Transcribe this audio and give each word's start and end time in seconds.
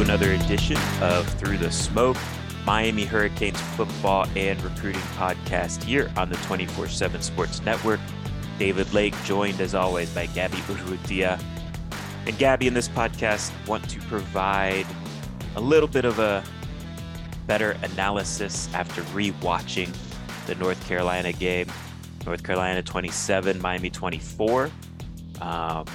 Another 0.00 0.32
edition 0.32 0.76
of 1.00 1.28
Through 1.34 1.58
the 1.58 1.70
Smoke, 1.70 2.16
Miami 2.64 3.04
Hurricanes 3.04 3.60
football 3.60 4.26
and 4.36 4.62
recruiting 4.62 5.00
podcast 5.16 5.82
here 5.82 6.10
on 6.16 6.28
the 6.28 6.36
24 6.36 6.88
7 6.88 7.20
Sports 7.20 7.62
Network. 7.62 7.98
David 8.58 8.92
Lake, 8.92 9.14
joined 9.24 9.60
as 9.60 9.74
always 9.74 10.10
by 10.10 10.26
Gabby 10.26 10.58
Urrutia. 10.58 11.42
And 12.26 12.38
Gabby, 12.38 12.66
in 12.66 12.74
this 12.74 12.88
podcast, 12.88 13.50
want 13.66 13.88
to 13.90 14.00
provide 14.02 14.86
a 15.56 15.60
little 15.60 15.88
bit 15.88 16.04
of 16.04 16.18
a 16.18 16.44
better 17.46 17.76
analysis 17.82 18.68
after 18.74 19.02
re-watching 19.14 19.92
the 20.46 20.54
North 20.56 20.86
Carolina 20.86 21.32
game. 21.32 21.66
North 22.26 22.42
Carolina 22.42 22.82
27, 22.82 23.60
Miami 23.60 23.90
24. 23.90 24.70
Um, 25.40 25.86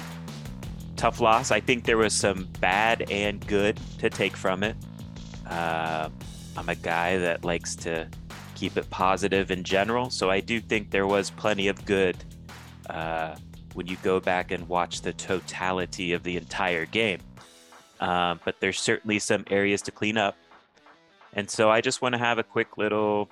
tough 0.94 1.20
loss. 1.20 1.50
I 1.50 1.60
think 1.60 1.84
there 1.84 1.96
was 1.96 2.14
some 2.14 2.48
bad 2.60 3.10
and 3.10 3.44
good 3.46 3.78
to 3.98 4.10
take 4.10 4.36
from 4.36 4.62
it. 4.62 4.76
Uh, 5.48 6.08
I'm 6.56 6.68
a 6.68 6.74
guy 6.74 7.18
that 7.18 7.44
likes 7.44 7.74
to 7.76 8.08
keep 8.54 8.76
it 8.76 8.88
positive 8.90 9.50
in 9.50 9.64
general, 9.64 10.10
so 10.10 10.30
I 10.30 10.40
do 10.40 10.60
think 10.60 10.90
there 10.90 11.06
was 11.06 11.30
plenty 11.30 11.68
of 11.68 11.84
good 11.84 12.16
uh, 12.88 13.36
when 13.74 13.86
you 13.86 13.96
go 14.02 14.20
back 14.20 14.50
and 14.50 14.68
watch 14.68 15.02
the 15.02 15.12
totality 15.12 16.12
of 16.12 16.22
the 16.22 16.36
entire 16.36 16.86
game. 16.86 17.20
Um, 18.00 18.40
but 18.44 18.60
there's 18.60 18.80
certainly 18.80 19.18
some 19.18 19.44
areas 19.50 19.82
to 19.82 19.90
clean 19.90 20.16
up. 20.16 20.36
And 21.32 21.50
so 21.50 21.70
I 21.70 21.80
just 21.80 22.00
want 22.02 22.14
to 22.14 22.18
have 22.18 22.38
a 22.38 22.42
quick 22.42 22.78
little 22.78 23.28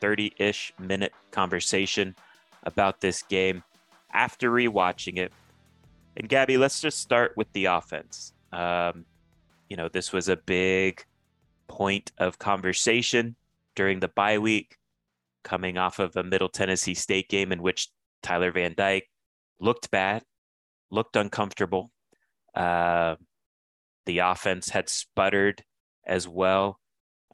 30 0.00 0.34
ish 0.38 0.72
minute 0.78 1.12
conversation 1.30 2.14
about 2.62 3.00
this 3.00 3.22
game 3.22 3.62
after 4.12 4.50
rewatching 4.50 5.18
it. 5.18 5.32
And 6.16 6.28
Gabby, 6.28 6.56
let's 6.56 6.80
just 6.80 7.00
start 7.00 7.32
with 7.36 7.52
the 7.52 7.66
offense. 7.66 8.32
Um, 8.52 9.06
you 9.68 9.76
know, 9.76 9.88
this 9.88 10.12
was 10.12 10.28
a 10.28 10.36
big 10.36 11.04
point 11.68 12.12
of 12.18 12.38
conversation 12.38 13.36
during 13.74 14.00
the 14.00 14.08
bye 14.08 14.38
week, 14.38 14.76
coming 15.42 15.78
off 15.78 15.98
of 15.98 16.14
a 16.16 16.22
Middle 16.22 16.50
Tennessee 16.50 16.94
State 16.94 17.28
game 17.28 17.52
in 17.52 17.62
which 17.62 17.88
Tyler 18.22 18.52
Van 18.52 18.74
Dyke 18.76 19.08
looked 19.58 19.90
bad, 19.90 20.22
looked 20.90 21.16
uncomfortable. 21.16 21.90
Uh, 22.54 23.16
the 24.04 24.18
offense 24.18 24.68
had 24.68 24.88
sputtered 24.88 25.64
as 26.06 26.28
well 26.28 26.78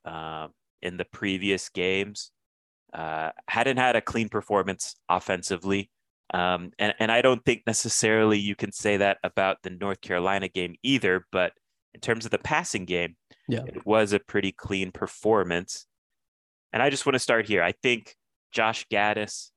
um, 0.05 0.53
in 0.83 0.97
the 0.97 1.05
previous 1.05 1.69
games. 1.69 2.31
Uh, 2.93 3.31
hadn't 3.49 3.77
had 3.77 3.97
a 3.97 4.00
clean 4.00 4.28
performance 4.28 4.97
offensively. 5.09 5.91
Um, 6.34 6.72
and, 6.78 6.94
and 6.99 7.11
I 7.11 7.22
don't 7.22 7.44
think 7.44 7.62
necessarily 7.66 8.39
you 8.39 8.55
can 8.55 8.71
say 8.72 8.99
that 8.99 9.19
about 9.25 9.59
the 9.62 9.71
North 9.71 10.00
Carolina 10.00 10.49
game 10.49 10.75
either, 10.83 11.27
but 11.33 11.53
in 11.94 12.00
terms 12.00 12.25
of 12.25 12.31
the 12.31 12.39
passing 12.39 12.84
game, 12.84 13.16
Yeah. 13.49 13.65
it 13.66 13.87
was 13.87 14.12
a 14.12 14.19
pretty 14.19 14.53
clean 14.53 14.93
performance. 14.93 15.87
And 16.72 16.83
I 16.83 16.91
just 16.91 17.06
want 17.06 17.15
to 17.15 17.19
start 17.21 17.47
here. 17.47 17.62
I 17.62 17.72
think 17.72 18.15
Josh 18.53 18.87
Gattis, 18.93 19.50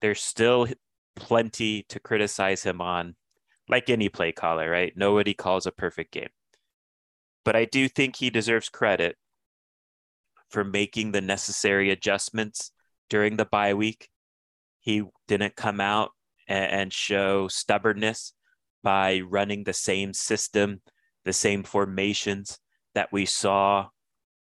there's 0.00 0.22
still 0.22 0.66
plenty 1.14 1.82
to 1.90 2.00
criticize 2.00 2.62
him 2.62 2.80
on, 2.80 3.16
like 3.68 3.90
any 3.90 4.08
play 4.08 4.32
caller, 4.32 4.68
right? 4.70 4.92
Nobody 4.96 5.34
calls 5.34 5.66
a 5.66 5.72
perfect 5.72 6.12
game. 6.12 6.30
But 7.44 7.54
I 7.54 7.66
do 7.66 7.86
think 7.88 8.16
he 8.16 8.30
deserves 8.30 8.70
credit 8.70 9.16
for 10.50 10.64
making 10.64 11.12
the 11.12 11.20
necessary 11.20 11.90
adjustments 11.90 12.70
during 13.10 13.36
the 13.36 13.44
bye 13.44 13.74
week. 13.74 14.08
He 14.80 15.02
didn't 15.28 15.56
come 15.56 15.80
out 15.80 16.10
a- 16.48 16.52
and 16.52 16.92
show 16.92 17.48
stubbornness 17.48 18.34
by 18.82 19.20
running 19.20 19.64
the 19.64 19.72
same 19.72 20.12
system, 20.12 20.82
the 21.24 21.32
same 21.32 21.62
formations 21.62 22.58
that 22.94 23.12
we 23.12 23.26
saw 23.26 23.88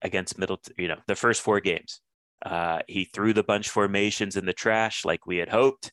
against 0.03 0.39
Middle, 0.39 0.61
you 0.79 0.89
know, 0.89 0.99
the 1.07 1.15
first 1.15 1.43
four 1.43 1.61
games. 1.61 2.01
Uh, 2.45 2.81
he 2.89 3.05
threw 3.05 3.33
the 3.35 3.43
bunch 3.43 3.69
formations 3.69 4.37
in 4.37 4.47
the 4.47 4.53
trash 4.53 5.05
like 5.05 5.27
we 5.27 5.37
had 5.37 5.51
hoped. 5.51 5.93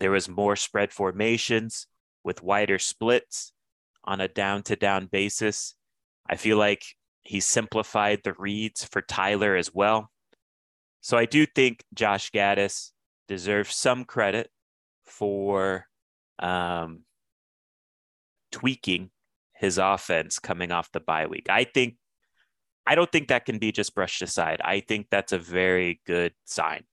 There 0.00 0.10
was 0.10 0.28
more 0.28 0.56
spread 0.56 0.92
formations 0.92 1.86
with 2.22 2.42
wider 2.42 2.78
splits 2.78 3.52
on 4.04 4.20
a 4.20 4.28
down 4.28 4.62
to 4.64 4.76
down 4.76 5.06
basis. 5.06 5.74
I 6.28 6.36
feel 6.36 6.56
like 6.56 6.82
he 7.22 7.40
simplified 7.40 8.20
the 8.22 8.34
reads 8.38 8.84
for 8.84 9.02
Tyler 9.02 9.56
as 9.56 9.74
well. 9.74 10.10
So 11.00 11.18
I 11.18 11.26
do 11.26 11.44
think 11.44 11.84
Josh 11.92 12.30
Gattis 12.30 12.92
deserves 13.28 13.74
some 13.74 14.04
credit 14.04 14.50
for 15.04 15.86
um, 16.38 17.00
tweaking 18.52 19.10
his 19.54 19.78
offense 19.78 20.38
coming 20.38 20.72
off 20.72 20.92
the 20.92 21.00
bye 21.00 21.26
week. 21.26 21.48
I 21.48 21.64
think 21.64 21.96
I 22.86 22.94
don't 22.94 23.10
think 23.10 23.28
that 23.28 23.46
can 23.46 23.58
be 23.58 23.72
just 23.72 23.94
brushed 23.94 24.22
aside. 24.22 24.60
I 24.62 24.80
think 24.80 25.06
that's 25.10 25.32
a 25.32 25.38
very 25.38 26.00
good 26.06 26.34
sign. 26.44 26.84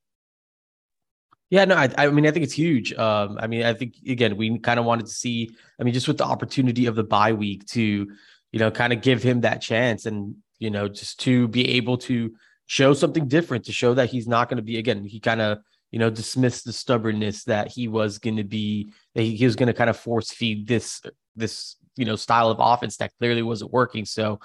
Yeah, 1.49 1.65
no, 1.65 1.75
I, 1.75 1.89
I 1.97 2.09
mean, 2.09 2.25
I 2.25 2.31
think 2.31 2.45
it's 2.45 2.53
huge. 2.53 2.93
Um, 2.93 3.37
I 3.41 3.47
mean, 3.47 3.63
I 3.63 3.73
think 3.73 3.95
again, 4.07 4.37
we 4.37 4.57
kind 4.59 4.79
of 4.79 4.85
wanted 4.85 5.07
to 5.07 5.11
see. 5.11 5.51
I 5.79 5.83
mean, 5.83 5.93
just 5.93 6.07
with 6.07 6.17
the 6.17 6.23
opportunity 6.23 6.85
of 6.85 6.95
the 6.95 7.03
bye 7.03 7.33
week 7.33 7.65
to, 7.67 7.81
you 7.81 8.59
know, 8.59 8.71
kind 8.71 8.93
of 8.93 9.01
give 9.01 9.21
him 9.21 9.41
that 9.41 9.61
chance, 9.61 10.05
and 10.05 10.35
you 10.59 10.69
know, 10.69 10.87
just 10.87 11.19
to 11.21 11.49
be 11.49 11.67
able 11.71 11.97
to 11.97 12.31
show 12.67 12.93
something 12.93 13.27
different, 13.27 13.65
to 13.65 13.73
show 13.73 13.93
that 13.95 14.09
he's 14.09 14.29
not 14.29 14.47
going 14.47 14.57
to 14.57 14.63
be 14.63 14.77
again. 14.77 15.03
He 15.03 15.19
kind 15.19 15.41
of, 15.41 15.57
you 15.91 15.99
know, 15.99 16.09
dismissed 16.09 16.65
the 16.65 16.73
stubbornness 16.73 17.43
that 17.45 17.69
he 17.71 17.87
was 17.87 18.17
going 18.17 18.37
to 18.37 18.43
be. 18.43 18.91
That 19.15 19.23
he, 19.23 19.45
was 19.45 19.55
going 19.55 19.67
to 19.67 19.73
kind 19.73 19.89
of 19.89 19.97
force 19.97 20.31
feed 20.31 20.67
this 20.67 21.01
this 21.35 21.75
you 21.97 22.05
know 22.05 22.15
style 22.15 22.49
of 22.49 22.57
offense 22.59 22.97
that 22.97 23.11
clearly 23.19 23.41
wasn't 23.41 23.71
working. 23.71 24.05
So, 24.05 24.39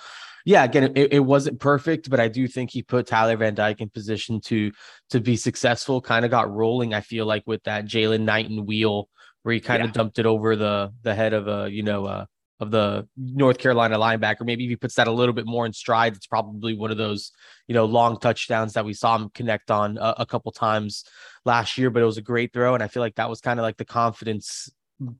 yeah, 0.45 0.65
again, 0.65 0.93
it, 0.97 1.13
it 1.13 1.21
wasn't 1.21 1.61
perfect, 1.61 2.11
but 2.11 2.21
I 2.21 2.29
do 2.29 2.49
think 2.49 2.71
he 2.71 2.83
put 2.83 3.07
Tyler 3.07 3.37
Van 3.37 3.55
Dyke 3.55 3.81
in 3.81 3.89
position 3.89 4.41
to 4.43 4.73
to 5.11 5.21
be 5.21 5.37
successful. 5.37 6.01
Kind 6.01 6.25
of 6.25 6.31
got 6.31 6.53
rolling. 6.53 6.95
I 6.95 7.01
feel 7.01 7.27
like 7.27 7.45
with 7.47 7.63
that 7.65 7.87
Jaylan 7.87 8.23
Knighton 8.23 8.67
wheel 8.67 9.09
where 9.43 9.55
he 9.55 9.61
kind 9.61 9.85
of 9.85 9.93
dumped 9.93 10.19
it 10.19 10.27
over 10.27 10.57
the 10.57 10.93
the 11.03 11.15
head 11.15 11.33
of 11.33 11.47
a 11.47 11.71
you 11.71 11.85
know 11.85 12.05
uh 12.05 12.27
of 12.61 12.71
the 12.71 13.07
North 13.17 13.59
Carolina 13.59 13.99
linebacker. 13.99 14.45
Maybe 14.45 14.65
if 14.65 14.71
he 14.71 14.77
puts 14.77 14.95
that 14.95 15.09
a 15.09 15.13
little 15.13 15.35
bit 15.35 15.47
more 15.47 15.67
in 15.67 15.73
stride, 15.73 16.15
it's 16.15 16.27
probably 16.27 16.75
one 16.75 16.91
of 16.91 16.97
those 16.97 17.33
you 17.69 17.75
know 17.75 17.85
long 17.85 18.19
touchdowns 18.19 18.73
that 18.75 18.85
we 18.85 18.95
saw 18.95 19.17
him 19.17 19.31
connect 19.35 19.71
on 19.71 19.99
a, 19.99 20.15
a 20.19 20.27
couple 20.27 20.53
times 20.53 21.05
last 21.45 21.77
year. 21.79 21.91
But 21.91 22.03
it 22.03 22.07
was 22.07 22.19
a 22.19 22.23
great 22.23 22.53
throw, 22.53 22.75
and 22.75 22.83
I 22.83 22.89
feel 22.89 23.03
like 23.03 23.17
that 23.17 23.31
was 23.31 23.41
kind 23.41 23.59
of 23.61 23.65
like 23.65 23.77
the 23.77 23.85
confidence 23.85 24.71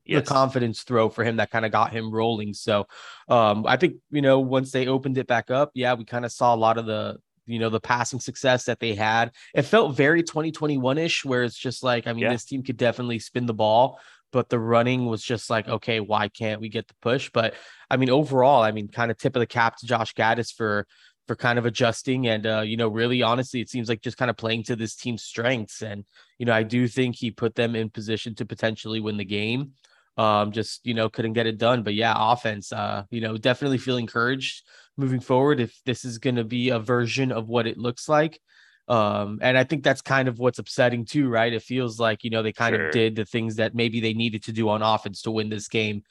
Yes. 0.07 0.27
the 0.27 0.35
confidence 0.35 0.85
throw 0.85 1.11
for 1.11 1.23
him 1.23 1.37
that 1.37 1.51
kind 1.51 1.67
of 1.67 1.71
got 1.73 1.93
him 1.93 2.11
rolling. 2.11 2.55
So 2.55 2.87
um, 3.29 3.67
I 3.67 3.77
think, 3.77 3.97
you 4.11 4.23
know, 4.23 4.41
once 4.41 4.71
they 4.73 4.87
opened 4.87 5.19
it 5.19 5.27
back 5.27 5.51
up, 5.51 5.71
yeah, 5.75 5.93
we 5.93 6.07
kind 6.07 6.25
of 6.25 6.33
saw 6.33 6.55
a 6.55 6.57
lot 6.57 6.79
of 6.79 6.87
the, 6.87 7.19
you 7.45 7.59
know, 7.59 7.69
the 7.69 7.79
passing 7.79 8.19
success 8.19 8.65
that 8.65 8.81
they 8.81 8.95
had. 8.95 9.33
It 9.55 9.63
felt 9.63 9.95
very 9.95 10.23
2021 10.23 10.97
ish, 10.97 11.27
where 11.27 11.45
it's 11.45 11.59
just 11.59 11.83
like, 11.83 12.07
I 12.07 12.15
mean, 12.15 12.23
Yeah. 12.23 12.33
this 12.33 12.47
team 12.47 12.63
could 12.63 12.79
definitely 12.79 13.19
spin 13.19 13.45
the 13.45 13.53
ball, 13.53 14.01
but 14.33 14.49
the 14.49 14.59
running 14.59 15.07
was 15.07 15.23
just 15.23 15.51
like, 15.51 15.69
okay, 15.69 16.01
why 16.01 16.29
can't 16.29 16.61
we 16.61 16.69
get 16.69 16.89
the 16.89 16.95
push? 17.01 17.31
But 17.33 17.55
I 17.91 17.97
mean, 17.97 18.11
overall, 18.11 18.63
I 18.63 18.73
mean, 18.73 18.89
kind 18.89 19.11
of 19.11 19.19
tip 19.19 19.37
of 19.37 19.41
the 19.41 19.47
cap 19.47 19.77
to 19.79 19.87
Josh 19.87 20.15
Gattis 20.15 20.53
for, 20.55 20.87
for 21.27 21.37
kind 21.37 21.59
of 21.59 21.67
adjusting 21.67 22.29
and 22.29 22.47
uh, 22.47 22.61
you 22.61 22.77
know 22.77 22.89
really 22.89 23.23
honestly 23.23 23.61
it 23.61 23.69
seems 23.69 23.89
like 23.89 24.01
just 24.01 24.17
kind 24.17 24.31
of 24.31 24.37
playing 24.37 24.63
to 24.65 24.77
this 24.77 24.95
team's 24.95 25.23
strengths. 25.23 25.83
And 25.83 26.05
you 26.39 26.47
know 26.47 26.53
I 26.53 26.63
do 26.63 26.87
think 26.87 27.17
he 27.17 27.31
put 27.31 27.55
them 27.55 27.75
in 27.75 27.91
position 27.91 28.35
to 28.37 28.47
potentially 28.47 29.01
win 29.01 29.17
the 29.17 29.25
game. 29.25 29.73
Um 30.17 30.53
just 30.53 30.87
you 30.87 30.95
know 30.95 31.09
couldn't 31.09 31.33
get 31.33 31.47
it 31.47 31.59
done. 31.59 31.83
But 31.83 31.95
yeah 31.95 32.15
offense 32.17 32.73
uh 32.73 33.05
you 33.11 33.21
know 33.21 33.37
definitely 33.37 33.79
feel 33.79 33.97
encouraged 33.97 34.63
moving 34.97 35.21
forward 35.21 35.61
if 35.61 35.79
this 35.85 36.05
is 36.05 36.19
going 36.19 36.37
to 36.37 36.45
be 36.45 36.71
a 36.71 36.79
version 36.79 37.33
of 37.33 37.49
what 37.49 37.67
it 37.67 37.77
looks 37.77 38.09
like 38.09 38.41
um 38.89 39.39
and 39.43 39.59
I 39.59 39.65
think 39.65 39.83
that's 39.83 40.01
kind 40.03 40.29
of 40.29 40.39
what's 40.39 40.59
upsetting 40.59 41.05
too 41.05 41.29
right 41.29 41.53
it 41.53 41.63
feels 41.63 41.99
like 41.99 42.23
you 42.23 42.31
know 42.31 42.43
they 42.43 42.53
kind 42.53 42.75
Sure. 42.75 42.87
of 42.87 42.93
did 42.93 43.17
the 43.17 43.25
things 43.25 43.57
that 43.57 43.75
maybe 43.75 44.01
they 44.01 44.15
needed 44.15 44.45
to 44.45 44.53
do 44.53 44.69
on 44.69 44.83
offense 44.83 45.23
to 45.23 45.31
win 45.31 45.49
this 45.49 45.69
game 45.69 46.03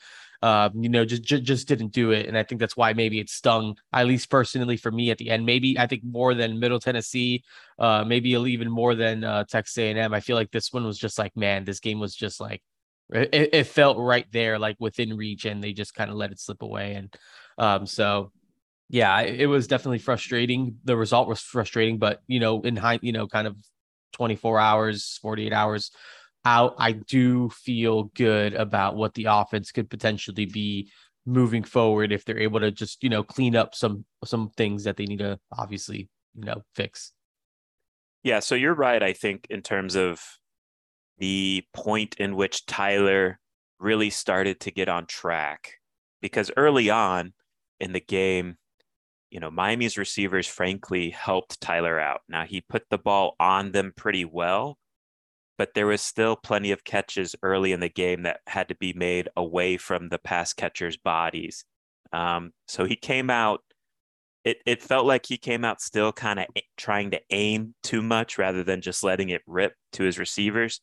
um, 0.46 0.72
you 0.76 0.90
know, 0.90 1.06
just, 1.06 1.24
just 1.24 1.44
just 1.44 1.68
didn't 1.68 1.92
do 1.92 2.12
it, 2.12 2.28
and 2.28 2.38
I 2.38 2.44
think 2.44 2.60
that's 2.60 2.78
why 2.78 2.94
maybe 2.94 3.20
it 3.20 3.32
stung, 3.32 3.78
at 3.92 4.06
least 4.06 4.30
personally 4.30 4.78
for 4.78 4.92
me 4.92 5.10
at 5.10 5.18
the 5.18 5.32
end. 5.32 5.44
Maybe 5.44 5.80
I 5.80 5.88
think 5.88 6.04
more 6.04 6.36
than 6.36 6.60
Middle 6.60 6.80
Tennessee, 6.80 7.44
uh, 7.80 8.04
maybe 8.06 8.30
even 8.32 8.70
more 8.70 8.94
than 8.94 9.24
uh, 9.24 9.46
Texas 9.46 9.78
A&M. 9.80 10.14
I 10.14 10.20
feel 10.20 10.36
like 10.36 10.52
this 10.52 10.72
one 10.72 10.86
was 10.86 11.00
just 11.00 11.18
like, 11.18 11.36
man, 11.36 11.66
this 11.66 11.80
game 11.80 12.00
was 12.00 12.16
just 12.16 12.40
like, 12.40 12.62
it, 13.12 13.50
it 13.54 13.64
felt 13.64 13.98
right 13.98 14.28
there, 14.32 14.60
like 14.60 14.76
within 14.80 15.18
reach, 15.18 15.46
and 15.46 15.64
they 15.64 15.74
just 15.74 15.96
kind 15.96 16.12
of 16.12 16.16
let 16.16 16.32
it 16.32 16.40
slip 16.40 16.62
away. 16.62 16.94
And 16.94 17.16
um, 17.58 17.88
so, 17.88 18.32
yeah, 18.90 19.22
it 19.22 19.48
was 19.48 19.68
definitely 19.68 20.00
frustrating. 20.00 20.78
The 20.84 20.96
result 20.96 21.28
was 21.28 21.42
frustrating, 21.42 21.98
but 21.98 22.22
you 22.28 22.40
know, 22.40 22.62
in 22.62 22.76
high, 22.76 23.00
you 23.02 23.12
know, 23.12 23.28
kind 23.28 23.48
of 23.48 23.56
24 24.14 24.60
hours, 24.60 25.20
48 25.22 25.52
hours 25.54 25.92
out, 26.46 26.76
I 26.78 26.92
do 26.92 27.50
feel 27.50 28.04
good 28.16 28.54
about 28.54 28.96
what 28.96 29.16
the 29.16 29.26
offense 29.26 29.72
could 29.72 29.90
potentially 29.90 30.46
be 30.46 30.92
moving 31.26 31.64
forward 31.64 32.12
if 32.12 32.24
they're 32.24 32.40
able 32.40 32.60
to 32.60 32.72
just, 32.72 33.04
you 33.04 33.10
know, 33.10 33.24
clean 33.24 33.56
up 33.56 33.74
some 33.74 34.06
some 34.24 34.50
things 34.56 34.84
that 34.84 34.98
they 34.98 35.06
need 35.06 35.20
to 35.20 35.40
obviously, 35.58 36.08
you 36.36 36.46
know, 36.46 36.62
fix. 36.76 37.12
Yeah, 38.24 38.40
so 38.40 38.56
you're 38.56 38.76
right, 38.76 39.02
I 39.02 39.14
think, 39.14 39.48
in 39.50 39.62
terms 39.62 39.96
of 39.96 40.22
the 41.18 41.64
point 41.74 42.16
in 42.20 42.36
which 42.36 42.66
Tyler 42.66 43.40
really 43.80 44.10
started 44.10 44.60
to 44.62 44.72
get 44.72 44.90
on 44.90 45.06
track. 45.06 45.74
Because 46.22 46.52
early 46.58 46.90
on 46.90 47.34
in 47.80 47.94
the 47.94 48.00
game, 48.00 48.58
you 49.36 49.42
know, 49.42 49.52
Miami's 49.52 49.98
receivers 49.98 50.48
frankly 50.48 51.10
helped 51.10 51.60
Tyler 51.60 52.00
out. 52.00 52.22
Now 52.30 52.46
he 52.46 52.62
put 52.62 52.84
the 52.90 52.98
ball 52.98 53.36
on 53.38 53.74
them 53.74 53.92
pretty 53.94 54.24
well, 54.24 54.78
but 55.58 55.74
there 55.76 55.88
was 55.88 56.02
still 56.02 56.38
plenty 56.38 56.72
of 56.72 56.86
catches 56.86 57.36
early 57.44 57.74
in 57.74 57.82
the 57.82 57.90
game 57.90 58.24
that 58.24 58.40
had 58.48 58.70
to 58.70 58.76
be 58.76 58.94
made 58.94 59.28
away 59.36 59.76
from 59.76 60.08
the 60.08 60.20
pass 60.20 60.54
catchers' 60.54 60.96
bodies. 60.96 61.66
Um, 62.14 62.54
so 62.70 62.86
he 62.86 62.96
came 62.96 63.30
out 63.30 63.60
it 64.46 64.60
it 64.66 64.82
felt 64.82 65.06
like 65.06 65.26
he 65.26 65.38
came 65.38 65.66
out 65.66 65.82
still 65.82 66.14
kind 66.14 66.40
of 66.40 66.46
trying 66.78 67.12
to 67.12 67.20
aim 67.30 67.76
too 67.84 68.02
much 68.02 68.38
rather 68.38 68.64
than 68.64 68.80
just 68.80 69.04
letting 69.04 69.32
it 69.32 69.42
rip 69.46 69.74
to 69.92 70.04
his 70.04 70.18
receivers. 70.18 70.80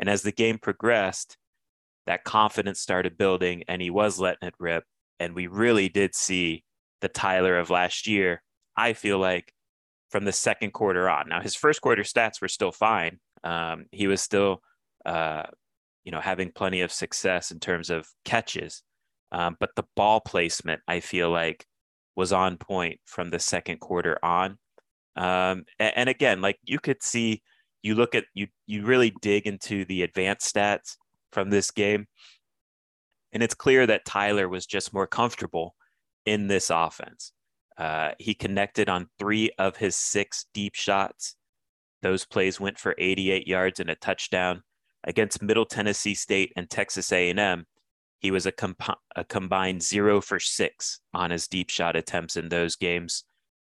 And 0.00 0.10
as 0.10 0.22
the 0.22 0.32
game 0.32 0.58
progressed, 0.58 1.36
that 2.08 2.24
confidence 2.24 2.80
started 2.80 3.16
building 3.16 3.62
and 3.68 3.80
he 3.80 3.90
was 3.90 4.18
letting 4.18 4.48
it 4.48 4.54
rip. 4.58 4.82
And 5.20 5.36
we 5.36 5.46
really 5.46 5.88
did 5.88 6.16
see 6.16 6.64
the 7.02 7.08
Tyler 7.08 7.58
of 7.58 7.68
last 7.68 8.06
year, 8.06 8.42
I 8.74 8.94
feel 8.94 9.18
like, 9.18 9.52
from 10.10 10.24
the 10.24 10.32
second 10.32 10.72
quarter 10.72 11.10
on. 11.10 11.28
Now, 11.28 11.40
his 11.40 11.54
first 11.54 11.80
quarter 11.80 12.02
stats 12.02 12.40
were 12.40 12.48
still 12.48 12.72
fine. 12.72 13.18
Um, 13.44 13.86
he 13.90 14.06
was 14.06 14.22
still, 14.22 14.62
uh, 15.04 15.44
you 16.04 16.12
know, 16.12 16.20
having 16.20 16.52
plenty 16.52 16.80
of 16.82 16.92
success 16.92 17.50
in 17.50 17.60
terms 17.60 17.90
of 17.90 18.06
catches. 18.24 18.82
Um, 19.32 19.56
but 19.58 19.70
the 19.74 19.84
ball 19.96 20.20
placement, 20.20 20.80
I 20.86 21.00
feel 21.00 21.30
like, 21.30 21.66
was 22.14 22.32
on 22.32 22.58
point 22.58 23.00
from 23.04 23.30
the 23.30 23.38
second 23.38 23.80
quarter 23.80 24.18
on. 24.22 24.58
Um, 25.16 25.64
and, 25.78 25.92
and 25.96 26.08
again, 26.08 26.40
like 26.40 26.58
you 26.62 26.78
could 26.78 27.02
see, 27.02 27.42
you 27.82 27.94
look 27.94 28.14
at 28.14 28.24
you, 28.34 28.46
you 28.66 28.84
really 28.84 29.14
dig 29.22 29.46
into 29.46 29.84
the 29.86 30.02
advanced 30.02 30.54
stats 30.54 30.96
from 31.32 31.50
this 31.50 31.70
game, 31.70 32.06
and 33.32 33.42
it's 33.42 33.54
clear 33.54 33.86
that 33.86 34.04
Tyler 34.04 34.48
was 34.48 34.66
just 34.66 34.92
more 34.92 35.06
comfortable 35.06 35.74
in 36.26 36.46
this 36.46 36.70
offense. 36.70 37.32
Uh, 37.76 38.12
he 38.18 38.34
connected 38.34 38.88
on 38.88 39.08
three 39.18 39.50
of 39.58 39.76
his 39.76 39.96
six 39.96 40.46
deep 40.52 40.74
shots. 40.74 41.36
Those 42.02 42.24
plays 42.24 42.60
went 42.60 42.78
for 42.78 42.94
88 42.98 43.46
yards 43.46 43.80
and 43.80 43.90
a 43.90 43.94
touchdown 43.94 44.62
against 45.04 45.42
Middle 45.42 45.66
Tennessee 45.66 46.14
State 46.14 46.52
and 46.56 46.68
Texas 46.68 47.12
A&M 47.12 47.66
he 48.22 48.30
was 48.30 48.46
a, 48.46 48.52
comp- 48.52 48.98
a 49.16 49.24
combined 49.24 49.82
zero 49.82 50.20
for 50.20 50.38
six 50.38 51.00
on 51.12 51.32
his 51.32 51.48
deep 51.48 51.68
shot 51.68 51.96
attempts 51.96 52.36
in 52.36 52.48
those 52.48 52.76
games. 52.76 53.24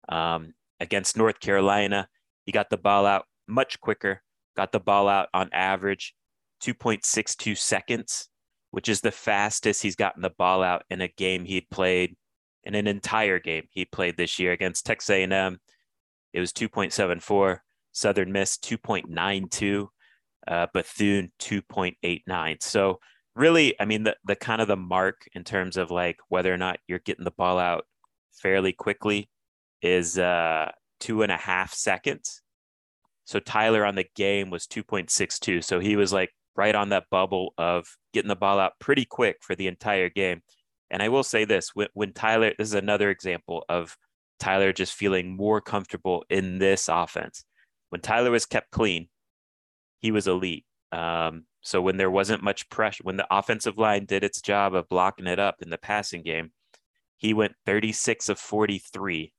Um, 0.09 0.55
against 0.79 1.15
North 1.15 1.39
Carolina, 1.39 2.09
he 2.45 2.51
got 2.51 2.71
the 2.71 2.77
ball 2.77 3.05
out 3.05 3.25
much 3.47 3.79
quicker, 3.79 4.23
got 4.57 4.71
the 4.71 4.79
ball 4.79 5.07
out 5.07 5.29
on 5.31 5.49
average 5.53 6.15
2.62 6.63 7.55
seconds, 7.55 8.29
which 8.71 8.89
is 8.89 9.01
the 9.01 9.11
fastest 9.11 9.83
he's 9.83 9.95
gotten 9.95 10.23
the 10.23 10.31
ball 10.31 10.63
out 10.63 10.83
in 10.89 11.01
a 11.01 11.07
game 11.07 11.45
he'd 11.45 11.69
played 11.69 12.15
in 12.67 12.75
an 12.75 12.85
entire 12.85 13.39
game 13.39 13.63
he 13.71 13.85
played 13.85 14.17
this 14.17 14.37
year 14.37 14.51
against 14.51 14.85
Texas 14.85 15.09
A&M. 15.09 15.57
It 16.33 16.39
was 16.39 16.51
2.74, 16.51 17.59
Southern 17.93 18.31
Miss 18.33 18.57
2.92, 18.57 19.87
uh, 20.47 20.67
Bethune 20.73 21.31
2.89. 21.39 22.61
So 22.61 22.99
really, 23.35 23.79
I 23.79 23.85
mean, 23.85 24.03
the, 24.03 24.17
the 24.25 24.35
kind 24.35 24.61
of 24.61 24.67
the 24.67 24.75
mark 24.75 25.21
in 25.33 25.45
terms 25.45 25.77
of 25.77 25.91
like 25.91 26.17
whether 26.27 26.53
or 26.53 26.57
not 26.57 26.79
you're 26.87 26.99
getting 26.99 27.23
the 27.23 27.31
ball 27.31 27.57
out 27.57 27.85
fairly 28.33 28.73
quickly 28.73 29.29
is 29.81 30.19
uh, 30.19 30.71
two 30.99 31.21
and 31.23 31.31
a 31.31 31.37
half 31.37 31.73
seconds. 31.73 32.41
So 33.23 33.39
Tyler 33.39 33.85
on 33.85 33.95
the 33.95 34.07
game 34.15 34.49
was 34.49 34.67
2.62. 34.67 35.63
So 35.63 35.79
he 35.79 35.95
was 35.95 36.11
like 36.11 36.31
right 36.57 36.75
on 36.75 36.89
that 36.89 37.05
bubble 37.09 37.53
of 37.57 37.87
getting 38.13 38.29
the 38.29 38.35
ball 38.35 38.59
out 38.59 38.73
pretty 38.79 39.05
quick 39.05 39.37
for 39.41 39.55
the 39.55 39.67
entire 39.67 40.09
game. 40.09 40.41
And 40.89 41.01
I 41.01 41.09
will 41.09 41.23
say 41.23 41.45
this 41.45 41.71
when, 41.73 41.87
when 41.93 42.13
Tyler, 42.13 42.53
this 42.57 42.69
is 42.69 42.73
another 42.73 43.09
example 43.09 43.65
of 43.69 43.97
Tyler 44.39 44.71
just 44.71 44.93
feeling 44.93 45.35
more 45.35 45.61
comfortable 45.61 46.23
in 46.29 46.59
this 46.59 46.87
offense. 46.87 47.43
When 47.89 48.01
Tyler 48.01 48.31
was 48.31 48.45
kept 48.45 48.71
clean, 48.71 49.09
he 49.99 50.11
was 50.11 50.27
elite. 50.27 50.65
Um, 50.91 51.45
so 51.61 51.81
when 51.81 51.97
there 51.97 52.11
wasn't 52.11 52.43
much 52.43 52.69
pressure, 52.69 53.03
when 53.03 53.17
the 53.17 53.27
offensive 53.29 53.77
line 53.77 54.05
did 54.05 54.23
its 54.23 54.41
job 54.41 54.73
of 54.73 54.87
blocking 54.87 55.27
it 55.27 55.39
up 55.39 55.55
in 55.61 55.69
the 55.69 55.77
passing 55.77 56.23
game, 56.23 56.51
he 57.17 57.33
went 57.33 57.55
36 57.65 58.29
of 58.29 58.39
43, 58.39 59.33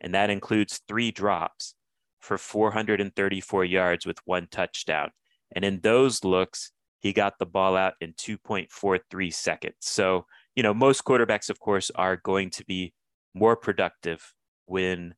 and 0.00 0.14
that 0.14 0.30
includes 0.30 0.80
three 0.88 1.10
drops 1.10 1.74
for 2.20 2.38
434 2.38 3.64
yards 3.64 4.06
with 4.06 4.18
one 4.24 4.46
touchdown. 4.50 5.10
And 5.54 5.64
in 5.64 5.80
those 5.80 6.24
looks, 6.24 6.72
he 7.00 7.12
got 7.12 7.38
the 7.38 7.46
ball 7.46 7.76
out 7.76 7.94
in 8.00 8.12
2.43 8.14 9.32
seconds. 9.32 9.74
So, 9.80 10.26
you 10.58 10.64
know, 10.64 10.74
most 10.74 11.04
quarterbacks, 11.04 11.50
of 11.50 11.60
course, 11.60 11.88
are 11.94 12.16
going 12.16 12.50
to 12.50 12.64
be 12.64 12.92
more 13.32 13.54
productive 13.54 14.34
when 14.66 15.14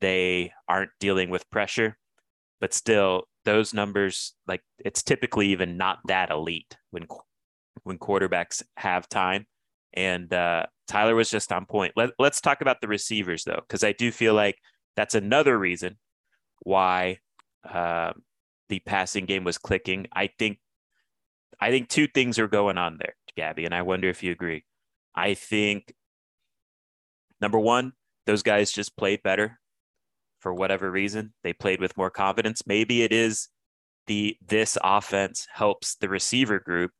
they 0.00 0.54
aren't 0.66 0.88
dealing 0.98 1.28
with 1.28 1.50
pressure, 1.50 1.98
but 2.62 2.72
still, 2.72 3.24
those 3.44 3.74
numbers 3.74 4.32
like 4.46 4.62
it's 4.78 5.02
typically 5.02 5.48
even 5.48 5.76
not 5.76 5.98
that 6.06 6.30
elite 6.30 6.78
when 6.92 7.06
when 7.82 7.98
quarterbacks 7.98 8.62
have 8.78 9.06
time 9.10 9.46
and 9.92 10.32
uh, 10.32 10.64
Tyler 10.88 11.14
was 11.14 11.28
just 11.28 11.52
on 11.52 11.66
point. 11.66 11.92
Let, 11.94 12.10
let's 12.18 12.40
talk 12.40 12.62
about 12.62 12.80
the 12.80 12.88
receivers 12.88 13.44
though, 13.44 13.60
because 13.68 13.84
I 13.84 13.92
do 13.92 14.10
feel 14.10 14.32
like 14.32 14.56
that's 14.96 15.14
another 15.14 15.58
reason 15.58 15.98
why 16.62 17.18
uh, 17.70 18.12
the 18.70 18.78
passing 18.80 19.26
game 19.26 19.44
was 19.44 19.58
clicking. 19.58 20.06
I 20.14 20.30
think 20.38 20.58
I 21.60 21.70
think 21.70 21.90
two 21.90 22.06
things 22.06 22.38
are 22.38 22.48
going 22.48 22.78
on 22.78 22.96
there, 22.98 23.14
Gabby, 23.36 23.66
and 23.66 23.74
I 23.74 23.82
wonder 23.82 24.08
if 24.08 24.22
you 24.22 24.32
agree. 24.32 24.64
I 25.14 25.34
think 25.34 25.92
number 27.40 27.58
one, 27.58 27.92
those 28.26 28.42
guys 28.42 28.72
just 28.72 28.96
played 28.96 29.22
better 29.22 29.58
for 30.40 30.54
whatever 30.54 30.90
reason. 30.90 31.34
They 31.42 31.52
played 31.52 31.80
with 31.80 31.96
more 31.96 32.10
confidence. 32.10 32.66
Maybe 32.66 33.02
it 33.02 33.12
is 33.12 33.48
the 34.06 34.36
this 34.46 34.76
offense 34.82 35.46
helps 35.52 35.96
the 35.96 36.08
receiver 36.08 36.58
group 36.58 36.92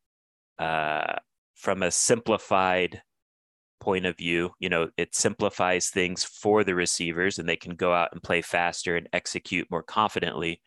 uh, 0.59 1.15
from 1.55 1.83
a 1.83 1.91
simplified 1.91 3.03
point 3.81 4.07
of 4.07 4.17
view. 4.17 4.53
You 4.59 4.69
know, 4.69 4.91
it 4.97 5.15
simplifies 5.15 5.89
things 5.89 6.25
for 6.25 6.65
the 6.65 6.75
receivers, 6.75 7.39
and 7.39 7.49
they 7.49 7.57
can 7.57 7.75
go 7.75 7.93
out 7.93 8.11
and 8.13 8.23
play 8.23 8.43
faster 8.43 8.97
and 8.97 9.09
execute 9.13 9.71
more 9.71 9.83
confidently. 9.83 10.61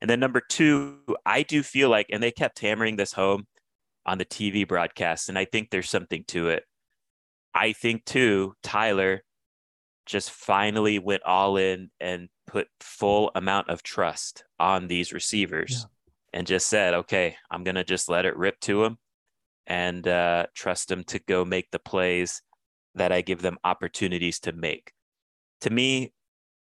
And 0.00 0.10
then 0.10 0.20
number 0.20 0.42
two, 0.46 0.98
I 1.24 1.42
do 1.42 1.62
feel 1.62 1.88
like, 1.88 2.06
and 2.10 2.22
they 2.22 2.30
kept 2.30 2.58
hammering 2.58 2.96
this 2.96 3.12
home 3.12 3.46
on 4.06 4.18
the 4.18 4.24
TV 4.24 4.66
broadcast, 4.66 5.28
and 5.28 5.38
I 5.38 5.44
think 5.44 5.70
there's 5.70 5.90
something 5.90 6.24
to 6.28 6.48
it. 6.48 6.64
I 7.54 7.72
think 7.72 8.04
too, 8.04 8.54
Tyler 8.62 9.22
just 10.06 10.30
finally 10.30 10.98
went 10.98 11.22
all 11.22 11.56
in 11.56 11.90
and 12.00 12.28
put 12.46 12.68
full 12.80 13.30
amount 13.34 13.70
of 13.70 13.82
trust 13.82 14.44
on 14.60 14.86
these 14.86 15.12
receivers 15.12 15.86
yeah. 15.86 16.38
and 16.38 16.46
just 16.46 16.68
said, 16.68 16.94
okay, 16.94 17.36
I'm 17.50 17.64
going 17.64 17.76
to 17.76 17.84
just 17.84 18.08
let 18.08 18.26
it 18.26 18.36
rip 18.36 18.60
to 18.60 18.82
them 18.82 18.98
and 19.66 20.06
uh, 20.06 20.46
trust 20.54 20.88
them 20.88 21.04
to 21.04 21.18
go 21.20 21.44
make 21.44 21.70
the 21.70 21.78
plays 21.78 22.42
that 22.94 23.12
I 23.12 23.22
give 23.22 23.40
them 23.40 23.58
opportunities 23.64 24.38
to 24.40 24.52
make. 24.52 24.92
to 25.62 25.70
me, 25.70 26.12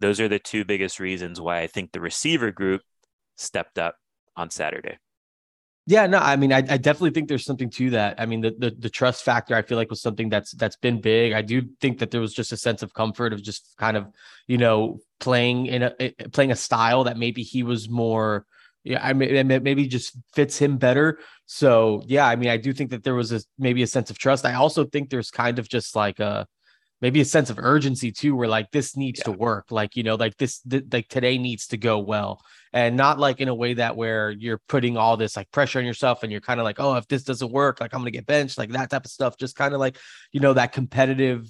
those 0.01 0.19
are 0.19 0.27
the 0.27 0.39
two 0.39 0.65
biggest 0.65 1.00
reasons 1.00 1.39
why 1.41 1.62
I 1.62 1.67
think 1.67 1.91
the 1.91 2.01
receiver 2.01 2.51
group 2.51 2.81
stepped 3.38 3.77
up 3.77 3.96
on 4.36 4.50
Saturday. 4.50 4.98
Yeah, 5.89 6.05
no, 6.05 6.19
I 6.19 6.36
mean, 6.36 6.53
I, 6.53 6.58
I 6.58 6.77
definitely 6.77 7.10
think 7.10 7.29
there's 7.29 7.43
something 7.46 7.72
to 7.72 7.89
that. 7.89 8.22
I 8.22 8.27
mean, 8.27 8.41
the, 8.41 8.51
the 8.55 8.69
the 8.69 8.89
trust 8.91 9.24
factor, 9.24 9.55
I 9.55 9.63
feel 9.63 9.75
like 9.75 9.89
was 9.89 10.03
something 10.03 10.29
that's 10.29 10.51
that's 10.51 10.75
been 10.75 11.01
big. 11.01 11.34
I 11.34 11.41
do 11.41 11.63
think 11.81 11.98
that 11.98 12.12
there 12.12 12.22
was 12.22 12.31
just 12.31 12.51
a 12.51 12.58
sense 12.58 12.84
of 12.84 12.93
comfort 12.93 13.34
of 13.34 13.41
just 13.41 13.75
kind 13.79 13.98
of, 13.98 14.05
you 14.46 14.60
know, 14.60 15.00
playing 15.19 15.65
in 15.65 15.81
a 15.81 15.96
eh, 16.00 16.12
eh, 16.19 16.25
playing 16.31 16.51
a 16.51 16.55
style 16.55 17.05
that 17.05 17.17
maybe 17.17 17.41
he 17.41 17.63
was 17.63 17.89
more, 17.89 18.46
yeah, 18.84 19.00
I 19.03 19.13
mean, 19.13 19.48
maybe 19.48 19.88
just 19.88 20.15
fits 20.36 20.60
him 20.60 20.77
better. 20.77 21.17
So 21.48 22.03
yeah, 22.05 22.27
I 22.27 22.36
mean, 22.36 22.50
I 22.51 22.58
do 22.58 22.72
think 22.72 22.91
that 22.91 23.03
there 23.03 23.15
was 23.15 23.31
a 23.31 23.41
maybe 23.58 23.81
a 23.81 23.88
sense 23.88 24.12
of 24.12 24.19
trust. 24.19 24.46
I 24.46 24.53
also 24.53 24.86
think 24.86 25.10
there's 25.10 25.31
kind 25.31 25.58
of 25.58 25.67
just 25.67 25.96
like 25.96 26.19
a 26.19 26.46
maybe 27.01 27.19
a 27.22 27.25
sense 27.25 27.50
of 27.50 27.58
urgency 27.58 28.12
too 28.12 28.36
where 28.36 28.48
like 28.48 28.69
this 28.72 28.96
needs 28.96 29.19
yeah. 29.22 29.25
to 29.25 29.31
work 29.31 29.72
like 29.72 29.96
you 29.96 30.03
know 30.03 30.15
like 30.15 30.38
this 30.38 30.60
th- 30.69 30.84
like 30.91 31.08
today 31.08 31.38
needs 31.38 31.67
to 31.67 31.77
go 31.77 31.98
well 31.98 32.41
and 32.73 32.95
not 32.95 33.19
like 33.19 33.41
in 33.41 33.47
a 33.47 33.55
way 33.55 33.73
that 33.73 33.95
where 33.95 34.29
you're 34.29 34.61
putting 34.67 34.97
all 34.97 35.17
this 35.17 35.35
like 35.35 35.49
pressure 35.51 35.79
on 35.79 35.85
yourself 35.85 36.23
and 36.23 36.31
you're 36.31 36.41
kind 36.41 36.59
of 36.59 36.63
like 36.63 36.79
oh 36.79 36.95
if 36.95 37.07
this 37.07 37.23
doesn't 37.23 37.51
work 37.51 37.81
like 37.81 37.93
i'm 37.93 38.01
gonna 38.01 38.11
get 38.11 38.25
benched 38.25 38.57
like 38.57 38.69
that 38.69 38.89
type 38.89 39.05
of 39.05 39.11
stuff 39.11 39.38
just 39.38 39.55
kind 39.55 39.73
of 39.73 39.79
like 39.79 39.97
you 40.31 40.39
know 40.39 40.53
that 40.53 40.71
competitive 40.71 41.49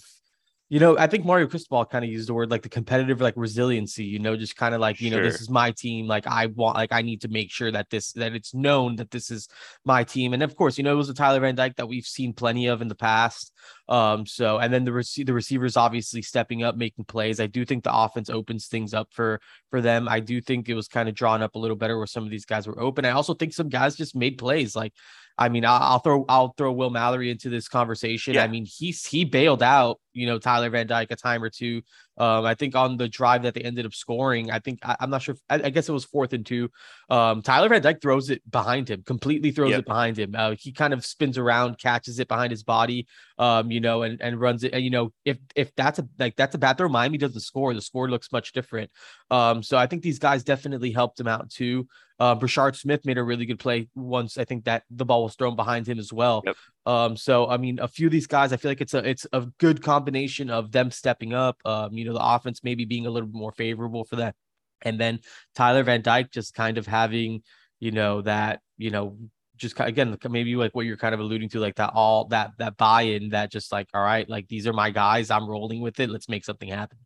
you 0.72 0.80
know, 0.80 0.96
I 1.00 1.08
think 1.08 1.26
Mario 1.26 1.48
Cristobal 1.48 1.84
kind 1.86 2.06
of 2.06 2.12
used 2.12 2.30
the 2.30 2.34
word 2.36 2.52
like 2.52 2.62
the 2.62 2.70
competitive 2.70 3.20
like 3.20 3.34
resiliency, 3.36 4.04
you 4.04 4.20
know, 4.20 4.38
just 4.38 4.56
kind 4.56 4.76
of 4.76 4.80
like, 4.80 5.02
you 5.02 5.10
sure. 5.10 5.18
know, 5.18 5.28
this 5.28 5.42
is 5.42 5.50
my 5.50 5.72
team. 5.72 6.06
Like 6.06 6.28
I 6.28 6.46
want 6.46 6.76
like 6.76 6.92
I 6.92 7.02
need 7.02 7.22
to 7.22 7.28
make 7.28 7.50
sure 7.50 7.72
that 7.72 7.90
this 7.90 8.12
that 8.14 8.34
it's 8.34 8.54
known 8.54 8.96
that 8.98 9.10
this 9.10 9.32
is 9.32 9.48
my 9.84 10.04
team. 10.04 10.32
And 10.34 10.44
of 10.44 10.56
course, 10.56 10.78
you 10.78 10.84
know, 10.84 10.94
it 10.94 10.98
was 10.98 11.10
a 11.10 11.16
Tyler 11.16 11.40
Van 11.40 11.56
Dyke 11.56 11.76
that 11.78 11.88
we've 11.88 12.06
seen 12.06 12.34
plenty 12.34 12.68
of 12.68 12.84
in 12.84 12.88
the 12.88 12.94
past. 12.94 13.52
Um, 13.88 14.28
so 14.28 14.60
and 14.60 14.72
then 14.72 14.86
the 14.86 14.94
rec- 14.94 15.26
the 15.26 15.34
receivers 15.34 15.76
obviously 15.76 16.22
stepping 16.22 16.62
up, 16.62 16.78
making 16.78 17.06
plays. 17.06 17.40
I 17.40 17.48
do 17.48 17.66
think 17.66 17.84
the 17.84 17.96
offense 17.96 18.30
opens 18.30 18.68
things 18.68 18.94
up 18.94 19.08
for 19.12 19.42
for 19.72 19.82
them. 19.82 20.08
I 20.08 20.20
do 20.20 20.40
think 20.40 20.70
it 20.70 20.76
was 20.76 20.88
kind 20.88 21.10
of 21.10 21.16
drawn 21.16 21.42
up 21.42 21.56
a 21.56 21.60
little 21.60 21.78
better 21.78 21.98
where 21.98 22.06
some 22.06 22.24
of 22.24 22.30
these 22.30 22.46
guys 22.46 22.68
were 22.68 22.80
open. 22.80 23.06
I 23.06 23.12
also 23.12 23.34
think 23.34 23.54
some 23.54 23.70
guys 23.70 23.96
just 23.96 24.16
made 24.16 24.38
plays. 24.38 24.76
Like 24.76 24.94
I 25.40 25.48
mean, 25.48 25.64
I'll, 25.66 26.00
throw 26.00 26.26
I'll 26.28 26.54
throw 26.58 26.74
Will 26.74 26.90
Mallory 26.90 27.32
into 27.32 27.50
this 27.50 27.70
conversation. 27.70 28.34
Yeah. 28.34 28.44
I 28.44 28.50
mean, 28.50 28.66
he's 28.66 29.06
he 29.06 29.24
bailed 29.24 29.64
out, 29.64 30.02
you 30.12 30.26
know, 30.26 30.38
Tyler 30.38 30.70
Van 30.70 30.86
Dyke 30.86 31.12
a 31.12 31.16
time 31.16 31.42
or 31.42 31.50
two. 31.50 31.82
Um, 32.18 32.46
I 32.46 32.56
think 32.56 32.76
on 32.76 32.98
the 32.98 33.08
drive 33.08 33.44
that 33.44 33.54
they 33.54 33.62
ended 33.62 33.86
up 33.86 33.94
scoring, 33.94 34.52
I 34.52 34.60
think 34.60 34.80
I, 34.84 34.98
am 35.00 35.10
not 35.10 35.22
sure. 35.22 35.36
If, 35.36 35.42
I, 35.50 35.68
I, 35.68 35.70
guess 35.70 35.88
it 35.88 35.94
was 35.94 36.04
fourth 36.04 36.34
and 36.34 36.46
two. 36.46 36.70
Um, 37.10 37.42
Tyler 37.42 37.70
Van 37.70 37.82
Dyke 37.82 38.02
throws 38.02 38.30
it 38.30 38.42
behind 38.52 38.90
him, 38.90 39.02
completely 39.04 39.52
throws 39.52 39.70
yep. 39.70 39.80
it 39.80 39.86
behind 39.86 40.20
him. 40.20 40.36
Uh, 40.36 40.56
he 40.60 40.74
kind 40.74 40.92
of 40.92 41.06
spins 41.06 41.38
around, 41.38 41.80
catches 41.80 42.20
it 42.20 42.28
behind 42.28 42.52
his 42.52 42.64
body, 42.64 43.08
um, 43.38 43.72
you 43.72 43.80
know, 43.80 44.04
and 44.04 44.22
and 44.22 44.42
runs 44.42 44.66
it. 44.66 44.74
And 44.74 44.84
you 44.84 44.90
know, 44.90 45.14
if 45.24 45.38
if 45.56 45.74
that's 45.76 46.00
a 46.00 46.08
like 46.20 46.36
that's 46.36 46.56
a 46.56 46.58
bad 46.58 46.78
throw, 46.78 46.90
Miami 46.90 47.18
does 47.18 47.34
the 47.34 47.40
score. 47.40 47.74
The 47.74 47.82
score 47.82 48.10
looks 48.10 48.34
much 48.34 48.52
different. 48.52 48.92
Um, 49.32 49.64
so 49.64 49.78
I 49.78 49.88
think 49.88 50.04
these 50.04 50.20
guys 50.20 50.44
definitely 50.44 50.92
helped 50.92 51.18
him 51.18 51.30
out 51.30 51.50
too. 51.50 51.88
Uh, 52.20 52.36
Brashard 52.36 52.76
Smith 52.76 53.06
made 53.06 53.18
a 53.18 53.24
really 53.24 53.46
good 53.46 53.60
play 53.60 53.88
once. 53.96 54.38
I 54.38 54.44
think 54.44 54.66
that 54.66 54.84
the 54.90 55.06
ball 55.06 55.24
was 55.24 55.36
thrown 55.36 55.56
behind 55.56 55.88
him 55.88 56.00
as 56.00 56.12
well. 56.12 56.44
Yep. 56.46 56.56
Um, 56.86 57.18
so 57.18 57.48
I 57.48 57.58
mean, 57.58 57.80
a 57.80 57.88
few 57.88 58.08
of 58.08 58.12
these 58.12 58.28
guys, 58.28 58.52
I 58.52 58.58
feel 58.58 58.72
like 58.72 58.82
it's 58.82 58.94
a 58.94 59.08
it's 59.08 59.26
a 59.32 59.48
good 59.58 59.82
combination 59.82 60.50
of 60.50 60.72
them 60.72 60.92
stepping 60.92 61.34
up. 61.34 61.58
Um, 61.64 61.94
you 61.94 62.06
know, 62.06 62.14
the 62.14 62.26
offense 62.26 62.62
maybe 62.64 62.86
being 62.86 63.06
a 63.06 63.10
little 63.10 63.30
more 63.30 63.54
favorable 63.54 64.04
for 64.04 64.18
that, 64.18 64.36
and 64.82 65.00
then 65.00 65.20
Tyler 65.56 65.84
Van 65.84 66.02
Dyke 66.02 66.32
just 66.32 66.54
kind 66.54 66.78
of 66.78 66.86
having, 66.86 67.44
you 67.80 67.92
know, 67.92 68.22
that 68.24 68.60
you 68.78 68.92
know 68.92 69.18
just 69.60 69.80
again 69.80 70.18
maybe 70.30 70.56
like 70.56 70.74
what 70.74 70.86
you're 70.86 70.98
kind 70.98 71.14
of 71.14 71.20
alluding 71.20 71.50
to 71.50 71.60
like 71.60 71.76
that 71.76 71.92
all 71.94 72.26
that 72.26 72.52
that 72.58 72.78
buy-in 72.78 73.30
that 73.30 73.52
just 73.52 73.72
like 73.72 73.88
all 73.94 74.02
right 74.02 74.30
like 74.30 74.48
these 74.48 74.66
are 74.66 74.74
my 74.74 74.90
guys 74.90 75.30
i'm 75.30 75.48
rolling 75.48 75.82
with 75.82 76.00
it 76.00 76.10
let's 76.10 76.30
make 76.30 76.46
something 76.46 76.70
happen 76.70 76.98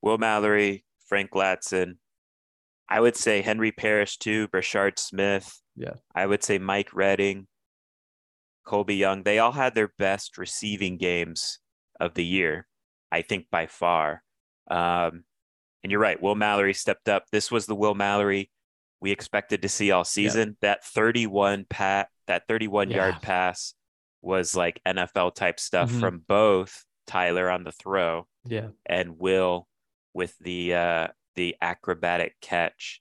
will 0.00 0.16
mallory 0.18 0.84
frank 1.06 1.30
ladson 1.32 1.96
I 2.90 3.00
would 3.00 3.16
say 3.16 3.40
Henry 3.40 3.72
Parrish 3.72 4.18
too, 4.18 4.48
Brashard 4.48 4.98
Smith. 4.98 5.60
Yeah. 5.76 5.94
I 6.14 6.26
would 6.26 6.42
say 6.42 6.58
Mike 6.58 6.92
Redding, 6.92 7.46
Colby 8.66 8.96
Young. 8.96 9.22
They 9.22 9.38
all 9.38 9.52
had 9.52 9.74
their 9.74 9.92
best 9.98 10.36
receiving 10.38 10.96
games 10.96 11.60
of 12.00 12.14
the 12.14 12.24
year, 12.24 12.66
I 13.12 13.22
think 13.22 13.46
by 13.50 13.66
far. 13.66 14.22
Um, 14.70 15.24
and 15.82 15.90
you're 15.90 16.00
right, 16.00 16.20
Will 16.20 16.34
Mallory 16.34 16.74
stepped 16.74 17.08
up. 17.08 17.24
This 17.30 17.50
was 17.50 17.66
the 17.66 17.74
Will 17.74 17.94
Mallory 17.94 18.50
we 19.00 19.10
expected 19.10 19.62
to 19.62 19.68
see 19.68 19.90
all 19.90 20.04
season. 20.04 20.50
Yeah. 20.60 20.74
That 20.74 20.84
31 20.84 21.66
pat, 21.68 22.08
that 22.26 22.46
31 22.48 22.90
yeah. 22.90 22.96
yard 22.96 23.22
pass 23.22 23.74
was 24.22 24.54
like 24.54 24.80
NFL 24.86 25.34
type 25.34 25.58
stuff 25.58 25.90
mm-hmm. 25.90 26.00
from 26.00 26.24
both 26.28 26.84
Tyler 27.06 27.50
on 27.50 27.64
the 27.64 27.72
throw, 27.72 28.26
yeah, 28.44 28.68
and 28.86 29.18
Will 29.18 29.66
with 30.12 30.36
the 30.38 30.74
uh 30.74 31.06
the 31.36 31.56
acrobatic 31.60 32.34
catch. 32.40 33.00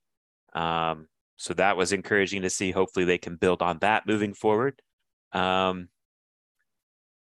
Um, 0.54 1.08
so 1.38 1.54
that 1.54 1.78
was 1.78 1.94
encouraging 1.94 2.42
to 2.42 2.50
see. 2.50 2.72
Hopefully, 2.72 3.06
they 3.06 3.18
can 3.18 3.36
build 3.36 3.62
on 3.62 3.80
that 3.80 4.06
moving 4.06 4.34
forward. 4.34 4.82
Um, 5.32 5.90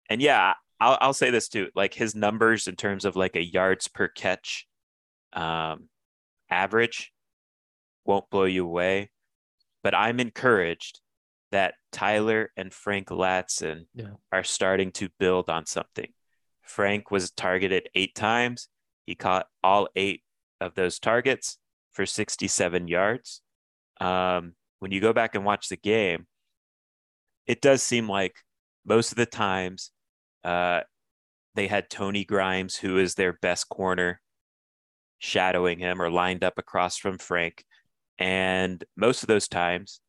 and 0.10 0.22
yeah, 0.22 0.54
I'll, 0.80 0.98
I'll 1.00 1.14
say 1.14 1.30
this 1.30 1.48
too 1.48 1.70
like 1.76 1.94
his 1.94 2.16
numbers 2.16 2.68
in 2.68 2.76
terms 2.76 3.06
of 3.06 3.16
like 3.16 3.36
a 3.36 3.44
yards 3.44 3.88
per 3.88 4.08
catch 4.08 4.68
um, 5.34 5.88
average 6.50 7.14
won't 8.06 8.30
blow 8.30 8.46
you 8.46 8.66
away. 8.66 9.12
But 9.84 9.96
I'm 9.96 10.20
encouraged 10.20 11.00
that 11.52 11.76
Tyler 11.92 12.52
and 12.58 12.74
Frank 12.74 13.08
Ladson 13.08 13.86
yeah. 13.94 14.12
are 14.32 14.44
starting 14.44 14.92
to 14.94 15.10
build 15.20 15.50
on 15.50 15.66
something. 15.66 16.12
Frank 16.62 17.12
was 17.12 17.32
targeted 17.32 17.90
eight 17.96 18.16
times. 18.16 18.70
He 19.06 19.16
caught 19.16 19.48
all 19.64 19.90
eight 19.96 20.24
of 20.62 20.76
those 20.76 21.00
targets 21.00 21.58
for 21.92 22.06
67 22.06 22.88
yards. 22.88 23.42
Um, 24.00 24.54
when 24.80 24.92
you 24.92 25.02
go 25.02 25.14
back 25.14 25.36
and 25.36 25.44
watch 25.44 25.68
the 25.68 25.78
game, 25.78 26.28
it 27.48 27.62
does 27.62 27.84
seem 27.84 28.08
like 28.08 28.36
most 28.86 29.12
of 29.12 29.18
the 29.18 29.26
times 29.26 29.92
uh, 30.44 30.82
they 31.56 31.68
had 31.68 31.90
Tony 31.90 32.24
Grimes, 32.24 32.78
who 32.78 32.98
is 32.98 33.16
their 33.16 33.34
best 33.34 33.68
corner, 33.70 34.22
shadowing 35.20 35.80
him 35.80 36.02
or 36.02 36.10
lined 36.10 36.44
up 36.44 36.58
across 36.58 36.98
from 36.98 37.18
Frank. 37.18 37.64
And 38.18 38.84
most 38.96 39.24
of 39.24 39.28
those 39.28 39.48
times 39.48 40.00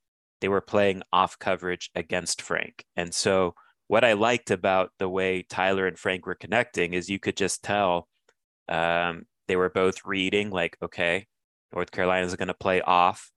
they 0.40 0.48
were 0.48 0.60
playing 0.60 1.02
off 1.12 1.38
coverage 1.38 1.90
against 1.94 2.42
Frank. 2.42 2.84
And 2.96 3.12
so, 3.12 3.54
what 3.88 4.04
I 4.04 4.14
liked 4.14 4.50
about 4.50 4.90
the 4.98 5.08
way 5.08 5.42
Tyler 5.42 5.86
and 5.86 5.98
Frank 5.98 6.24
were 6.24 6.34
connecting 6.34 6.94
is 6.94 7.10
you 7.10 7.18
could 7.18 7.36
just 7.36 7.62
tell 7.62 8.08
um, 8.68 9.26
they 9.48 9.56
were 9.56 9.70
both 9.70 10.04
reading 10.04 10.50
like, 10.50 10.76
okay, 10.82 11.26
North 11.72 11.90
Carolina 11.90 12.26
is 12.26 12.36
going 12.36 12.48
to 12.48 12.54
play 12.54 12.80
off. 12.80 13.30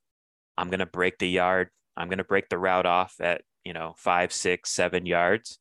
I'm 0.58 0.70
going 0.70 0.80
to 0.80 0.86
break 0.86 1.18
the 1.18 1.30
yard. 1.30 1.70
I'm 1.98 2.08
going 2.08 2.20
to 2.20 2.24
break 2.24 2.50
the 2.50 2.58
route 2.58 2.86
off 2.86 3.16
at, 3.20 3.42
you 3.64 3.74
know, 3.74 3.94
five, 3.98 4.32
six, 4.32 4.72
seven 4.72 5.06
yards. 5.06 5.60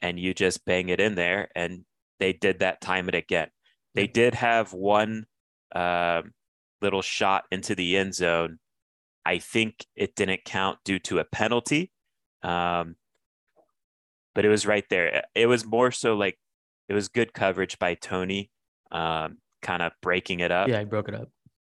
And 0.00 0.18
you 0.18 0.34
just 0.34 0.64
bang 0.64 0.88
it 0.88 1.00
in 1.00 1.14
there. 1.14 1.48
And 1.54 1.84
they 2.18 2.32
did 2.32 2.60
that 2.60 2.80
time 2.80 3.08
and 3.08 3.14
again. 3.14 3.48
They 3.94 4.06
did 4.06 4.34
have 4.34 4.72
one 4.72 5.26
uh, 5.74 6.22
little 6.80 7.02
shot 7.02 7.44
into 7.50 7.74
the 7.74 7.96
end 7.96 8.14
zone. 8.14 8.58
I 9.24 9.38
think 9.38 9.86
it 9.94 10.16
didn't 10.16 10.44
count 10.44 10.78
due 10.84 10.98
to 11.00 11.18
a 11.18 11.24
penalty. 11.24 11.92
Um, 12.42 12.96
but 14.34 14.44
it 14.44 14.48
was 14.48 14.66
right 14.66 14.84
there. 14.88 15.24
It 15.34 15.46
was 15.46 15.64
more 15.64 15.90
so 15.90 16.14
like 16.14 16.38
it 16.88 16.94
was 16.94 17.08
good 17.08 17.32
coverage 17.32 17.78
by 17.78 17.94
Tony. 17.94 18.50
Um, 18.90 19.38
kind 19.62 19.82
of 19.82 19.92
breaking 20.02 20.40
it 20.40 20.50
up. 20.50 20.68
Yeah, 20.68 20.80
he 20.80 20.84
broke 20.84 21.08
it 21.08 21.14
up. 21.14 21.28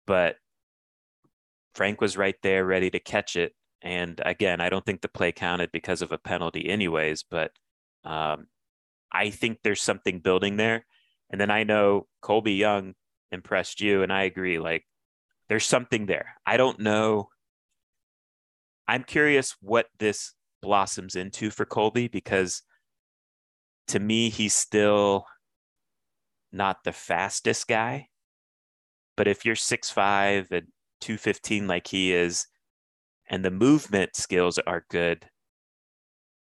But 0.06 0.36
Frank 1.75 2.01
was 2.01 2.17
right 2.17 2.36
there 2.44 2.65
ready 2.65 2.89
to 2.89 3.00
catch 3.00 3.36
it. 3.36 3.53
And 3.82 4.20
again, 4.25 4.62
I 4.62 4.70
don't 4.70 4.86
think 4.86 5.01
the 5.01 5.08
play 5.08 5.32
counted 5.32 5.72
because 5.72 6.01
of 6.01 6.12
a 6.12 6.17
penalty, 6.17 6.70
anyways. 6.70 7.24
But 7.29 7.51
um, 8.03 8.48
I 9.12 9.29
think 9.29 9.60
there's 9.63 9.82
something 9.82 10.20
building 10.20 10.58
there. 10.58 10.86
And 11.29 11.39
then 11.39 11.51
I 11.51 11.63
know 11.63 12.08
Colby 12.22 12.53
Young 12.53 12.94
impressed 13.32 13.82
you, 13.82 14.01
and 14.01 14.12
I 14.12 14.24
agree. 14.24 14.60
Like, 14.60 14.86
there's 15.50 15.65
something 15.65 16.06
there. 16.06 16.36
I 16.46 16.58
don't 16.58 16.79
know. 16.79 17.29
I'm 18.88 19.03
curious 19.03 19.56
what 19.62 19.88
this 20.00 20.34
blossoms 20.62 21.15
into 21.15 21.50
for 21.51 21.65
Colby 21.65 22.08
because 22.08 22.63
to 23.89 24.00
me, 24.00 24.29
he's 24.29 24.53
still 24.53 25.25
not 26.51 26.84
the 26.84 26.92
fastest 26.92 27.68
guy. 27.68 28.08
But 29.16 29.27
if 29.27 29.46
you're 29.46 29.56
six 29.56 29.89
five 29.89 30.48
and 30.51 30.68
215 31.01 31.68
like 31.68 31.88
he 31.88 32.13
is, 32.13 32.48
and 33.30 33.44
the 33.44 33.51
movement 33.51 34.16
skills 34.16 34.58
are 34.60 34.86
good, 34.89 35.27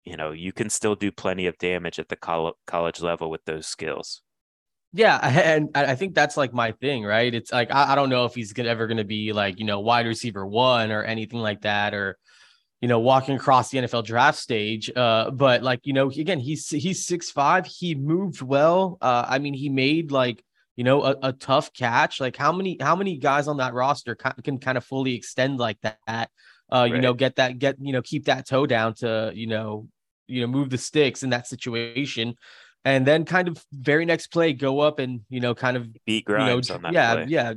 you 0.05 0.15
know, 0.15 0.31
you 0.31 0.53
can 0.53 0.69
still 0.69 0.95
do 0.95 1.11
plenty 1.11 1.47
of 1.47 1.57
damage 1.57 1.99
at 1.99 2.07
the 2.07 2.15
college 2.15 3.01
level 3.01 3.29
with 3.29 3.43
those 3.45 3.67
skills. 3.67 4.21
Yeah, 4.93 5.17
and 5.21 5.69
I 5.75 5.95
think 5.95 6.15
that's 6.15 6.37
like 6.37 6.53
my 6.53 6.71
thing, 6.71 7.03
right? 7.03 7.33
It's 7.33 7.51
like 7.51 7.71
I, 7.71 7.91
I 7.91 7.95
don't 7.95 8.09
know 8.09 8.25
if 8.25 8.35
he's 8.35 8.57
ever 8.57 8.87
going 8.87 8.97
to 8.97 9.03
be 9.03 9.33
like 9.33 9.59
you 9.59 9.65
know 9.65 9.79
wide 9.79 10.07
receiver 10.07 10.45
one 10.45 10.91
or 10.91 11.03
anything 11.03 11.39
like 11.39 11.61
that, 11.61 11.93
or 11.93 12.17
you 12.81 12.87
know, 12.87 12.99
walking 12.99 13.35
across 13.35 13.69
the 13.69 13.79
NFL 13.79 14.05
draft 14.05 14.37
stage. 14.37 14.91
Uh, 14.95 15.31
but 15.31 15.63
like, 15.63 15.81
you 15.83 15.93
know, 15.93 16.09
again, 16.09 16.39
he's 16.39 16.69
he's 16.69 17.05
six 17.05 17.31
five. 17.31 17.65
He 17.65 17.95
moved 17.95 18.41
well. 18.41 18.97
Uh, 19.01 19.25
I 19.27 19.39
mean, 19.39 19.53
he 19.53 19.69
made 19.69 20.11
like 20.11 20.43
you 20.77 20.83
know, 20.83 21.03
a, 21.03 21.15
a 21.23 21.33
tough 21.33 21.73
catch. 21.73 22.21
Like 22.21 22.37
how 22.37 22.53
many 22.53 22.77
how 22.79 22.95
many 22.95 23.17
guys 23.17 23.47
on 23.47 23.57
that 23.57 23.73
roster 23.73 24.15
can, 24.15 24.33
can 24.43 24.57
kind 24.59 24.77
of 24.77 24.85
fully 24.85 25.15
extend 25.15 25.57
like 25.57 25.79
that? 25.81 26.29
Uh, 26.71 26.87
you 26.89 26.99
know, 26.99 27.13
get 27.13 27.37
that 27.37 27.59
get 27.59 27.77
you 27.81 27.91
know 27.91 28.01
keep 28.01 28.25
that 28.25 28.47
toe 28.47 28.65
down 28.65 28.93
to 28.93 29.31
you 29.33 29.47
know 29.47 29.87
you 30.27 30.41
know 30.41 30.47
move 30.47 30.69
the 30.69 30.77
sticks 30.77 31.23
in 31.23 31.31
that 31.31 31.47
situation, 31.47 32.35
and 32.85 33.07
then 33.07 33.25
kind 33.25 33.47
of 33.47 33.65
very 33.73 34.05
next 34.05 34.27
play 34.27 34.53
go 34.53 34.79
up 34.79 34.99
and 34.99 35.21
you 35.29 35.39
know 35.39 35.55
kind 35.55 35.77
of 35.77 35.91
Beat 36.05 36.25
you 36.29 36.37
know, 36.37 36.57
on 36.57 36.81
that 36.83 36.93
yeah, 36.93 37.15
play. 37.15 37.25
yeah, 37.27 37.53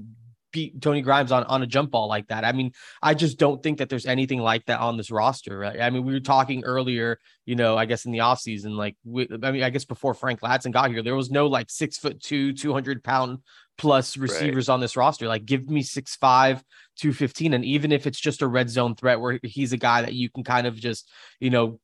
beat 0.53 0.81
Tony 0.81 1.03
Grimes 1.03 1.33
on 1.33 1.45
on 1.45 1.63
a 1.63 1.67
jump 1.67 1.91
ball 1.91 2.09
like 2.09 2.29
that. 2.29 2.45
I 2.45 2.53
mean, 2.53 2.73
I 3.03 3.15
just 3.15 3.39
don't 3.39 3.63
think 3.63 3.79
that 3.79 3.89
there's 3.89 4.07
anything 4.07 4.41
like 4.41 4.67
that 4.67 4.81
on 4.81 4.97
this 4.97 5.11
roster. 5.11 5.59
Right? 5.59 5.81
I 5.81 5.91
mean, 5.91 6.05
we 6.05 6.13
were 6.13 6.21
talking 6.21 6.65
earlier, 6.65 7.19
you 7.47 7.57
know, 7.57 7.77
I 7.77 7.87
guess 7.87 8.05
in 8.05 8.13
the 8.13 8.19
offseason, 8.19 8.77
like 8.77 8.97
we, 9.05 9.29
I 9.43 9.51
mean, 9.51 9.63
I 9.63 9.71
guess 9.71 9.85
before 9.85 10.15
Frank 10.15 10.41
Ladson 10.41 10.73
got 10.73 10.91
here, 10.91 11.03
there 11.03 11.17
was 11.17 11.31
no 11.31 11.47
like 11.47 11.71
six 11.71 11.99
foot 11.99 12.21
two, 12.21 12.53
200 12.53 13.03
pound 13.03 13.39
plus 13.79 14.17
receivers 14.17 14.69
on 14.69 14.81
this 14.81 14.97
roster. 14.97 15.27
Like, 15.27 15.47
give 15.47 15.69
me 15.71 15.83
six 15.83 16.17
five, 16.17 16.63
215. 16.99 17.55
And 17.55 17.65
even 17.65 17.93
if 17.93 18.07
it's 18.07 18.21
just 18.21 18.43
a 18.43 18.47
red 18.47 18.69
zone 18.69 18.95
threat 18.95 19.21
where 19.21 19.39
he's 19.43 19.73
a 19.73 19.79
guy 19.79 20.03
that 20.03 20.13
you 20.13 20.29
can 20.29 20.45
kind 20.45 20.67
of 20.67 20.75
just, 20.75 21.09
you 21.39 21.51
know, 21.51 21.81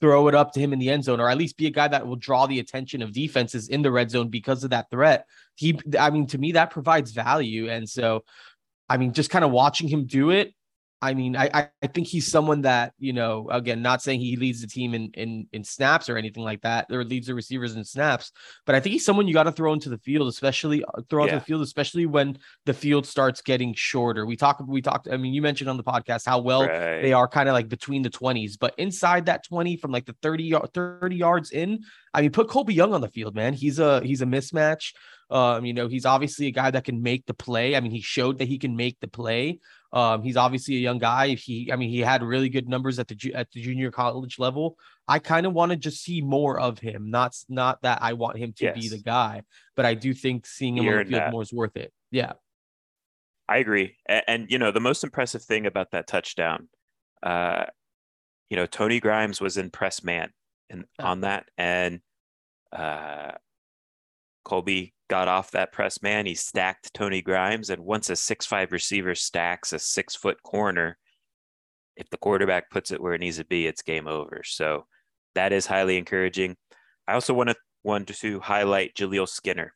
throw 0.00 0.28
it 0.28 0.34
up 0.34 0.52
to 0.52 0.60
him 0.60 0.72
in 0.72 0.78
the 0.78 0.90
end 0.90 1.04
zone, 1.04 1.20
or 1.20 1.28
at 1.28 1.38
least 1.38 1.56
be 1.56 1.66
a 1.66 1.70
guy 1.70 1.88
that 1.88 2.06
will 2.06 2.16
draw 2.16 2.46
the 2.46 2.58
attention 2.58 3.02
of 3.02 3.12
defenses 3.12 3.68
in 3.68 3.82
the 3.82 3.90
red 3.90 4.10
zone 4.10 4.28
because 4.28 4.64
of 4.64 4.70
that 4.70 4.90
threat. 4.90 5.26
He, 5.54 5.78
I 5.98 6.10
mean, 6.10 6.26
to 6.28 6.38
me, 6.38 6.52
that 6.52 6.70
provides 6.70 7.12
value. 7.12 7.70
And 7.70 7.88
so, 7.88 8.24
I 8.88 8.96
mean, 8.96 9.12
just 9.12 9.30
kind 9.30 9.44
of 9.44 9.50
watching 9.50 9.88
him 9.88 10.06
do 10.06 10.30
it. 10.30 10.54
I 11.02 11.12
mean, 11.12 11.36
I, 11.36 11.68
I 11.82 11.86
think 11.88 12.06
he's 12.06 12.26
someone 12.26 12.62
that 12.62 12.94
you 12.98 13.12
know. 13.12 13.48
Again, 13.50 13.82
not 13.82 14.00
saying 14.00 14.20
he 14.20 14.36
leads 14.36 14.62
the 14.62 14.66
team 14.66 14.94
in 14.94 15.10
in 15.12 15.46
in 15.52 15.62
snaps 15.62 16.08
or 16.08 16.16
anything 16.16 16.42
like 16.42 16.62
that, 16.62 16.86
or 16.90 17.04
leads 17.04 17.26
the 17.26 17.34
receivers 17.34 17.76
in 17.76 17.84
snaps, 17.84 18.32
but 18.64 18.74
I 18.74 18.80
think 18.80 18.94
he's 18.94 19.04
someone 19.04 19.28
you 19.28 19.34
got 19.34 19.42
to 19.42 19.52
throw 19.52 19.74
into 19.74 19.90
the 19.90 19.98
field, 19.98 20.26
especially 20.26 20.82
uh, 20.84 21.02
throw 21.10 21.24
into 21.24 21.34
Yeah. 21.34 21.38
the 21.40 21.44
field, 21.44 21.62
especially 21.62 22.06
when 22.06 22.38
the 22.64 22.72
field 22.72 23.06
starts 23.06 23.42
getting 23.42 23.74
shorter. 23.74 24.24
We 24.24 24.36
talk, 24.36 24.62
we 24.66 24.80
talked. 24.80 25.06
I 25.10 25.18
mean, 25.18 25.34
you 25.34 25.42
mentioned 25.42 25.68
on 25.68 25.76
the 25.76 25.84
podcast 25.84 26.24
how 26.24 26.38
well 26.40 26.62
Right. 26.66 27.02
they 27.02 27.12
are 27.12 27.28
kind 27.28 27.48
of 27.48 27.52
like 27.52 27.68
between 27.68 28.00
the 28.02 28.10
20s, 28.10 28.56
but 28.58 28.74
inside 28.78 29.26
that 29.26 29.44
20 29.44 29.76
from 29.76 29.92
like 29.92 30.06
the 30.06 30.16
30 30.22 30.44
yard 30.44 30.70
30 30.72 31.14
yards 31.14 31.50
in, 31.50 31.80
I 32.14 32.22
mean, 32.22 32.32
put 32.32 32.48
Colby 32.48 32.72
Young 32.72 32.94
on 32.94 33.02
the 33.02 33.08
field, 33.10 33.34
man. 33.34 33.52
He's 33.52 33.78
a 33.78 34.00
he's 34.02 34.22
a 34.22 34.26
mismatch. 34.26 34.92
Um, 35.28 35.64
you 35.66 35.74
know, 35.74 35.88
he's 35.88 36.06
obviously 36.06 36.46
a 36.46 36.52
guy 36.52 36.70
that 36.70 36.84
can 36.84 37.02
make 37.02 37.26
the 37.26 37.34
play. 37.34 37.74
I 37.74 37.80
mean, 37.80 37.90
he 37.90 38.00
showed 38.00 38.38
that 38.38 38.46
he 38.48 38.58
can 38.58 38.76
make 38.76 38.98
the 39.00 39.08
play. 39.08 39.58
Um, 39.96 40.22
he's 40.22 40.36
obviously 40.36 40.76
a 40.76 40.80
young 40.80 40.98
guy. 40.98 41.28
He, 41.28 41.72
I 41.72 41.76
mean, 41.76 41.88
he 41.88 42.00
had 42.00 42.22
really 42.22 42.50
good 42.50 42.68
numbers 42.68 42.98
at 42.98 43.08
the 43.08 43.14
ju- 43.14 43.32
at 43.32 43.50
the 43.50 43.62
junior 43.62 43.90
college 43.90 44.38
level. 44.38 44.76
I 45.08 45.18
kind 45.18 45.46
of 45.46 45.54
want 45.54 45.70
to 45.70 45.76
just 45.76 46.02
see 46.02 46.20
more 46.20 46.60
of 46.60 46.78
him. 46.78 47.10
Not 47.10 47.34
not 47.48 47.80
that 47.80 48.00
I 48.02 48.12
want 48.12 48.36
him 48.36 48.52
to 48.58 48.72
be 48.74 48.90
the 48.90 48.98
guy, 48.98 49.40
but 49.74 49.86
I 49.86 49.94
do 49.94 50.12
think 50.12 50.46
seeing 50.46 50.76
him 50.76 50.84
You're 50.84 51.00
on 51.00 51.06
the 51.06 51.12
field 51.12 51.32
more 51.32 51.40
is 51.40 51.50
worth 51.50 51.78
it. 51.78 51.94
Yeah, 52.10 52.34
I 53.48 53.56
agree. 53.56 53.96
And, 54.04 54.24
and 54.28 54.50
you 54.50 54.58
know, 54.58 54.70
the 54.70 54.80
most 54.80 55.02
impressive 55.02 55.42
thing 55.42 55.64
about 55.64 55.92
that 55.92 56.06
touchdown, 56.06 56.68
uh, 57.22 57.64
you 58.50 58.58
know, 58.58 58.66
Tony 58.66 59.00
Grimes 59.00 59.40
was 59.40 59.56
in 59.56 59.70
press 59.70 60.04
man 60.04 60.30
and 60.68 60.84
on 60.98 61.22
that, 61.22 61.46
and 61.56 62.00
uh, 62.70 63.32
Colby 64.44 64.92
got 65.08 65.28
off 65.28 65.50
that 65.52 65.72
press 65.72 66.02
man. 66.02 66.26
He 66.26 66.34
stacked 66.34 66.92
Tony 66.94 67.22
Grimes, 67.22 67.70
and 67.70 67.84
once 67.84 68.10
a 68.10 68.16
six-five 68.16 68.72
receiver 68.72 69.14
stacks 69.14 69.72
a 69.72 69.78
six-foot 69.78 70.42
corner, 70.42 70.98
if 71.96 72.10
the 72.10 72.18
quarterback 72.18 72.70
puts 72.70 72.90
it 72.90 73.00
where 73.00 73.14
it 73.14 73.20
needs 73.20 73.38
to 73.38 73.44
be, 73.44 73.66
it's 73.66 73.82
game 73.82 74.06
over. 74.06 74.42
So 74.44 74.86
that 75.34 75.52
is 75.52 75.66
highly 75.66 75.96
encouraging. 75.96 76.56
I 77.08 77.14
also 77.14 77.32
want 77.34 77.50
to 77.50 77.56
want 77.84 78.08
to 78.08 78.40
highlight 78.40 78.94
Jaleel 78.94 79.28
Skinner. 79.28 79.72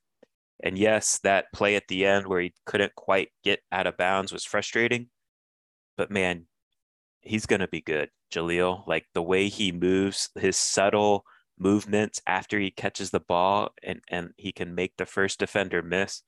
And 0.63 0.77
yes, 0.77 1.21
that 1.23 1.47
play 1.55 1.77
at 1.77 1.89
the 1.89 2.05
end 2.05 2.27
where 2.27 2.41
he 2.41 2.53
couldn't 2.67 2.95
quite 2.95 3.29
get 3.45 3.61
out 3.73 3.87
of 3.87 3.97
bounds 3.97 4.33
was 4.33 4.45
frustrating. 4.45 5.09
But 5.97 6.11
man, 6.11 6.47
he's 7.21 7.47
going 7.47 7.61
to 7.61 7.69
be 7.69 7.81
good. 7.81 8.11
Jaleel, 8.33 8.87
like 8.87 9.07
the 9.15 9.23
way 9.23 9.49
he 9.49 9.73
moves, 9.73 10.29
his 10.39 10.57
subtle 10.57 11.25
movements 11.61 12.21
after 12.27 12.59
he 12.59 12.71
catches 12.71 13.11
the 13.11 13.21
ball 13.21 13.71
and, 13.83 14.01
and 14.09 14.31
he 14.37 14.51
can 14.51 14.75
make 14.75 14.97
the 14.97 15.07
first 15.07 15.39
defender 15.39 15.83
miss, 15.83 16.23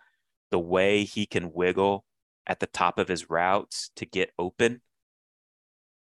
the 0.51 0.59
way 0.59 1.05
he 1.05 1.27
can 1.27 1.53
wiggle 1.53 2.05
at 2.47 2.61
the 2.61 2.67
top 2.67 2.99
of 2.99 3.09
his 3.09 3.31
routes 3.31 3.91
to 3.97 4.05
get 4.05 4.31
open, 4.39 4.83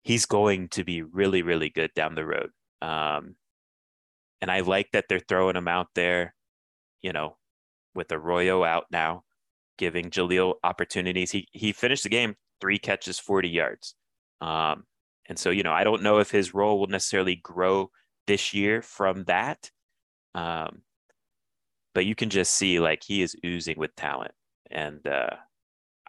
he's 0.02 0.26
going 0.26 0.68
to 0.68 0.84
be 0.84 1.02
really, 1.02 1.42
really 1.42 1.70
good 1.70 1.92
down 1.94 2.14
the 2.14 2.26
road. 2.26 2.50
Um, 2.80 3.36
and 4.40 4.50
I 4.50 4.60
like 4.60 4.90
that 4.92 5.04
they're 5.08 5.20
throwing 5.20 5.56
him 5.56 5.68
out 5.68 5.88
there, 5.94 6.34
you 7.00 7.12
know, 7.12 7.36
with 7.94 8.10
Arroyo 8.10 8.64
out 8.64 8.86
now, 8.90 9.22
giving 9.78 10.10
Jaleel 10.10 10.54
opportunities. 10.64 11.30
He 11.30 11.46
he 11.52 11.72
finished 11.72 12.02
the 12.02 12.08
game 12.08 12.34
three 12.60 12.78
catches, 12.78 13.18
40 13.18 13.48
yards. 13.48 13.94
Um, 14.40 14.84
and 15.28 15.38
so, 15.38 15.50
you 15.50 15.62
know, 15.62 15.72
I 15.72 15.84
don't 15.84 16.02
know 16.02 16.18
if 16.18 16.30
his 16.30 16.54
role 16.54 16.80
will 16.80 16.88
necessarily 16.88 17.36
grow 17.36 17.90
this 18.26 18.54
year 18.54 18.82
from 18.82 19.24
that. 19.24 19.70
Um, 20.34 20.82
but 21.94 22.06
you 22.06 22.14
can 22.14 22.30
just 22.30 22.54
see 22.54 22.80
like 22.80 23.02
he 23.02 23.22
is 23.22 23.36
oozing 23.44 23.78
with 23.78 23.94
talent. 23.94 24.32
And 24.70 25.06
uh, 25.06 25.36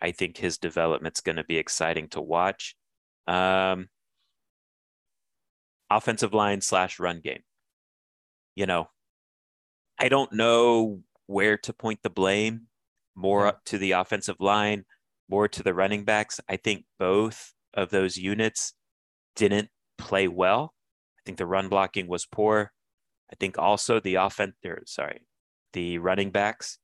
I 0.02 0.12
think 0.12 0.38
his 0.38 0.58
development's 0.58 1.22
going 1.22 1.36
to 1.36 1.44
be 1.44 1.58
exciting 1.58 2.08
to 2.10 2.22
watch. 2.22 2.76
Um, 3.28 3.90
offensive 5.90 6.34
line 6.34 6.62
slash 6.62 7.00
run 7.00 7.20
game. 7.22 7.44
You 8.56 8.66
know, 8.66 8.90
I 10.00 10.10
don't 10.10 10.32
know 10.34 11.02
where 11.28 11.58
to 11.58 11.74
point 11.74 12.00
the 12.04 12.10
blame 12.10 12.68
more 13.16 13.48
up 13.48 13.64
to 13.66 13.78
the 13.78 13.92
offensive 13.92 14.38
line, 14.40 14.86
more 15.30 15.48
to 15.48 15.64
the 15.64 15.74
running 15.74 16.04
backs. 16.04 16.40
I 16.50 16.58
think 16.58 16.86
both 17.00 17.54
of 17.74 17.90
those 17.90 18.18
units 18.18 18.74
didn't 19.36 19.70
play 19.98 20.28
well. 20.28 20.74
I 21.24 21.26
think 21.26 21.38
the 21.38 21.46
run 21.46 21.70
blocking 21.70 22.08
was 22.08 22.26
poor. 22.26 22.74
I 23.32 23.36
think 23.40 23.58
also 23.58 24.00
the 24.00 24.16
offense, 24.16 24.56
or 24.66 24.84
sorry, 24.86 25.22
the 25.72 25.98
running 25.98 26.32
backs 26.32 26.78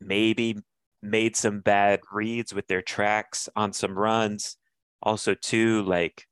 maybe 0.00 0.58
made 1.02 1.36
some 1.36 1.60
bad 1.60 2.00
reads 2.12 2.54
with 2.54 2.68
their 2.68 2.82
tracks 2.82 3.48
on 3.56 3.72
some 3.72 3.98
runs. 3.98 4.56
Also, 5.02 5.34
too, 5.34 5.82
like 5.82 6.26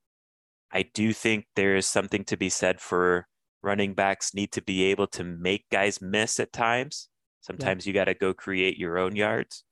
I 0.72 0.84
do 0.94 1.12
think 1.12 1.46
there 1.56 1.76
is 1.76 1.86
something 1.86 2.24
to 2.24 2.36
be 2.36 2.48
said 2.48 2.80
for 2.80 3.26
running 3.62 3.94
backs 3.94 4.34
need 4.34 4.52
to 4.52 4.62
be 4.62 4.84
able 4.84 5.06
to 5.08 5.24
make 5.24 5.68
guys 5.70 6.00
miss 6.00 6.40
at 6.40 6.52
times. 6.52 7.08
Sometimes 7.40 7.86
you 7.86 7.92
got 7.92 8.04
to 8.04 8.14
go 8.14 8.32
create 8.32 8.78
your 8.78 8.98
own 8.98 9.16
yards. 9.16 9.64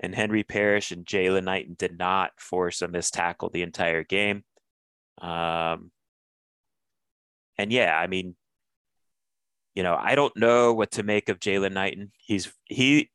And 0.00 0.14
Henry 0.14 0.42
Parrish 0.42 0.90
and 0.90 1.04
Jaylan 1.04 1.44
Knighton 1.44 1.76
did 1.78 1.98
not 1.98 2.32
force 2.38 2.80
a 2.80 2.88
missed 2.88 3.12
tackle 3.12 3.50
the 3.50 3.62
entire 3.62 4.02
game. 4.02 4.44
Um, 5.20 5.90
and 7.60 7.72
yeah, 7.72 7.96
I 7.96 8.06
mean, 8.06 8.36
you 9.74 9.82
know, 9.82 9.96
I 9.98 10.14
don't 10.14 10.36
know 10.36 10.72
what 10.72 10.92
to 10.92 11.02
make 11.02 11.28
of 11.28 11.40
Jaylan 11.40 11.72
Knighton. 11.72 12.10
He's 12.18 12.52
he 12.64 13.10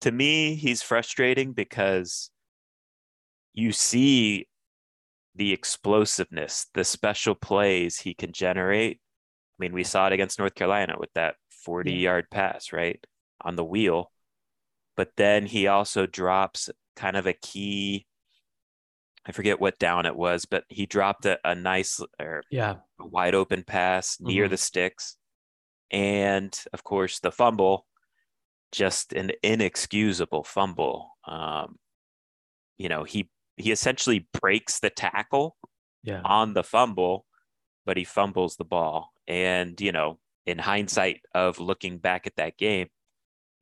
to 0.00 0.12
me, 0.12 0.54
he's 0.54 0.82
frustrating 0.82 1.52
because 1.52 2.30
you 3.54 3.72
see 3.72 4.48
the 5.34 5.52
explosiveness, 5.52 6.66
the 6.74 6.84
special 6.84 7.34
plays 7.34 7.98
he 7.98 8.14
can 8.14 8.32
generate. 8.32 8.98
I 8.98 9.56
mean, 9.58 9.72
we 9.72 9.84
saw 9.84 10.06
it 10.06 10.12
against 10.12 10.38
North 10.38 10.54
Carolina 10.54 10.96
with 10.98 11.12
that 11.14 11.36
40 11.50 11.92
yard 11.92 12.26
pass, 12.30 12.72
right? 12.72 13.02
On 13.42 13.56
the 13.56 13.64
wheel. 13.64 14.10
But 14.96 15.10
then 15.16 15.46
he 15.46 15.66
also 15.66 16.06
drops 16.06 16.70
kind 16.96 17.16
of 17.16 17.26
a 17.26 17.32
key, 17.32 18.06
I 19.26 19.32
forget 19.32 19.60
what 19.60 19.78
down 19.78 20.06
it 20.06 20.16
was, 20.16 20.44
but 20.44 20.64
he 20.68 20.86
dropped 20.86 21.24
a, 21.26 21.38
a 21.44 21.54
nice 21.54 22.00
or 22.20 22.42
yeah, 22.50 22.76
a 23.00 23.06
wide 23.06 23.34
open 23.34 23.64
pass 23.64 24.18
near 24.20 24.46
Mhm. 24.46 24.50
the 24.50 24.56
sticks. 24.58 25.16
And 25.90 26.58
of 26.72 26.84
course, 26.84 27.20
the 27.20 27.32
fumble, 27.32 27.86
just 28.72 29.12
an 29.14 29.32
inexcusable 29.42 30.44
fumble. 30.44 31.10
Um, 31.26 31.78
you 32.78 32.88
know, 32.88 33.04
he 33.04 33.30
he 33.56 33.70
essentially 33.72 34.28
breaks 34.40 34.80
the 34.80 34.90
tackle 34.90 35.56
yeah, 36.02 36.22
on 36.24 36.54
the 36.54 36.64
fumble, 36.64 37.26
but 37.86 37.96
he 37.96 38.04
fumbles 38.04 38.56
the 38.56 38.64
ball. 38.64 39.12
And, 39.28 39.80
you 39.80 39.92
know, 39.92 40.18
in 40.46 40.58
hindsight 40.58 41.22
of 41.34 41.60
looking 41.60 41.98
back 41.98 42.26
at 42.26 42.36
that 42.36 42.58
game, 42.58 42.88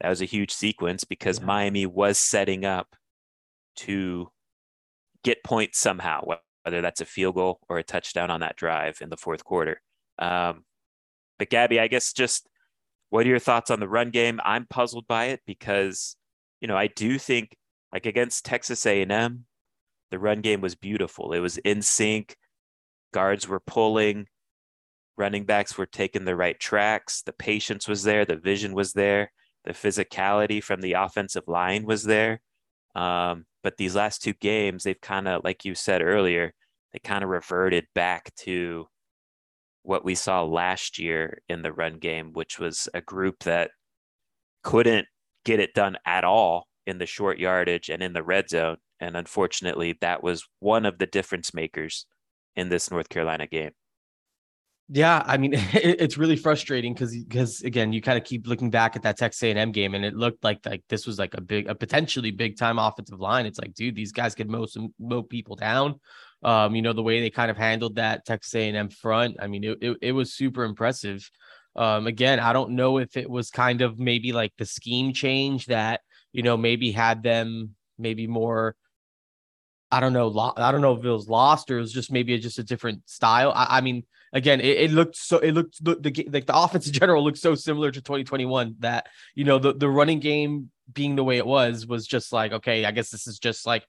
that 0.01 0.09
was 0.11 0.23
a 0.23 0.27
huge 0.27 0.53
sequence 0.53 1.05
because 1.05 1.41
Yeah. 1.41 1.47
Miami 1.47 1.87
was 1.87 2.19
setting 2.19 2.65
up 2.65 2.97
to 3.77 4.31
get 5.25 5.45
points 5.45 5.79
somehow, 5.79 6.23
whether 6.65 6.81
that's 6.81 7.01
a 7.01 7.07
field 7.07 7.35
goal 7.35 7.61
or 7.69 7.79
a 7.79 7.83
touchdown 7.83 8.31
on 8.31 8.41
that 8.41 8.57
drive 8.57 8.99
in 9.01 9.09
the 9.09 9.17
fourth 9.17 9.45
quarter. 9.45 9.81
Um, 10.19 10.65
but 11.39 11.51
Gabby, 11.51 11.81
I 11.81 11.89
guess 11.89 12.13
just 12.13 12.49
what 13.11 13.27
are 13.27 13.29
your 13.29 13.39
thoughts 13.39 13.71
on 13.71 13.81
the 13.81 13.89
run 13.89 14.11
game? 14.11 14.41
I'm 14.45 14.67
puzzled 14.67 15.07
by 15.07 15.27
it 15.27 15.41
because, 15.47 16.17
you 16.61 16.69
know, 16.69 16.77
I 16.77 16.87
do 16.87 17.19
think 17.19 17.57
like 17.93 18.07
against 18.07 18.45
Texas 18.45 18.87
A&M, 18.87 19.45
the 20.11 20.19
run 20.19 20.41
game 20.41 20.61
was 20.61 20.75
beautiful. 20.75 21.33
It 21.33 21.41
was 21.41 21.59
in 21.59 21.83
sync. 21.83 22.37
Guards 23.13 23.47
were 23.47 23.61
pulling, 23.61 24.27
running 25.19 25.45
backs 25.45 25.77
were 25.77 25.87
taking 25.87 26.25
the 26.25 26.37
right 26.37 26.59
tracks. 26.59 27.23
The 27.23 27.33
patience 27.33 27.87
was 27.87 28.03
there, 28.03 28.25
the 28.25 28.37
vision 28.37 28.73
was 28.73 28.93
there. 28.95 29.31
The 29.65 29.73
physicality 29.73 30.63
from 30.63 30.81
the 30.81 30.95
offensive 30.95 31.47
line 31.47 31.85
was 31.85 32.05
there. 32.05 32.41
Um, 32.95 33.45
but 33.63 33.77
these 33.77 33.95
last 33.95 34.23
two 34.23 34.35
games, 34.35 34.85
they've 34.85 35.01
kind 35.01 35.29
of, 35.29 35.43
like 35.45 35.65
you 35.65 35.75
said 35.75 36.03
earlier, 36.03 36.53
they 36.93 36.99
kind 36.99 37.25
of 37.25 37.31
reverted 37.31 37.87
back 37.95 38.35
to 38.37 38.87
what 39.83 40.05
we 40.05 40.15
saw 40.15 40.43
last 40.43 40.99
year 40.99 41.39
in 41.49 41.63
the 41.63 41.73
run 41.73 41.99
game, 41.99 42.33
which 42.33 42.59
was 42.59 42.89
a 42.95 43.01
group 43.01 43.41
that 43.45 43.71
couldn't 44.63 45.07
get 45.45 45.61
it 45.61 45.75
done 45.75 45.97
at 46.07 46.25
all 46.25 46.67
in 46.87 46.99
the 46.99 47.07
short 47.07 47.39
yardage 47.39 47.89
and 47.89 48.03
in 48.03 48.13
the 48.13 48.23
red 48.23 48.49
zone. 48.49 48.77
And 49.01 49.17
unfortunately, 49.17 49.97
that 50.01 50.23
was 50.23 50.47
one 50.61 50.87
of 50.87 50.99
the 50.99 51.07
difference 51.07 51.53
makers 51.53 52.07
in 52.55 52.69
this 52.69 52.91
North 52.91 53.09
Carolina 53.09 53.47
game. 53.47 53.73
Yeah, 54.95 55.23
I 55.25 55.39
mean, 55.39 55.53
it's 55.73 56.19
really 56.19 56.37
frustrating 56.37 56.93
because 56.93 57.17
because 57.17 57.63
again, 57.63 57.95
you 57.95 58.03
kind 58.03 58.19
of 58.19 58.25
keep 58.25 58.47
looking 58.47 58.69
back 58.71 58.95
at 58.95 59.03
that 59.03 59.17
Texas 59.17 59.43
A&M 59.43 59.73
game, 59.73 59.95
and 59.95 60.05
it 60.05 60.15
looked 60.15 60.45
like 60.45 60.65
like 60.67 60.83
this 60.91 61.07
was 61.07 61.19
like 61.19 61.33
a 61.33 61.41
big, 61.41 61.67
a 61.67 61.75
potentially 61.75 62.31
big 62.31 62.59
time 62.59 62.79
offensive 62.79 63.19
line. 63.19 63.47
It's 63.47 63.59
like, 63.59 63.73
dude, 63.73 63.95
these 63.97 64.13
guys 64.13 64.35
could 64.35 64.51
mow 64.51 64.67
some 64.67 64.93
mow 65.01 65.23
people 65.23 65.57
down. 65.57 65.99
Um, 66.43 66.75
you 66.75 66.83
know, 66.83 66.93
the 66.93 67.03
way 67.03 67.21
they 67.21 67.31
kind 67.31 67.51
of 67.51 67.57
handled 67.57 67.97
that 67.97 68.27
Texas 68.27 68.55
A&M 68.55 68.91
front. 68.91 69.37
I 69.41 69.47
mean, 69.47 69.65
it, 69.65 69.79
it, 69.81 69.97
it 70.03 70.13
was 70.13 70.35
super 70.35 70.65
impressive. 70.65 71.31
Um, 71.75 72.07
again, 72.07 72.39
I 72.41 72.53
don't 72.53 72.73
know 72.73 72.99
if 72.99 73.17
it 73.17 73.31
was 73.31 73.49
kind 73.51 73.81
of 73.81 73.99
maybe 73.99 74.33
like 74.33 74.53
the 74.59 74.67
scheme 74.67 75.15
change 75.15 75.67
that, 75.67 76.01
you 76.33 76.43
know, 76.43 76.57
maybe 76.57 76.91
had 76.91 77.23
them 77.23 77.77
maybe 77.97 78.27
more, 78.27 78.75
I 79.93 80.01
don't 80.01 80.13
know, 80.13 80.53
I 80.57 80.73
don't 80.73 80.81
know 80.81 80.97
if 80.97 81.05
it 81.05 81.09
was 81.11 81.29
lost 81.29 81.71
or 81.71 81.79
it 81.79 81.81
was 81.81 81.93
just 81.93 82.11
maybe 82.11 82.37
just 82.39 82.59
a 82.59 82.65
different 82.65 83.09
style. 83.09 83.53
I, 83.55 83.79
I 83.79 83.81
mean, 83.81 84.03
again, 84.33 84.61
it, 84.61 84.79
it, 84.79 84.91
looked 84.91 85.17
so 85.17 85.39
it 85.39 85.53
looked 85.53 85.83
the, 85.85 85.97
the 85.97 86.29
like 86.33 86.47
the 86.47 86.57
offense 86.57 86.87
in 86.87 86.93
general 86.93 87.23
looked 87.25 87.39
so 87.39 87.55
similar 87.55 87.91
to 87.91 88.01
2021 88.01 88.77
that 88.81 89.09
you 89.35 89.45
know 89.45 89.59
the 89.59 89.73
the 89.75 89.89
running 89.89 90.21
game 90.21 90.71
being 90.93 91.17
the 91.17 91.25
way 91.25 91.39
it 91.39 91.47
was 91.47 91.87
was 91.87 92.07
just 92.07 92.33
like 92.33 92.53
okay, 92.53 92.85
I 92.85 92.91
guess 92.91 93.11
this 93.11 93.27
is 93.27 93.39
just 93.39 93.67
like 93.67 93.85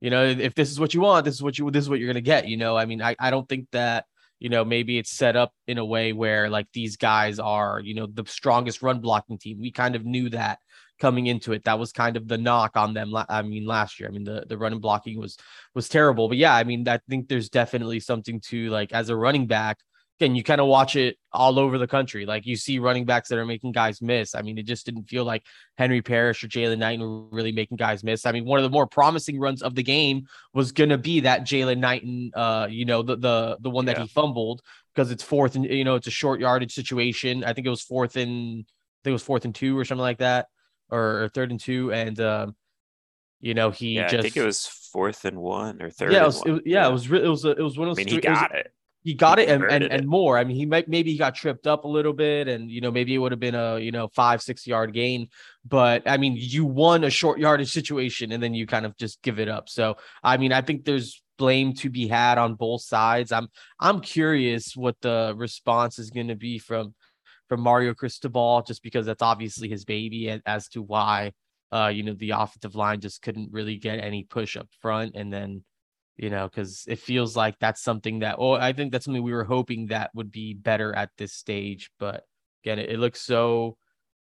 you 0.00 0.10
know, 0.10 0.24
if 0.24 0.54
this 0.54 0.70
is 0.70 0.78
what 0.78 0.92
you 0.94 1.00
want, 1.00 1.24
this 1.24 1.34
is 1.34 1.42
what 1.42 1.58
you 1.58 1.70
this 1.70 1.84
is 1.84 1.90
what 1.90 1.98
you're 1.98 2.08
gonna 2.08 2.20
get. 2.20 2.48
You 2.48 2.56
know, 2.56 2.76
I 2.76 2.84
mean, 2.84 3.00
I, 3.02 3.16
I 3.18 3.30
don't 3.30 3.48
think 3.48 3.68
that 3.72 4.04
you 4.38 4.50
know 4.50 4.64
maybe 4.64 4.98
it's 4.98 5.10
set 5.10 5.36
up 5.36 5.52
in 5.66 5.78
a 5.78 5.84
way 5.84 6.12
where 6.12 6.50
like 6.50 6.66
these 6.72 6.96
guys 6.96 7.38
are 7.38 7.80
you 7.80 7.94
know 7.94 8.06
the 8.06 8.24
strongest 8.26 8.82
run 8.82 9.00
blocking 9.00 9.38
team. 9.38 9.58
We 9.60 9.72
kind 9.72 9.96
of 9.96 10.04
knew 10.04 10.28
that 10.30 10.58
coming 11.00 11.26
into 11.26 11.52
it. 11.52 11.64
That 11.64 11.78
was 11.78 11.92
kind 11.92 12.16
of 12.16 12.28
the 12.28 12.38
knock 12.38 12.76
on 12.76 12.94
them. 12.94 13.14
I 13.28 13.42
mean, 13.42 13.66
last 13.66 13.98
year, 13.98 14.08
I 14.08 14.12
mean 14.12 14.24
the 14.24 14.44
the 14.46 14.58
running 14.58 14.80
blocking 14.80 15.18
was 15.18 15.38
was 15.74 15.88
terrible. 15.88 16.28
But 16.28 16.38
yeah, 16.38 16.54
I 16.54 16.64
mean, 16.64 16.86
I 16.88 17.00
think 17.08 17.28
there's 17.28 17.48
definitely 17.48 18.00
something 18.00 18.40
to 18.48 18.68
like 18.68 18.92
as 18.92 19.08
a 19.08 19.16
running 19.16 19.46
back 19.46 19.78
again, 20.18 20.34
you 20.34 20.42
kind 20.42 20.60
of 20.60 20.66
watch 20.66 20.96
it 20.96 21.18
all 21.32 21.58
over 21.58 21.78
the 21.78 21.86
country. 21.86 22.24
Like 22.24 22.46
you 22.46 22.56
see 22.56 22.78
running 22.78 23.04
backs 23.04 23.28
that 23.28 23.38
are 23.38 23.44
making 23.44 23.72
guys 23.72 24.00
miss. 24.00 24.34
I 24.34 24.42
mean, 24.42 24.56
it 24.58 24.64
just 24.64 24.86
didn't 24.86 25.04
feel 25.04 25.24
like 25.24 25.44
Henry 25.76 26.00
Parrish 26.02 26.42
or 26.42 26.48
Jaylan 26.48 26.78
Knighton 26.78 27.02
were 27.02 27.36
really 27.36 27.52
making 27.52 27.76
guys 27.76 28.02
miss. 28.02 28.24
I 28.24 28.32
mean, 28.32 28.44
one 28.44 28.58
of 28.58 28.62
the 28.62 28.70
more 28.70 28.86
promising 28.86 29.38
runs 29.38 29.62
of 29.62 29.74
the 29.74 29.82
game 29.82 30.26
was 30.54 30.72
gonna 30.72 30.98
be 30.98 31.20
that 31.20 31.42
Jaylan 31.42 31.78
Knighton, 31.78 32.30
uh, 32.34 32.66
you 32.70 32.84
know, 32.84 33.02
the 33.02 33.16
the 33.16 33.58
the 33.60 33.70
one 33.70 33.84
that 33.86 33.96
yeah. 33.96 34.04
he 34.04 34.08
fumbled 34.08 34.62
because 34.94 35.10
it's 35.10 35.22
fourth 35.22 35.54
and 35.54 35.66
you 35.66 35.84
know 35.84 35.96
it's 35.96 36.06
a 36.06 36.12
short 36.12 36.40
yardage 36.40 36.72
situation. 36.72 37.44
I 37.44 37.52
think 37.52 37.66
it 37.66 37.70
was 37.70 37.82
fourth 37.82 38.16
and 38.16 38.60
I 38.60 39.00
think 39.04 39.12
it 39.12 39.12
was 39.12 39.22
fourth 39.22 39.44
and 39.44 39.54
two 39.54 39.78
or 39.78 39.84
something 39.84 40.00
like 40.00 40.18
that, 40.18 40.46
or, 40.90 41.24
or 41.24 41.28
third 41.28 41.50
and 41.50 41.60
two, 41.60 41.92
and 41.92 42.18
um, 42.20 42.56
you 43.40 43.52
know 43.52 43.70
he 43.70 43.96
yeah, 43.96 44.08
just 44.08 44.20
I 44.20 44.22
think 44.22 44.36
it 44.38 44.46
was 44.46 44.66
fourth 44.66 45.26
and 45.26 45.36
one 45.36 45.82
or 45.82 45.90
third. 45.90 46.12
Yeah, 46.12 46.22
it 46.22 46.26
was, 46.26 46.42
it, 46.46 46.62
yeah, 46.64 46.82
yeah, 46.82 46.88
it 46.88 46.92
was. 46.92 47.12
It 47.12 47.28
was. 47.28 47.44
It 47.44 47.58
was 47.58 47.76
one 47.76 47.88
of 47.88 47.96
those. 47.96 48.02
I 48.02 48.06
mean, 48.06 48.14
he 48.14 48.20
got 48.22 48.54
it 48.54 48.72
he 49.06 49.14
got 49.14 49.38
he 49.38 49.44
it 49.44 49.50
and, 49.50 49.62
and, 49.70 49.84
it. 49.84 49.92
and 49.92 50.08
more. 50.08 50.36
I 50.36 50.42
mean, 50.42 50.56
he 50.56 50.66
might 50.66 50.88
maybe 50.88 51.12
he 51.12 51.16
got 51.16 51.36
tripped 51.36 51.68
up 51.68 51.84
a 51.84 51.88
little 51.88 52.12
bit, 52.12 52.48
and 52.48 52.68
you 52.68 52.80
know 52.80 52.90
maybe 52.90 53.14
it 53.14 53.18
would 53.18 53.30
have 53.30 53.38
been 53.38 53.54
a 53.54 53.78
you 53.78 53.92
know 53.92 54.08
five 54.08 54.42
six 54.42 54.66
yard 54.66 54.92
gain. 54.92 55.28
But 55.64 56.02
I 56.06 56.16
mean, 56.16 56.34
you 56.36 56.64
won 56.64 57.04
a 57.04 57.10
short 57.10 57.38
yardage 57.38 57.70
situation, 57.70 58.32
and 58.32 58.42
then 58.42 58.52
you 58.52 58.66
kind 58.66 58.84
of 58.84 58.96
just 58.96 59.22
give 59.22 59.38
it 59.38 59.48
up. 59.48 59.68
So 59.68 59.96
I 60.24 60.38
mean, 60.38 60.52
I 60.52 60.60
think 60.60 60.84
there's 60.84 61.22
blame 61.38 61.72
to 61.74 61.88
be 61.88 62.08
had 62.08 62.36
on 62.36 62.56
both 62.56 62.82
sides. 62.82 63.30
I'm 63.30 63.46
I'm 63.78 64.00
curious 64.00 64.74
what 64.74 64.96
the 65.02 65.34
response 65.36 66.00
is 66.00 66.10
going 66.10 66.28
to 66.28 66.34
be 66.34 66.58
from 66.58 66.92
from 67.48 67.60
Mario 67.60 67.94
Cristobal, 67.94 68.64
just 68.66 68.82
because 68.82 69.06
that's 69.06 69.22
obviously 69.22 69.68
his 69.68 69.84
baby, 69.84 70.28
and 70.30 70.42
as 70.46 70.66
to 70.70 70.82
why 70.82 71.30
uh 71.70 71.92
you 71.94 72.02
know 72.02 72.14
the 72.14 72.30
offensive 72.30 72.74
line 72.74 73.00
just 73.00 73.22
couldn't 73.22 73.52
really 73.52 73.76
get 73.76 74.00
any 74.00 74.24
push 74.24 74.56
up 74.56 74.66
front, 74.80 75.14
and 75.14 75.32
then 75.32 75.62
you 76.16 76.30
know, 76.30 76.48
because 76.48 76.84
it 76.88 76.98
feels 76.98 77.36
like 77.36 77.58
that's 77.58 77.82
something 77.82 78.20
that, 78.20 78.38
well, 78.38 78.54
I 78.54 78.72
think 78.72 78.92
that's 78.92 79.04
something 79.04 79.22
we 79.22 79.32
were 79.32 79.44
hoping 79.44 79.88
that 79.88 80.10
would 80.14 80.32
be 80.32 80.54
better 80.54 80.94
at 80.94 81.10
this 81.18 81.34
stage. 81.34 81.90
But 81.98 82.24
again, 82.64 82.78
it, 82.78 82.90
it 82.90 82.98
looks 82.98 83.20
so 83.20 83.76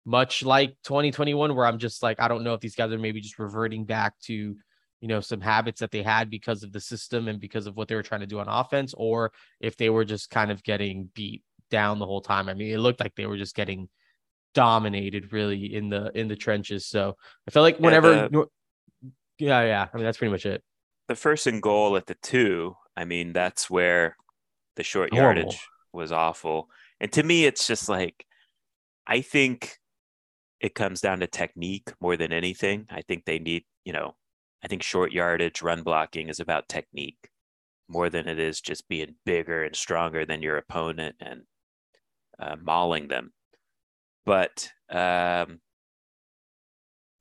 much 0.05 0.43
like 0.43 0.75
2021, 0.83 1.55
where 1.55 1.65
I'm 1.65 1.79
just 1.79 2.03
like, 2.03 2.19
I 2.19 2.27
don't 2.27 2.43
know 2.43 2.53
if 2.53 2.59
these 2.59 2.75
guys 2.75 2.91
are 2.91 2.99
maybe 2.99 3.21
just 3.21 3.39
reverting 3.39 3.85
back 3.85 4.19
to, 4.23 4.33
you 4.33 5.07
know, 5.07 5.21
some 5.21 5.39
habits 5.39 5.79
that 5.79 5.91
they 5.91 6.03
had 6.03 6.29
because 6.29 6.63
of 6.63 6.73
the 6.73 6.81
system 6.81 7.27
and 7.27 7.39
because 7.39 7.65
of 7.65 7.77
what 7.77 7.87
they 7.87 7.95
were 7.95 8.03
trying 8.03 8.21
to 8.21 8.27
do 8.27 8.39
on 8.39 8.47
offense, 8.49 8.93
or 8.97 9.31
if 9.61 9.77
they 9.77 9.89
were 9.89 10.05
just 10.05 10.29
kind 10.29 10.51
of 10.51 10.63
getting 10.63 11.09
beat 11.15 11.43
down 11.71 11.99
the 11.99 12.05
whole 12.05 12.21
time. 12.21 12.49
I 12.49 12.53
mean, 12.53 12.73
it 12.73 12.79
looked 12.79 12.99
like 12.99 13.15
they 13.15 13.25
were 13.25 13.37
just 13.37 13.55
getting 13.55 13.87
dominated 14.53 15.33
really 15.33 15.73
in 15.75 15.89
the 15.89 16.11
in 16.17 16.27
the 16.27 16.35
trenches. 16.35 16.85
So 16.85 17.15
I 17.47 17.51
felt 17.51 17.63
like 17.63 17.77
whenever, 17.77 18.07
uh 18.07 18.15
yeah, 18.15 18.27
the... 18.31 18.45
yeah, 19.39 19.61
yeah. 19.63 19.87
I 19.91 19.97
mean, 19.97 20.05
that's 20.05 20.17
pretty 20.17 20.31
much 20.31 20.45
it 20.45 20.63
the 21.07 21.15
first 21.15 21.47
and 21.47 21.61
goal 21.61 21.97
at 21.97 22.07
the 22.07 22.15
two, 22.21 22.75
I 22.95 23.05
mean, 23.05 23.33
that's 23.33 23.69
where 23.69 24.15
the 24.75 24.83
short 24.83 25.13
Horrible. 25.13 25.41
yardage 25.41 25.67
was 25.93 26.11
awful. 26.11 26.69
And 26.99 27.11
to 27.13 27.23
me, 27.23 27.45
it's 27.45 27.67
just 27.67 27.89
like, 27.89 28.25
I 29.07 29.21
think 29.21 29.77
it 30.59 30.75
comes 30.75 31.01
down 31.01 31.19
to 31.19 31.27
technique 31.27 31.91
more 31.99 32.17
than 32.17 32.33
anything. 32.33 32.87
I 32.89 33.01
think 33.01 33.25
they 33.25 33.39
need, 33.39 33.63
you 33.83 33.93
know, 33.93 34.15
I 34.63 34.67
think 34.67 34.81
short 34.81 35.11
yardage 35.11 35.61
run 35.61 35.83
blocking 35.83 36.29
is 36.29 36.39
about 36.39 36.67
technique 36.67 37.29
more 37.87 38.09
than 38.09 38.27
it 38.27 38.39
is 38.39 38.61
just 38.61 38.87
being 38.87 39.15
bigger 39.25 39.63
and 39.63 39.75
stronger 39.75 40.25
than 40.25 40.41
your 40.41 40.57
opponent 40.57 41.15
and 41.19 41.41
uh, 42.39 42.55
mauling 42.61 43.07
them. 43.07 43.31
But 44.25 44.71
um, 44.89 45.59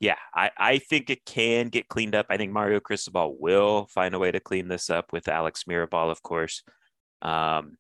yeah, 0.00 0.16
I, 0.34 0.50
I 0.56 0.78
think 0.78 1.10
it 1.10 1.24
can 1.24 1.68
get 1.68 1.88
cleaned 1.88 2.14
up. 2.14 2.26
I 2.28 2.36
think 2.36 2.52
Mario 2.52 2.80
Cristobal 2.80 3.36
will 3.38 3.86
find 3.86 4.14
a 4.14 4.18
way 4.18 4.30
to 4.30 4.40
clean 4.40 4.68
this 4.68 4.90
up 4.90 5.12
with 5.12 5.28
Alex 5.28 5.64
Mirabal, 5.64 6.10
of 6.10 6.22
course. 6.22 6.62
Um, 7.22 7.78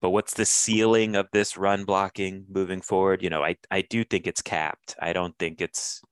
but 0.00 0.10
what's 0.10 0.34
the 0.34 0.44
ceiling 0.44 1.16
of 1.16 1.26
this 1.32 1.56
run 1.56 1.84
blocking 1.84 2.44
moving 2.48 2.80
forward? 2.80 3.22
You 3.22 3.30
know, 3.30 3.42
I, 3.42 3.56
I 3.70 3.80
do 3.82 4.04
think 4.04 4.26
it's 4.26 4.42
capped. 4.42 4.94
I 5.00 5.12
don't 5.12 5.36
think 5.38 5.60
it's, 5.60 6.02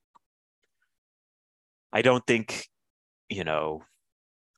I 1.92 2.02
don't 2.02 2.26
think, 2.26 2.68
you 3.28 3.44
know, 3.44 3.82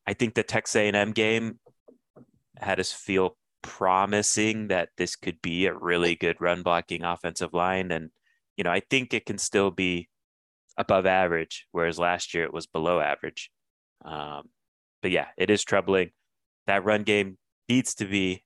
I 0.06 0.14
think 0.14 0.34
the 0.34 0.42
Texas 0.42 0.76
A&M 0.76 1.12
game 1.12 1.58
had 2.56 2.80
us 2.80 2.90
feel 2.90 3.36
promising 3.60 4.68
that 4.68 4.88
this 4.96 5.14
could 5.14 5.42
be 5.42 5.66
a 5.66 5.74
really 5.74 6.14
good 6.14 6.40
run 6.40 6.62
blocking 6.62 7.04
offensive 7.04 7.52
line. 7.52 7.92
And, 7.92 8.10
you 8.56 8.64
know, 8.64 8.70
I 8.70 8.80
think 8.80 9.12
it 9.12 9.26
can 9.26 9.36
still 9.36 9.70
be 9.70 10.08
above 10.78 11.04
average, 11.04 11.66
whereas 11.72 11.98
last 11.98 12.32
year 12.32 12.44
it 12.44 12.54
was 12.54 12.66
below 12.66 13.00
average. 13.00 13.50
Um, 14.04 14.48
but 15.02 15.10
yeah, 15.10 15.26
it 15.36 15.50
is 15.50 15.64
troubling. 15.64 16.10
That 16.66 16.84
run 16.84 17.02
game 17.02 17.36
needs 17.68 17.94
to 17.96 18.06
be 18.06 18.44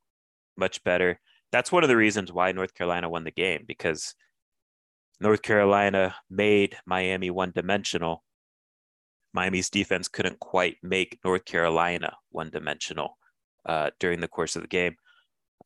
much 0.56 0.82
better. 0.82 1.20
That's 1.52 1.70
one 1.70 1.84
of 1.84 1.88
the 1.88 1.96
reasons 1.96 2.32
why 2.32 2.50
North 2.52 2.74
Carolina 2.74 3.08
won 3.08 3.24
the 3.24 3.30
game 3.30 3.64
because 3.66 4.14
North 5.20 5.42
Carolina 5.42 6.14
made 6.30 6.76
Miami 6.86 7.30
one 7.30 7.52
dimensional. 7.54 8.24
Miami's 9.34 9.70
defense 9.70 10.08
couldn't 10.08 10.40
quite 10.40 10.76
make 10.82 11.18
North 11.24 11.44
Carolina 11.44 12.16
one 12.30 12.50
dimensional 12.50 13.18
uh, 13.66 13.90
during 14.00 14.20
the 14.20 14.28
course 14.28 14.56
of 14.56 14.62
the 14.62 14.68
game. 14.68 14.96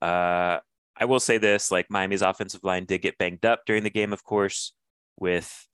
Uh, 0.02 0.58
I 0.98 1.04
will 1.04 1.20
say 1.20 1.38
this 1.38 1.70
like 1.70 1.86
Miami's 1.90 2.22
offensive 2.22 2.64
line 2.64 2.84
did 2.84 3.02
get 3.02 3.18
banged 3.18 3.44
up 3.44 3.62
during 3.66 3.84
the 3.84 3.90
game, 3.90 4.12
of 4.12 4.24
course, 4.24 4.72
with 5.18 5.66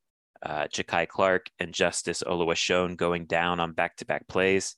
uh, 0.44 0.66
Jakai 0.68 1.09
Clark 1.09 1.46
and 1.59 1.72
Justice 1.72 2.22
Oluwaseun 2.26 2.96
going 2.96 3.26
down 3.26 3.61
on 3.61 3.72
back 3.72 3.96
to 3.96 4.05
back 4.05 4.26
plays. 4.28 4.76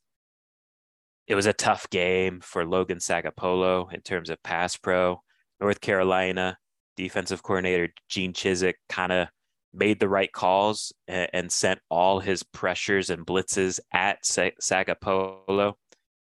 It 1.26 1.34
was 1.34 1.46
a 1.46 1.52
tough 1.54 1.88
game 1.90 2.40
for 2.40 2.66
Logan 2.66 2.98
Sagapolu 2.98 3.92
in 3.92 4.02
terms 4.02 4.28
of 4.28 4.42
pass 4.42 4.76
pro. 4.76 5.22
North 5.60 5.80
Carolina 5.80 6.58
defensive 6.96 7.42
coordinator 7.42 7.92
Gene 8.08 8.32
Chizik 8.32 8.74
kind 8.88 9.12
of 9.12 9.28
made 9.72 9.98
the 9.98 10.08
right 10.08 10.32
calls 10.32 10.92
and, 11.08 11.28
and, 11.32 11.52
sent 11.52 11.80
all 11.90 12.20
his 12.20 12.42
pressures 12.42 13.10
and 13.10 13.26
blitzes 13.26 13.80
at 13.92 14.24
Sa- 14.24 14.50
Sagapolu, 14.62 15.74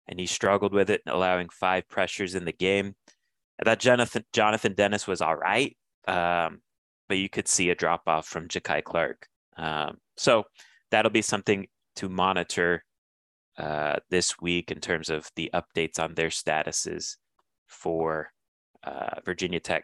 and 0.08 0.20
he 0.20 0.28
struggled 0.28 0.74
with 0.74 0.90
it, 0.90 1.02
allowing 1.08 1.50
five 1.50 1.88
pressures 1.90 2.36
in 2.36 2.46
the 2.46 2.52
game. 2.52 2.96
I 3.60 3.66
thought 3.66 3.80
Jonathan 3.80 4.26
Jonathan 4.34 4.74
Dennis 4.74 5.08
was 5.08 5.22
all 5.22 5.36
right. 5.36 5.76
Um, 6.08 6.62
but 7.12 7.18
you 7.18 7.28
could 7.28 7.50
see 7.50 7.70
a 7.70 7.76
drop 7.76 8.04
off 8.08 8.26
from 8.26 8.48
Jakai 8.48 8.82
Clark. 8.86 9.28
Um, 9.58 9.98
so 10.16 10.46
that'll 10.92 11.12
be 11.12 11.22
something 11.22 11.68
to 11.98 12.08
monitor 12.08 12.86
uh, 13.58 13.98
this 14.10 14.40
week 14.40 14.72
in 14.72 14.80
terms 14.80 15.10
of 15.10 15.30
the 15.36 15.52
updates 15.54 16.00
on 16.00 16.14
their 16.14 16.30
statuses 16.30 17.18
for 17.68 18.32
uh, 18.86 19.20
Virginia 19.26 19.60
Tech. 19.60 19.84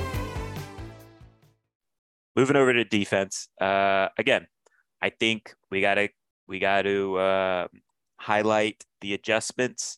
Moving 2.35 2.55
over 2.55 2.71
to 2.73 2.85
defense, 2.85 3.49
uh, 3.59 4.07
again, 4.17 4.47
I 5.01 5.09
think 5.09 5.53
we 5.69 5.81
gotta 5.81 6.09
we 6.47 6.59
got 6.59 6.83
to 6.83 7.17
uh, 7.17 7.67
highlight 8.17 8.83
the 9.01 9.13
adjustments, 9.13 9.97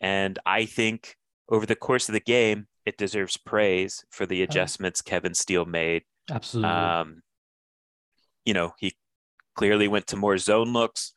and 0.00 0.38
I 0.44 0.64
think 0.64 1.16
over 1.48 1.66
the 1.66 1.76
course 1.76 2.08
of 2.08 2.14
the 2.14 2.20
game, 2.20 2.66
it 2.84 2.98
deserves 2.98 3.36
praise 3.36 4.04
for 4.10 4.26
the 4.26 4.42
adjustments 4.42 5.02
Kevin 5.02 5.34
Steele 5.34 5.64
made. 5.64 6.02
Absolutely. 6.30 6.70
Um, 6.70 7.22
you 8.44 8.54
know, 8.54 8.74
he 8.78 8.96
clearly 9.54 9.88
went 9.88 10.06
to 10.08 10.16
more 10.16 10.38
zone 10.38 10.72
looks, 10.72 11.12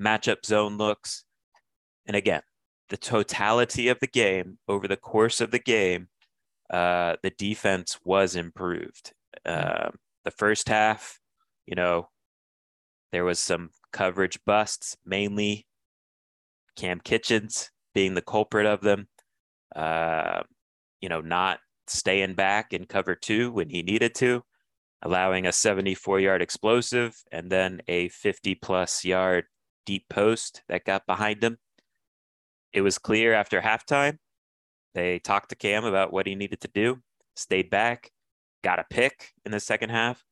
matchup 0.00 0.44
zone 0.44 0.76
looks, 0.76 1.24
and 2.06 2.16
again, 2.16 2.42
the 2.90 2.96
totality 2.96 3.88
of 3.88 3.98
the 4.00 4.06
game 4.06 4.58
over 4.68 4.86
the 4.86 4.96
course 4.96 5.40
of 5.40 5.50
the 5.50 5.58
game, 5.58 6.08
uh, 6.70 7.16
the 7.22 7.30
defense 7.30 7.98
was 8.04 8.36
improved. 8.36 9.12
Uh, 9.44 9.90
the 10.24 10.30
first 10.30 10.68
half, 10.68 11.18
you 11.66 11.74
know, 11.74 12.08
there 13.12 13.24
was 13.24 13.38
some 13.38 13.70
coverage 13.92 14.38
busts, 14.44 14.96
mainly 15.04 15.66
Cam 16.76 17.00
Kitchens 17.00 17.70
being 17.94 18.14
the 18.14 18.22
culprit 18.22 18.66
of 18.66 18.80
them. 18.80 19.08
Uh, 19.74 20.42
you 21.00 21.08
know, 21.08 21.20
not 21.20 21.60
staying 21.86 22.34
back 22.34 22.72
in 22.72 22.86
cover 22.86 23.14
two 23.14 23.52
when 23.52 23.68
he 23.68 23.82
needed 23.82 24.14
to, 24.16 24.42
allowing 25.02 25.46
a 25.46 25.52
74 25.52 26.20
yard 26.20 26.42
explosive 26.42 27.22
and 27.30 27.50
then 27.50 27.80
a 27.88 28.08
50 28.08 28.54
plus 28.56 29.04
yard 29.04 29.44
deep 29.84 30.06
post 30.08 30.62
that 30.68 30.84
got 30.84 31.06
behind 31.06 31.42
him. 31.42 31.58
It 32.72 32.80
was 32.80 32.98
clear 32.98 33.34
after 33.34 33.60
halftime. 33.60 34.18
They 34.94 35.18
talked 35.18 35.50
to 35.50 35.56
Cam 35.56 35.84
about 35.84 36.12
what 36.12 36.26
he 36.26 36.34
needed 36.34 36.60
to 36.62 36.68
do, 36.68 37.00
stayed 37.36 37.68
back, 37.68 38.10
got 38.64 38.80
a 38.80 38.86
pick 38.90 39.32
in 39.44 39.52
the 39.52 39.60
second 39.60 39.90
half. 39.90 40.24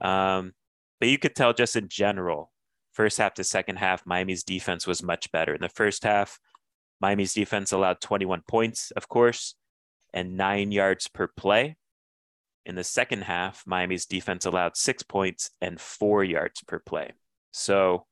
Um, 0.00 0.52
but 1.00 1.08
you 1.08 1.18
could 1.18 1.34
tell 1.34 1.54
just 1.54 1.76
in 1.76 1.88
general, 1.88 2.52
first 2.92 3.18
half 3.18 3.34
to 3.34 3.44
second 3.44 3.76
half, 3.76 4.04
Miami's 4.04 4.42
defense 4.42 4.86
was 4.86 5.02
much 5.02 5.30
better. 5.32 5.54
In 5.54 5.62
the 5.62 5.68
first 5.68 6.04
half, 6.04 6.38
Miami's 7.00 7.34
defense 7.34 7.72
allowed 7.72 8.00
21 8.00 8.42
points, 8.48 8.90
of 8.90 9.08
course, 9.08 9.54
and 10.12 10.36
nine 10.36 10.72
yards 10.72 11.08
per 11.08 11.28
play. 11.28 11.76
In 12.64 12.74
the 12.74 12.84
second 12.84 13.22
half, 13.22 13.62
Miami's 13.66 14.06
defense 14.06 14.44
allowed 14.44 14.76
six 14.76 15.02
points 15.02 15.50
and 15.60 15.80
four 15.80 16.24
yards 16.24 16.62
per 16.66 16.80
play. 16.80 17.12
So, 17.52 18.06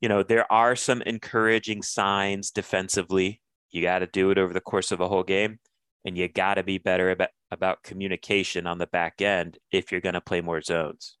you 0.00 0.08
know, 0.08 0.22
there 0.22 0.50
are 0.52 0.76
some 0.76 1.00
encouraging 1.02 1.82
signs 1.82 2.50
defensively. 2.50 3.40
You 3.70 3.82
got 3.82 4.00
to 4.00 4.06
do 4.06 4.30
it 4.30 4.38
over 4.38 4.52
the 4.52 4.60
course 4.60 4.92
of 4.92 5.00
a 5.00 5.08
whole 5.08 5.22
game, 5.22 5.60
and 6.06 6.16
you 6.16 6.28
got 6.28 6.54
to 6.54 6.62
be 6.62 6.78
better 6.78 7.10
about, 7.10 7.30
about 7.50 7.82
communication 7.82 8.66
on 8.66 8.78
the 8.78 8.86
back 8.86 9.20
end 9.20 9.58
if 9.72 9.90
you're 9.90 10.00
going 10.00 10.14
to 10.14 10.20
play 10.20 10.40
more 10.40 10.62
zones. 10.62 11.18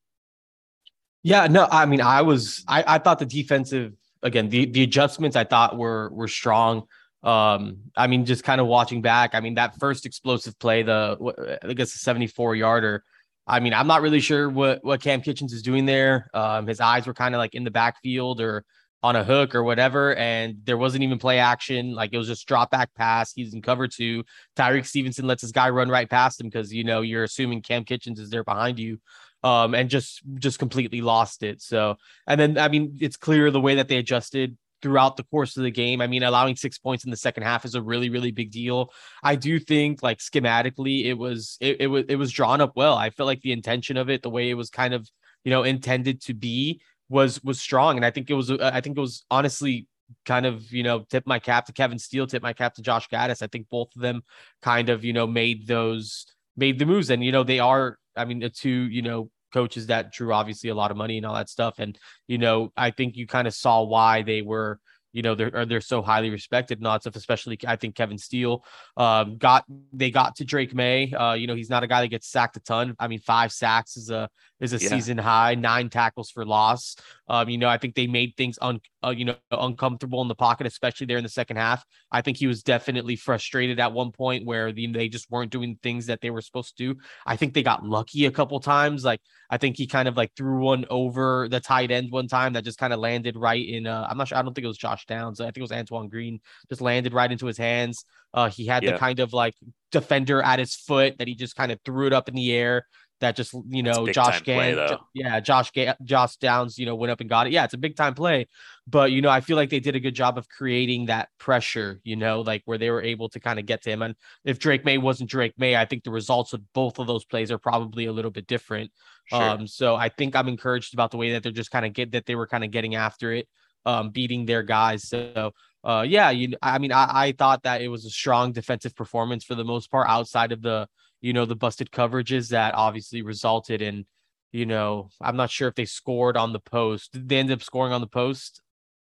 Yeah, 1.24 1.48
no, 1.48 1.66
I 1.68 1.86
mean, 1.86 2.00
I 2.00 2.22
was, 2.22 2.64
I, 2.68 2.84
I 2.86 2.98
thought 2.98 3.18
the 3.18 3.26
defensive, 3.26 3.94
again, 4.22 4.48
the, 4.48 4.66
the 4.66 4.84
adjustments 4.84 5.34
I 5.34 5.42
thought 5.42 5.76
were, 5.76 6.08
were 6.10 6.28
strong. 6.28 6.84
Um, 7.24 7.78
I 7.96 8.06
mean, 8.06 8.24
just 8.24 8.44
kind 8.44 8.60
of 8.60 8.68
watching 8.68 9.02
back, 9.02 9.34
I 9.34 9.40
mean, 9.40 9.56
that 9.56 9.76
first 9.80 10.06
explosive 10.06 10.56
play, 10.60 10.84
the, 10.84 11.58
I 11.64 11.72
guess, 11.72 11.92
the 11.92 11.98
74 11.98 12.54
yarder, 12.54 13.02
I 13.44 13.58
mean, 13.58 13.74
I'm 13.74 13.88
not 13.88 14.02
really 14.02 14.20
sure 14.20 14.48
what, 14.48 14.84
what 14.84 15.00
Cam 15.00 15.20
Kitchens 15.20 15.52
is 15.52 15.62
doing 15.62 15.84
there. 15.84 16.30
Um, 16.32 16.68
his 16.68 16.80
eyes 16.80 17.08
were 17.08 17.14
kind 17.14 17.34
of 17.34 17.40
like 17.40 17.56
in 17.56 17.64
the 17.64 17.72
backfield 17.72 18.40
or 18.40 18.64
on 19.02 19.16
a 19.16 19.24
hook 19.24 19.54
or 19.54 19.62
whatever, 19.62 20.14
and 20.16 20.56
there 20.64 20.78
wasn't 20.78 21.04
even 21.04 21.18
play 21.18 21.38
action. 21.38 21.94
Like 21.94 22.12
it 22.12 22.18
was 22.18 22.26
just 22.26 22.48
drop 22.48 22.70
back 22.70 22.94
pass. 22.94 23.32
He's 23.32 23.54
in 23.54 23.62
cover 23.62 23.86
two. 23.88 24.24
Tyrique 24.56 24.86
Stevenson 24.86 25.26
lets 25.26 25.42
this 25.42 25.52
guy 25.52 25.70
run 25.70 25.88
right 25.88 26.08
past 26.08 26.40
him 26.40 26.48
because 26.48 26.72
you 26.72 26.84
know 26.84 27.02
you're 27.02 27.24
assuming 27.24 27.62
Cam 27.62 27.84
Kitchens 27.84 28.18
is 28.18 28.30
there 28.30 28.44
behind 28.44 28.78
you 28.78 28.98
um, 29.46 29.74
and 29.74 29.88
just 29.88 30.22
just 30.38 30.58
completely 30.58 31.00
lost 31.00 31.42
it. 31.42 31.62
So, 31.62 31.96
and 32.26 32.40
then 32.40 32.58
I 32.58 32.68
mean, 32.68 32.96
it's 33.00 33.16
clear 33.16 33.50
the 33.50 33.60
way 33.60 33.76
that 33.76 33.88
they 33.88 33.98
adjusted 33.98 34.56
throughout 34.82 35.16
the 35.16 35.24
course 35.24 35.56
of 35.56 35.62
the 35.62 35.70
game. 35.70 36.00
I 36.00 36.06
mean, 36.06 36.22
allowing 36.22 36.56
six 36.56 36.78
points 36.78 37.04
in 37.04 37.10
the 37.10 37.16
second 37.16 37.44
half 37.44 37.64
is 37.64 37.74
a 37.74 37.82
really, 37.82 38.10
really 38.10 38.30
big 38.30 38.50
deal. 38.50 38.92
I 39.22 39.36
do 39.36 39.58
think, 39.58 40.02
like 40.02 40.18
schematically, 40.18 41.04
it 41.04 41.14
was 41.14 41.58
it, 41.60 41.80
it 41.80 41.86
was 41.86 42.04
it 42.08 42.16
was 42.16 42.32
drawn 42.32 42.60
up 42.60 42.72
well. 42.76 42.96
I 42.96 43.10
felt 43.10 43.28
like 43.28 43.42
the 43.42 43.52
intention 43.52 43.96
of 43.96 44.10
it, 44.10 44.22
the 44.22 44.30
way 44.30 44.50
it 44.50 44.54
was 44.54 44.70
kind 44.70 44.94
of 44.94 45.08
you 45.44 45.50
know 45.50 45.62
intended 45.62 46.22
to 46.22 46.34
be, 46.34 46.80
was 47.08 47.42
was 47.42 47.60
strong, 47.60 47.96
and 47.96 48.04
I 48.04 48.10
think 48.10 48.30
it 48.30 48.34
was 48.34 48.50
I 48.50 48.80
think 48.80 48.96
it 48.96 49.00
was 49.00 49.24
honestly 49.30 49.88
kind 50.24 50.46
of 50.46 50.72
you 50.72 50.82
know 50.82 51.00
tip 51.00 51.26
my 51.26 51.38
cap 51.38 51.66
to 51.66 51.72
Kevin 51.72 51.98
Steele, 51.98 52.26
tip 52.26 52.42
my 52.42 52.52
cap 52.52 52.74
to 52.74 52.82
Josh 52.82 53.08
Gattis. 53.08 53.42
I 53.42 53.46
think 53.46 53.68
both 53.68 53.94
of 53.96 54.02
them 54.02 54.22
kind 54.62 54.88
of 54.88 55.04
you 55.04 55.12
know 55.12 55.26
made 55.26 55.66
those 55.66 56.26
made 56.56 56.78
the 56.78 56.86
moves, 56.86 57.10
and 57.10 57.24
you 57.24 57.32
know 57.32 57.44
they 57.44 57.60
are. 57.60 57.98
I 58.16 58.24
mean, 58.24 58.40
the 58.40 58.50
two 58.50 58.88
you 58.88 59.02
know 59.02 59.30
coaches 59.52 59.86
that 59.86 60.12
drew 60.12 60.34
obviously 60.34 60.68
a 60.68 60.74
lot 60.74 60.90
of 60.90 60.98
money 60.98 61.16
and 61.16 61.24
all 61.24 61.34
that 61.34 61.48
stuff. 61.48 61.78
And, 61.78 61.98
you 62.26 62.36
know, 62.36 62.72
I 62.76 62.90
think 62.90 63.16
you 63.16 63.26
kind 63.26 63.48
of 63.48 63.54
saw 63.54 63.82
why 63.82 64.22
they 64.22 64.42
were, 64.42 64.80
you 65.12 65.22
know, 65.22 65.34
they're 65.34 65.64
they're 65.64 65.80
so 65.80 66.02
highly 66.02 66.28
respected 66.28 66.78
that 66.82 67.00
stuff, 67.00 67.16
especially 67.16 67.58
I 67.66 67.76
think 67.76 67.94
Kevin 67.94 68.18
Steele 68.18 68.62
um, 68.98 69.38
got 69.38 69.64
they 69.94 70.10
got 70.10 70.36
to 70.36 70.44
Drake 70.44 70.74
Maye. 70.74 71.10
Uh, 71.10 71.32
you 71.32 71.46
know, 71.46 71.54
he's 71.54 71.70
not 71.70 71.82
a 71.82 71.86
guy 71.86 72.02
that 72.02 72.08
gets 72.08 72.28
sacked 72.28 72.58
a 72.58 72.60
ton. 72.60 72.94
I 72.98 73.08
mean, 73.08 73.20
five 73.20 73.50
sacks 73.50 73.96
is 73.96 74.10
a 74.10 74.28
is 74.60 74.72
a 74.72 74.78
yeah. 74.78 74.88
season 74.88 75.18
high, 75.18 75.54
nine 75.54 75.90
tackles 75.90 76.30
for 76.30 76.44
loss. 76.44 76.96
Um, 77.28 77.48
you 77.48 77.58
know, 77.58 77.68
I 77.68 77.78
think 77.78 77.94
they 77.94 78.06
made 78.06 78.34
things 78.36 78.58
un, 78.62 78.80
uh, 79.04 79.10
you 79.10 79.24
know, 79.24 79.36
uncomfortable 79.50 80.22
in 80.22 80.28
the 80.28 80.34
pocket, 80.34 80.66
especially 80.66 81.06
there 81.06 81.18
in 81.18 81.24
the 81.24 81.30
second 81.30 81.56
half. 81.56 81.84
I 82.10 82.22
think 82.22 82.36
he 82.36 82.46
was 82.46 82.62
definitely 82.62 83.16
frustrated 83.16 83.80
at 83.80 83.92
one 83.92 84.12
point 84.12 84.46
where 84.46 84.72
the, 84.72 84.86
they 84.86 85.08
just 85.08 85.30
weren't 85.30 85.50
doing 85.50 85.78
things 85.82 86.06
that 86.06 86.20
they 86.20 86.30
were 86.30 86.40
supposed 86.40 86.76
to 86.76 86.94
do. 86.94 87.00
I 87.26 87.36
think 87.36 87.54
they 87.54 87.62
got 87.62 87.84
lucky 87.84 88.26
a 88.26 88.30
couple 88.30 88.58
times. 88.60 89.04
Like 89.04 89.20
I 89.50 89.58
think 89.58 89.76
he 89.76 89.86
kind 89.86 90.08
of 90.08 90.16
like 90.16 90.32
threw 90.36 90.60
one 90.60 90.86
over 90.88 91.48
the 91.48 91.60
tight 91.60 91.90
end 91.90 92.10
one 92.10 92.28
time 92.28 92.54
that 92.54 92.64
just 92.64 92.78
kind 92.78 92.92
of 92.92 93.00
landed 93.00 93.36
right 93.36 93.66
in. 93.66 93.86
Uh, 93.86 94.06
I'm 94.08 94.16
not 94.16 94.28
sure. 94.28 94.38
I 94.38 94.42
don't 94.42 94.54
think 94.54 94.64
it 94.64 94.68
was 94.68 94.78
Josh 94.78 95.06
Downs. 95.06 95.40
I 95.40 95.46
think 95.46 95.58
it 95.58 95.62
was 95.62 95.72
Antoine 95.72 96.08
Green. 96.08 96.40
Just 96.68 96.80
landed 96.80 97.12
right 97.12 97.30
into 97.30 97.46
his 97.46 97.58
hands. 97.58 98.04
Uh, 98.32 98.50
he 98.50 98.66
had 98.66 98.82
yeah. 98.82 98.92
the 98.92 98.98
kind 98.98 99.20
of 99.20 99.32
like 99.32 99.54
defender 99.92 100.42
at 100.42 100.58
his 100.58 100.74
foot 100.74 101.16
that 101.18 101.28
he 101.28 101.34
just 101.34 101.56
kind 101.56 101.72
of 101.72 101.80
threw 101.84 102.06
it 102.06 102.12
up 102.12 102.28
in 102.28 102.34
the 102.34 102.52
air 102.52 102.86
that 103.20 103.36
just 103.36 103.54
you 103.68 103.82
know 103.82 104.06
Josh 104.06 104.42
Gan, 104.42 104.98
yeah, 105.14 105.40
Josh 105.40 105.72
Josh 106.04 106.36
Downs, 106.36 106.78
you 106.78 106.86
know, 106.86 106.94
went 106.94 107.10
up 107.10 107.20
and 107.20 107.28
got 107.28 107.46
it. 107.46 107.52
Yeah, 107.52 107.64
it's 107.64 107.74
a 107.74 107.78
big 107.78 107.96
time 107.96 108.14
play, 108.14 108.46
but 108.86 109.10
you 109.10 109.22
know, 109.22 109.30
I 109.30 109.40
feel 109.40 109.56
like 109.56 109.70
they 109.70 109.80
did 109.80 109.96
a 109.96 110.00
good 110.00 110.14
job 110.14 110.38
of 110.38 110.48
creating 110.48 111.06
that 111.06 111.28
pressure, 111.38 112.00
you 112.04 112.16
know, 112.16 112.42
like 112.42 112.62
where 112.66 112.78
they 112.78 112.90
were 112.90 113.02
able 113.02 113.28
to 113.30 113.40
kind 113.40 113.58
of 113.58 113.66
get 113.66 113.82
to 113.82 113.90
him. 113.90 114.02
And 114.02 114.14
if 114.44 114.58
Drake 114.58 114.84
Maye 114.84 114.98
wasn't 114.98 115.30
Drake 115.30 115.54
Maye, 115.58 115.76
I 115.76 115.84
think 115.84 116.04
the 116.04 116.10
results 116.10 116.52
of 116.52 116.60
both 116.72 116.98
of 116.98 117.06
those 117.06 117.24
plays 117.24 117.50
are 117.50 117.58
probably 117.58 118.06
a 118.06 118.12
little 118.12 118.30
bit 118.30 118.46
different. 118.46 118.90
Sure. 119.26 119.42
Um, 119.42 119.66
so 119.66 119.96
I 119.96 120.08
think 120.08 120.36
I'm 120.36 120.48
encouraged 120.48 120.94
about 120.94 121.10
the 121.10 121.16
way 121.16 121.32
that 121.32 121.42
they're 121.42 121.52
just 121.52 121.70
kind 121.70 121.86
of 121.86 121.92
get 121.92 122.12
that 122.12 122.26
they 122.26 122.34
were 122.34 122.46
kind 122.46 122.64
of 122.64 122.70
getting 122.70 122.94
after 122.94 123.32
it, 123.32 123.48
um, 123.84 124.10
beating 124.10 124.46
their 124.46 124.62
guys. 124.62 125.08
So 125.08 125.52
uh, 125.86 126.02
yeah, 126.02 126.30
you, 126.30 126.54
I 126.60 126.78
mean, 126.78 126.92
I, 126.92 127.08
I 127.12 127.32
thought 127.32 127.62
that 127.62 127.80
it 127.80 127.88
was 127.88 128.04
a 128.04 128.10
strong 128.10 128.52
defensive 128.52 128.96
performance 128.96 129.44
for 129.44 129.54
the 129.54 129.64
most 129.64 129.88
part 129.88 130.08
outside 130.08 130.50
of 130.50 130.60
the 130.60 130.88
you 131.20 131.32
know, 131.32 131.44
the 131.44 131.56
busted 131.56 131.90
coverages 131.90 132.50
that 132.50 132.74
obviously 132.74 133.22
resulted 133.22 133.82
in, 133.82 134.06
you 134.52 134.66
know, 134.66 135.08
I'm 135.20 135.36
not 135.36 135.50
sure 135.50 135.68
if 135.68 135.74
they 135.74 135.84
scored 135.84 136.36
on 136.36 136.52
the 136.52 136.60
post. 136.60 137.12
Did 137.12 137.28
they 137.28 137.38
end 137.38 137.50
up 137.50 137.62
scoring 137.62 137.92
on 137.92 138.00
the 138.00 138.06
post? 138.06 138.62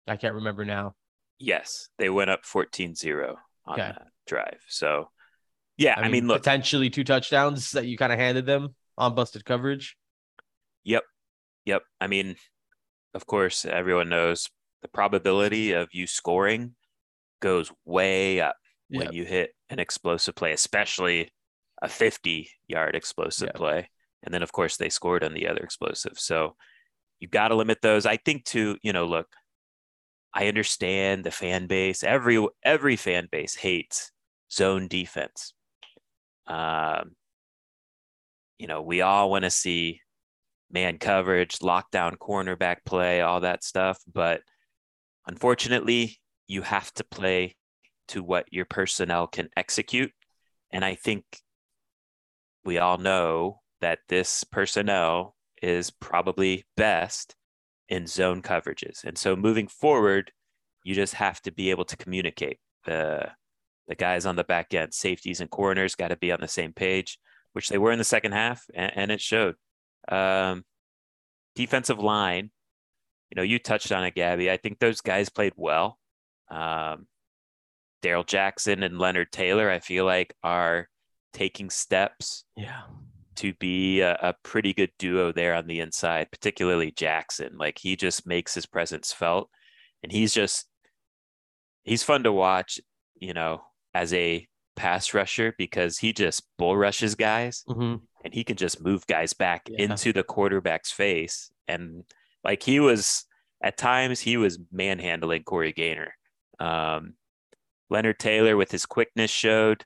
I 0.07 0.17
can't 0.17 0.35
remember 0.35 0.65
now. 0.65 0.95
Yes, 1.39 1.89
they 1.99 2.11
went 2.11 2.31
up 2.31 2.45
14 2.45 2.95
0 2.95 3.37
on 3.67 3.75
okay. 3.75 3.89
that 3.89 4.03
drive. 4.27 4.61
So, 4.69 5.09
yeah, 5.77 5.95
I 5.97 6.03
mean, 6.03 6.05
I 6.05 6.11
mean, 6.11 6.27
look, 6.29 6.39
potentially 6.39 6.91
two 6.91 7.05
touchdowns 7.05 7.71
that 7.73 7.87
you 7.87 7.97
kind 7.97 8.13
of 8.13 8.19
handed 8.19 8.45
them 8.45 8.75
on 8.99 9.15
busted 9.15 9.45
coverage. 9.45 9.97
Yep. 10.85 11.05
Yep. 11.65 11.83
I 12.01 12.07
mean, 12.07 12.37
of 13.15 13.27
course, 13.27 13.65
everyone 13.65 14.09
knows 14.09 14.49
the 14.83 14.89
probability 14.89 15.73
of 15.73 15.89
you 15.93 16.07
scoring 16.07 16.75
goes 17.41 17.73
way 17.85 18.41
up 18.41 18.57
yep. 18.89 19.05
when 19.05 19.13
you 19.15 19.25
hit 19.25 19.53
an 19.69 19.79
explosive 19.79 20.35
play, 20.35 20.53
especially 20.53 21.31
a 21.83 21.89
50 21.89 22.51
yard 22.69 22.95
explosive 22.95 23.51
yeah. 23.55 23.59
play. 23.59 23.91
And 24.23 24.35
then, 24.35 24.43
of 24.43 24.53
course, 24.53 24.77
they 24.77 24.91
scored 24.91 25.25
on 25.25 25.33
the 25.33 25.49
other 25.49 25.61
explosive. 25.61 26.19
So 26.19 26.57
you've 27.19 27.31
got 27.31 27.49
to 27.49 27.55
limit 27.55 27.79
those. 27.83 28.07
I 28.07 28.17
think, 28.19 28.45
too, 28.45 28.77
you 28.83 28.93
know, 28.93 29.07
look, 29.07 29.29
I 30.35 30.49
understand 30.49 31.25
the 31.25 31.31
fan 31.31 31.67
base. 31.67 32.05
Every 32.05 32.45
every 32.63 32.97
fan 32.97 33.29
base 33.31 33.55
hates 33.55 34.13
zone 34.53 34.89
defense. 34.89 35.55
Um, 36.47 37.13
you 38.59 38.67
know, 38.67 38.83
we 38.83 39.01
all 39.01 39.31
want 39.31 39.45
to 39.45 39.51
see 39.51 40.01
man 40.71 40.99
coverage, 40.99 41.59
lockdown 41.59 42.17
cornerback 42.17 42.79
play, 42.85 43.23
all 43.23 43.41
that 43.41 43.65
stuff. 43.65 43.99
But 44.13 44.43
unfortunately, 45.27 46.19
you 46.47 46.63
have 46.63 46.93
to 46.95 47.05
play 47.05 47.57
to 48.09 48.23
what 48.23 48.47
your 48.51 48.65
personnel 48.65 49.27
can 49.27 49.49
execute. 49.57 50.13
And 50.73 50.85
I 50.85 50.95
think 50.95 51.25
we 52.65 52.79
all 52.79 52.99
know 52.99 53.61
that 53.81 54.01
this 54.09 54.45
personnel 54.45 55.35
is 55.63 55.91
probably 55.91 56.65
best 56.77 57.35
in 57.89 58.07
zone 58.07 58.43
coverages. 58.43 59.05
And 59.05 59.17
so 59.19 59.37
moving 59.37 59.69
forward, 59.69 60.33
you 60.85 60.95
just 60.95 61.15
have 61.15 61.41
to 61.43 61.53
be 61.53 61.71
able 61.71 61.85
to 61.87 61.97
communicate. 61.97 62.59
The 62.87 63.31
the 63.89 63.95
guys 63.97 64.25
on 64.25 64.37
the 64.37 64.45
back 64.45 64.73
end, 64.73 64.95
safeties 64.95 65.41
and 65.41 65.51
corners, 65.51 65.97
got 65.97 66.09
to 66.09 66.17
be 66.17 66.31
on 66.31 66.41
the 66.41 66.49
same 66.49 66.73
page, 66.73 67.19
which 67.55 67.69
they 67.69 67.79
were 67.79 67.91
in 67.91 67.99
the 67.99 68.05
second 68.05 68.33
half, 68.33 68.65
and, 68.73 68.93
and 68.95 69.11
it 69.11 69.21
showed. 69.21 69.57
Um, 70.09 70.65
defensive 71.57 71.99
line, 71.99 72.53
you 73.31 73.37
know, 73.37 73.43
you 73.43 73.59
touched 73.59 73.91
on 73.91 74.05
it, 74.05 74.15
Gabby. 74.15 74.51
I 74.51 74.57
think 74.57 74.79
those 74.79 75.01
guys 75.01 75.29
played 75.29 75.55
well. 75.57 75.99
Um, 76.51 77.07
Darrell 78.01 78.25
Jackson 78.25 78.83
and 78.83 78.99
Leonard 78.99 79.33
Taylor, 79.33 79.69
I 79.69 79.81
feel 79.81 80.05
like, 80.05 80.35
are 80.43 80.89
taking 81.33 81.71
steps. 81.71 82.45
Yeah 82.57 82.83
to 83.37 83.55
be 83.55 84.01
a, 84.01 84.19
a, 84.21 84.35
pretty 84.43 84.75
good 84.75 84.91
duo 84.99 85.33
there 85.33 85.55
on 85.55 85.67
the 85.67 85.81
inside, 85.81 86.31
particularly 86.31 86.91
Jackson. 86.91 87.57
Like 87.57 87.79
he 87.79 87.97
just 87.97 88.27
makes 88.27 88.53
his 88.53 88.67
presence 88.67 89.15
felt 89.15 89.49
and 90.03 90.13
he's 90.13 90.35
just 90.35 90.67
he's 91.83 92.03
fun 92.03 92.25
to 92.25 92.33
watch, 92.33 92.81
you 93.17 93.33
know, 93.33 93.63
as 93.95 94.13
a 94.13 94.47
pass 94.77 95.15
rusher 95.15 95.55
because 95.59 95.99
he 95.99 96.13
just 96.13 96.43
bull 96.59 96.77
rushes 96.77 97.15
guys 97.15 97.65
mm-hmm. 97.69 97.97
and 98.25 98.35
he 98.35 98.45
can 98.45 98.57
just 98.57 98.83
move 98.83 99.07
guys 99.07 99.33
back 99.33 99.69
yeah. 99.69 99.85
into 99.85 100.13
the 100.13 100.23
quarterback's 100.23 100.93
face. 100.93 101.51
And 101.69 102.05
like 102.45 102.63
he 102.63 102.81
was 102.81 103.25
at 103.63 103.77
times 103.77 104.21
he 104.21 104.37
was 104.37 104.59
manhandling 104.73 105.45
Corey 105.45 105.73
Gaynor. 105.73 106.15
Um, 106.59 107.15
Leonard 107.89 108.19
Taylor 108.19 108.57
with 108.57 108.71
his 108.71 108.87
quickness 108.87 109.31
showed. 109.31 109.85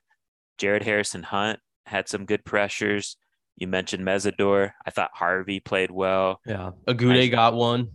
Jared 0.57 0.83
Harrison 0.83 1.23
Hunt 1.23 1.59
had 1.85 2.07
some 2.07 2.25
good 2.25 2.45
pressures. 2.45 3.17
You 3.57 3.67
mentioned 3.67 4.05
Mesidor. 4.05 4.71
I 4.85 4.91
thought 4.91 5.11
Harvey 5.13 5.59
played 5.59 5.91
well. 5.91 6.41
Yeah. 6.45 6.71
Agude 6.87 7.31
got 7.31 7.53
one. 7.53 7.89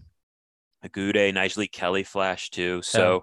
Agude, 0.85 1.35
Nyjalik 1.35 1.73
Kelly 1.73 2.05
flash 2.05 2.51
too. 2.51 2.81
So, 2.83 3.15
yeah. 3.15 3.21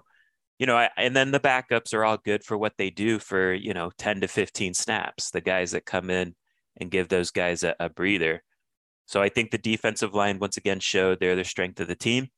you 0.60 0.66
know, 0.66 0.76
I, 0.76 0.90
and 0.96 1.16
then 1.16 1.32
the 1.32 1.40
backups 1.40 1.92
are 1.94 2.04
all 2.04 2.18
good 2.18 2.44
for 2.44 2.56
what 2.56 2.74
they 2.78 2.90
do 2.90 3.18
for, 3.18 3.52
you 3.52 3.74
know, 3.74 3.90
10 3.98 4.20
to 4.20 4.28
15 4.28 4.74
snaps, 4.74 5.30
the 5.30 5.40
guys 5.40 5.72
that 5.72 5.84
come 5.84 6.10
in 6.10 6.34
and 6.76 6.90
give 6.90 7.08
those 7.08 7.30
guys 7.32 7.64
a, 7.64 7.74
a 7.80 7.88
breather. 7.88 8.42
So 9.06 9.20
I 9.22 9.30
think 9.30 9.50
the 9.50 9.58
defensive 9.58 10.14
line 10.14 10.38
once 10.38 10.56
again 10.56 10.80
showed 10.80 11.18
they're 11.18 11.34
the 11.34 11.44
strength 11.44 11.80
of 11.80 11.88
the 11.88 11.96
team. 11.96 12.28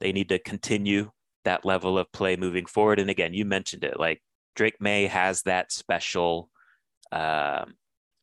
They 0.00 0.12
need 0.12 0.28
to 0.28 0.38
continue 0.38 1.12
that 1.44 1.64
level 1.64 1.96
of 1.98 2.12
play 2.12 2.36
moving 2.36 2.66
forward. 2.66 2.98
And 2.98 3.08
again, 3.08 3.32
you 3.32 3.44
mentioned 3.44 3.84
it 3.84 3.98
like 3.98 4.20
Drake 4.56 4.80
Maye 4.80 5.06
has 5.06 5.42
that 5.42 5.70
special 5.70 6.50
um, 7.12 7.74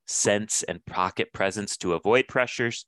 sense 0.05 0.63
and 0.63 0.85
pocket 0.85 1.31
presence 1.33 1.77
to 1.77 1.93
avoid 1.93 2.27
pressures. 2.27 2.85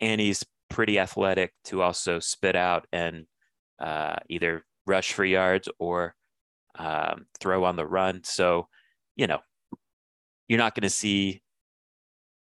And 0.00 0.20
he's 0.20 0.44
pretty 0.68 0.98
athletic 0.98 1.52
to 1.64 1.82
also 1.82 2.18
spit 2.18 2.56
out 2.56 2.86
and 2.92 3.26
uh, 3.78 4.16
either 4.28 4.64
rush 4.86 5.12
for 5.12 5.24
yards 5.24 5.68
or 5.78 6.14
um, 6.78 7.26
throw 7.40 7.64
on 7.64 7.76
the 7.76 7.86
run. 7.86 8.22
So, 8.24 8.68
you 9.16 9.26
know, 9.26 9.40
you're 10.48 10.58
not 10.58 10.74
going 10.74 10.82
to 10.82 10.90
see 10.90 11.42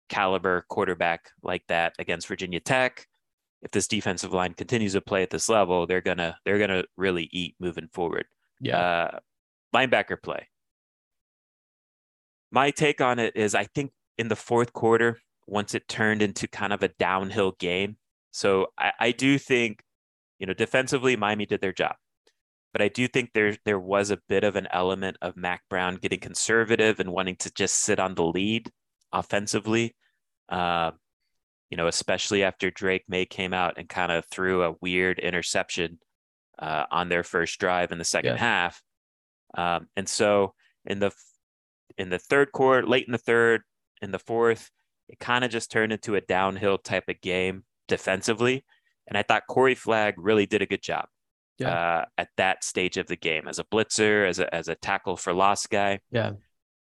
caliber 0.09 0.65
quarterback 0.69 1.31
like 1.43 1.63
that 1.69 1.95
against 1.99 2.27
Virginia 2.27 2.61
Tech. 2.61 3.07
If 3.63 3.71
this 3.71 3.89
defensive 3.89 4.33
line 4.33 4.55
continues 4.55 4.95
to 4.95 5.01
play 5.01 5.23
at 5.23 5.31
this 5.31 5.49
level, 5.49 5.87
they're 5.87 6.01
gonna 6.01 6.37
they're 6.45 6.59
gonna 6.59 6.85
really 6.97 7.29
eat 7.31 7.57
moving 7.61 7.89
forward. 7.93 8.25
Yeah. 8.59 8.79
Uh, 8.79 9.19
linebacker 9.75 10.21
play. 10.23 10.49
My 12.51 12.71
take 12.71 13.01
on 13.01 13.19
it 13.19 13.37
is 13.37 13.55
I 13.55 13.65
think 13.65 13.93
in 14.19 14.29
the 14.29 14.37
fourth 14.37 14.73
quarter, 14.73 15.21
once 15.47 15.75
it 15.75 15.89
turned 15.89 16.23
into 16.23 16.49
kind 16.49 16.73
of 16.73 16.83
a 16.83 16.89
downhill 16.89 17.53
game, 17.59 17.97
so 18.31 18.69
I, 18.79 18.93
I 18.99 19.13
do 19.13 19.39
think, 19.39 19.83
you 20.39 20.47
know, 20.47 20.55
defensively, 20.55 21.17
Miami 21.17 21.47
did 21.47 21.61
their 21.61 21.73
job. 21.73 21.97
But 22.73 22.83
I 22.83 22.89
do 22.89 23.09
think 23.09 23.31
there 23.35 23.57
there 23.65 23.81
was 23.81 24.11
a 24.11 24.21
bit 24.29 24.45
of 24.45 24.55
an 24.55 24.69
element 24.71 25.17
of 25.23 25.37
Mack 25.37 25.63
Brown 25.69 25.97
getting 25.97 26.21
conservative 26.21 27.01
and 27.01 27.13
wanting 27.13 27.37
to 27.37 27.53
just 27.53 27.77
sit 27.77 27.99
on 27.99 28.15
the 28.15 28.25
lead 28.25 28.71
offensively. 29.13 29.97
Uh, 30.49 30.93
you 31.69 31.77
know, 31.77 31.87
especially 31.87 32.43
after 32.43 32.71
Drake 32.71 33.05
Maye 33.09 33.27
came 33.27 33.53
out 33.53 33.75
and 33.77 33.89
kind 33.89 34.13
of 34.13 34.25
threw 34.27 34.65
a 34.65 34.75
weird 34.81 35.19
interception 35.19 35.99
uh, 36.59 36.85
on 36.91 37.09
their 37.09 37.23
first 37.23 37.59
drive 37.59 37.93
in 37.93 37.99
the 37.99 38.05
second 38.05 38.35
yeah. 38.35 38.39
half. 38.39 38.83
Um, 39.57 39.89
and 39.97 40.09
so 40.09 40.55
in 40.87 41.01
the 41.01 41.13
in 41.99 42.09
the 42.09 42.19
third 42.19 42.53
quarter, 42.53 42.87
late 42.87 43.07
in 43.07 43.13
the 43.13 43.19
third, 43.19 43.63
in 44.01 44.11
the 44.11 44.19
fourth, 44.19 44.71
it 45.09 45.19
kind 45.19 45.45
of 45.45 45.51
just 45.51 45.71
turned 45.71 45.93
into 45.93 46.15
a 46.15 46.21
downhill 46.21 46.79
type 46.79 47.09
of 47.09 47.21
game 47.21 47.65
defensively. 47.89 48.65
And 49.07 49.19
I 49.19 49.23
thought 49.23 49.49
Corey 49.49 49.75
Flagg 49.75 50.15
really 50.17 50.47
did 50.47 50.63
a 50.63 50.67
good 50.67 50.83
job 50.83 51.07
yeah. 51.59 51.71
uh, 51.73 52.05
at 52.17 52.29
that 52.37 52.65
stage 52.65 52.97
of 52.97 53.09
the 53.09 53.17
game 53.17 53.49
as 53.49 53.59
a 53.59 53.65
blitzer, 53.65 54.27
as 54.27 54.39
a, 54.39 54.55
as 54.55 54.69
a 54.69 54.77
tackle 54.77 55.17
for 55.17 55.33
loss 55.33 55.67
guy. 55.67 56.01
Yeah. 56.11 56.33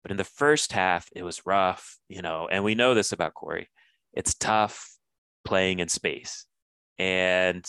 But 0.03 0.11
in 0.11 0.17
the 0.17 0.23
first 0.23 0.73
half, 0.73 1.09
it 1.15 1.23
was 1.23 1.45
rough, 1.45 1.97
you 2.07 2.21
know, 2.21 2.47
and 2.51 2.63
we 2.63 2.75
know 2.75 2.93
this 2.93 3.13
about 3.13 3.33
Corey. 3.33 3.69
It's 4.13 4.35
tough 4.35 4.95
playing 5.43 5.79
in 5.79 5.87
space. 5.87 6.45
And, 6.99 7.65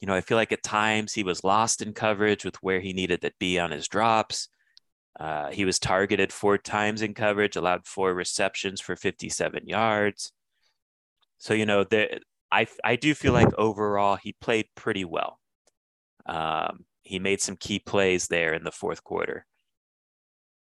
you 0.00 0.06
know, 0.06 0.14
I 0.14 0.22
feel 0.22 0.36
like 0.36 0.52
at 0.52 0.62
times 0.62 1.12
he 1.12 1.22
was 1.22 1.44
lost 1.44 1.82
in 1.82 1.92
coverage 1.92 2.44
with 2.44 2.56
where 2.62 2.80
he 2.80 2.92
needed 2.92 3.20
to 3.20 3.32
be 3.38 3.58
on 3.58 3.70
his 3.70 3.86
drops. 3.86 4.48
Uh, 5.18 5.50
he 5.50 5.66
was 5.66 5.78
targeted 5.78 6.32
four 6.32 6.56
times 6.56 7.02
in 7.02 7.12
coverage, 7.12 7.56
allowed 7.56 7.86
four 7.86 8.14
receptions 8.14 8.80
for 8.80 8.96
57 8.96 9.66
yards. 9.66 10.32
So 11.38 11.52
you 11.54 11.66
know, 11.66 11.84
I 12.50 12.66
I 12.84 12.96
do 12.96 13.14
feel 13.14 13.32
like 13.32 13.52
overall 13.58 14.16
he 14.16 14.34
played 14.40 14.66
pretty 14.74 15.04
well. 15.04 15.38
Um, 16.26 16.84
he 17.02 17.18
made 17.18 17.40
some 17.40 17.56
key 17.56 17.78
plays 17.78 18.28
there 18.28 18.54
in 18.54 18.64
the 18.64 18.70
fourth 18.70 19.02
quarter, 19.02 19.46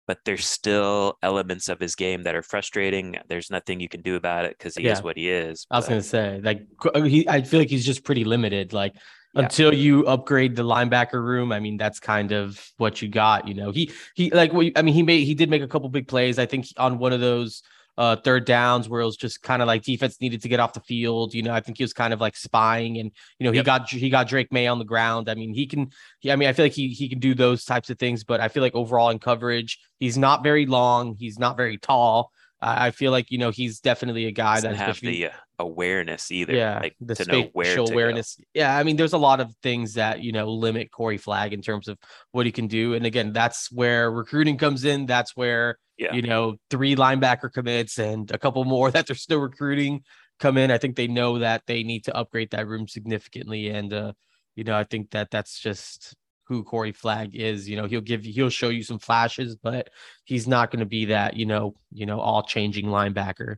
but 0.07 0.19
there's 0.25 0.47
still 0.47 1.17
elements 1.23 1.69
of 1.69 1.81
his 1.81 1.95
game 1.95 2.25
that 2.25 2.35
are 2.35 2.43
frustrating. 2.43 3.17
There's 3.29 3.51
nothing 3.51 3.81
you 3.81 3.89
can 3.89 4.03
do 4.03 4.17
about 4.17 4.45
it 4.45 4.57
because 4.59 4.77
he 4.77 4.85
yeah. 4.85 4.93
is 4.93 5.03
what 5.03 5.17
he 5.17 5.31
is. 5.31 5.67
I 5.71 5.77
was 5.77 5.89
gonna 5.89 6.03
say, 6.03 6.41
like, 6.43 6.67
he, 7.07 7.29
I 7.29 7.43
feel 7.43 7.61
like 7.61 7.71
he's 7.71 7.87
just 7.87 8.05
pretty 8.05 8.25
limited. 8.25 8.73
Like, 8.73 8.95
yeah. 9.35 9.43
until 9.43 9.73
you 9.73 10.07
upgrade 10.07 10.57
the 10.57 10.63
linebacker 10.63 11.23
room. 11.23 11.53
I 11.53 11.61
mean, 11.61 11.77
that's 11.77 12.01
kind 12.01 12.33
of 12.33 12.65
what 12.77 13.03
you 13.03 13.09
got. 13.09 13.49
You 13.49 13.55
know, 13.55 13.71
he 13.71 13.91
he 14.15 14.31
like 14.31 14.53
I 14.77 14.83
mean, 14.83 14.95
he 14.95 15.03
made 15.03 15.25
he 15.25 15.35
did 15.35 15.51
make 15.51 15.63
a 15.63 15.69
couple 15.69 15.89
big 15.89 16.09
plays. 16.09 16.39
I 16.39 16.47
think 16.47 16.67
on 16.77 16.99
one 16.99 17.13
of 17.13 17.21
those 17.21 17.63
uh, 17.97 18.17
third 18.17 18.45
downs 18.45 18.89
where 18.89 19.01
it 19.01 19.05
was 19.05 19.17
just 19.17 19.43
kind 19.43 19.63
of 19.63 19.69
like 19.69 19.83
defense 19.83 20.21
needed 20.21 20.43
to 20.43 20.49
get 20.49 20.61
off 20.61 20.73
the 20.73 20.81
field. 20.81 21.33
You 21.33 21.43
know, 21.43 21.53
I 21.53 21.61
think 21.61 21.79
he 21.79 21.85
was 21.85 21.93
kind 21.93 22.13
of 22.13 22.21
like 22.21 22.37
spying, 22.37 22.99
and 22.99 23.11
you 23.39 23.45
know 23.45 23.53
he 23.53 23.57
yep. 23.57 23.67
got 23.67 23.89
he 23.89 24.11
got 24.11 24.29
Drake 24.29 24.53
Maye 24.53 24.67
on 24.67 24.79
the 24.79 24.85
ground. 24.85 25.29
I 25.29 25.35
mean, 25.35 25.55
he 25.55 25.67
can. 25.67 25.91
He, 26.19 26.33
I 26.33 26.37
mean, 26.37 26.49
I 26.49 26.53
feel 26.53 26.65
like 26.65 26.73
he 26.73 26.89
he 26.89 27.09
can 27.09 27.21
do 27.21 27.35
those 27.35 27.65
types 27.65 27.91
of 27.91 27.99
things, 27.99 28.25
but 28.25 28.41
I 28.41 28.49
feel 28.49 28.63
like 28.63 28.75
overall 28.75 29.11
in 29.11 29.19
coverage, 29.19 29.79
he's 29.99 30.19
not 30.19 30.43
very 30.43 30.67
long. 30.67 31.17
He's 31.19 31.39
not 31.39 31.57
very 31.57 31.79
tall. 31.79 32.33
I 32.61 32.93
feel 32.93 33.11
like 33.11 33.31
you 33.31 33.39
know 33.39 33.51
he's 33.51 33.81
definitely 33.81 34.27
a 34.27 34.31
guy 34.31 34.61
that 34.61 34.77
have 34.77 35.01
the 35.01 35.27
uh, 35.27 35.31
awareness 35.59 36.31
either. 36.31 36.55
Yeah, 36.55 36.81
like 36.81 36.97
the 37.01 37.15
spatial 37.15 37.91
awareness. 37.91 38.37
Go. 38.37 38.45
Yeah, 38.55 38.77
I 38.77 38.83
mean, 38.83 38.97
there's 38.97 39.13
a 39.13 39.19
lot 39.19 39.41
of 39.41 39.55
things 39.63 39.95
that 39.95 40.23
you 40.23 40.33
know 40.33 40.51
limit 40.51 40.91
Corey 40.91 41.19
Flagg 41.19 41.53
in 41.53 41.61
terms 41.61 41.89
of 41.89 41.99
what 42.33 42.47
he 42.47 42.53
can 42.53 42.67
do, 42.67 42.95
and 42.95 43.05
again, 43.05 43.33
that's 43.33 43.71
where 43.71 44.11
recruiting 44.11 44.57
comes 44.57 44.85
in. 44.85 45.07
That's 45.07 45.37
where 45.37 45.79
yeah. 45.99 46.15
you 46.15 46.23
know 46.23 46.57
three 46.71 46.97
linebacker 46.97 47.53
commits 47.53 47.99
and 47.99 48.31
a 48.31 48.39
couple 48.39 48.65
more 48.65 48.91
that 48.93 49.07
they're 49.07 49.17
still 49.17 49.41
recruiting 49.41 50.03
come 50.41 50.57
in. 50.57 50.71
I 50.71 50.79
think 50.79 50.97
they 50.97 51.07
know 51.07 51.39
that 51.39 51.63
they 51.67 51.83
need 51.83 52.05
to 52.05 52.17
upgrade 52.17 52.51
that 52.53 52.67
room 52.67 52.89
significantly, 52.89 53.69
and 53.69 53.93
uh, 53.93 54.13
you 54.57 54.65
know, 54.65 54.77
I 54.77 54.85
think 54.85 55.11
that 55.11 55.31
that's 55.31 55.59
just 55.59 56.15
who 56.47 56.63
Corey 56.63 56.93
Flagg 56.93 57.35
is. 57.35 57.69
You 57.69 57.77
know, 57.77 57.87
he'll 57.87 58.01
give 58.01 58.25
you, 58.25 58.33
he'll 58.33 58.51
show 58.51 58.69
you 58.69 58.83
some 58.83 58.99
flashes, 58.99 59.57
but 59.57 59.91
he's 60.25 60.47
not 60.47 60.71
going 60.71 60.81
to 60.81 60.87
be 60.87 61.07
that, 61.07 61.37
you 61.37 61.47
know, 61.47 61.75
you 61.93 62.07
know, 62.07 62.21
all 62.21 62.43
changing 62.43 62.87
linebacker. 62.87 63.57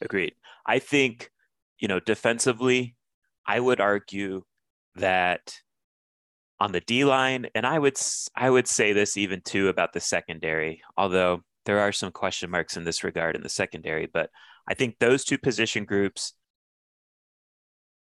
Agreed. 0.00 0.34
I 0.66 0.78
think, 0.78 1.30
you 1.78 1.88
know, 1.88 2.00
defensively, 2.00 2.96
I 3.46 3.60
would 3.60 3.80
argue 3.80 4.42
that 4.96 5.54
on 6.60 6.72
the 6.72 6.80
D 6.80 7.04
line, 7.04 7.46
and 7.54 7.66
I 7.66 7.78
would 7.78 7.96
I 8.36 8.48
would 8.48 8.68
say 8.68 8.92
this 8.92 9.16
even 9.16 9.40
too 9.40 9.68
about 9.68 9.92
the 9.92 10.00
secondary, 10.00 10.82
although 10.96 11.40
there 11.64 11.80
are 11.80 11.92
some 11.92 12.12
question 12.12 12.50
marks 12.50 12.76
in 12.76 12.84
this 12.84 13.02
regard 13.02 13.34
in 13.34 13.42
the 13.42 13.48
secondary, 13.48 14.08
but 14.12 14.30
I 14.68 14.74
think 14.74 14.98
those 14.98 15.24
two 15.24 15.38
position 15.38 15.84
groups 15.84 16.34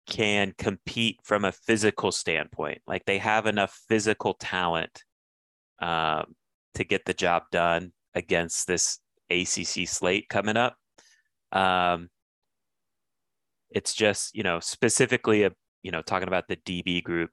can 0.06 0.52
compete 0.58 1.20
from 1.22 1.44
a 1.44 1.52
physical 1.52 2.12
standpoint. 2.12 2.82
Like 2.86 3.04
they 3.04 3.18
have 3.18 3.46
enough 3.46 3.78
physical 3.88 4.34
talent 4.34 5.02
um, 5.80 6.34
to 6.74 6.84
get 6.84 7.04
the 7.04 7.14
job 7.14 7.44
done 7.50 7.92
against 8.14 8.66
this 8.66 8.98
ACC 9.30 9.86
slate 9.88 10.28
coming 10.28 10.56
up. 10.56 10.76
Um, 11.52 12.08
it's 13.70 13.94
just, 13.94 14.34
you 14.34 14.42
know, 14.42 14.60
specifically, 14.60 15.44
a, 15.44 15.52
you 15.82 15.90
know, 15.90 16.02
talking 16.02 16.28
about 16.28 16.48
the 16.48 16.56
DB 16.56 17.02
group, 17.02 17.30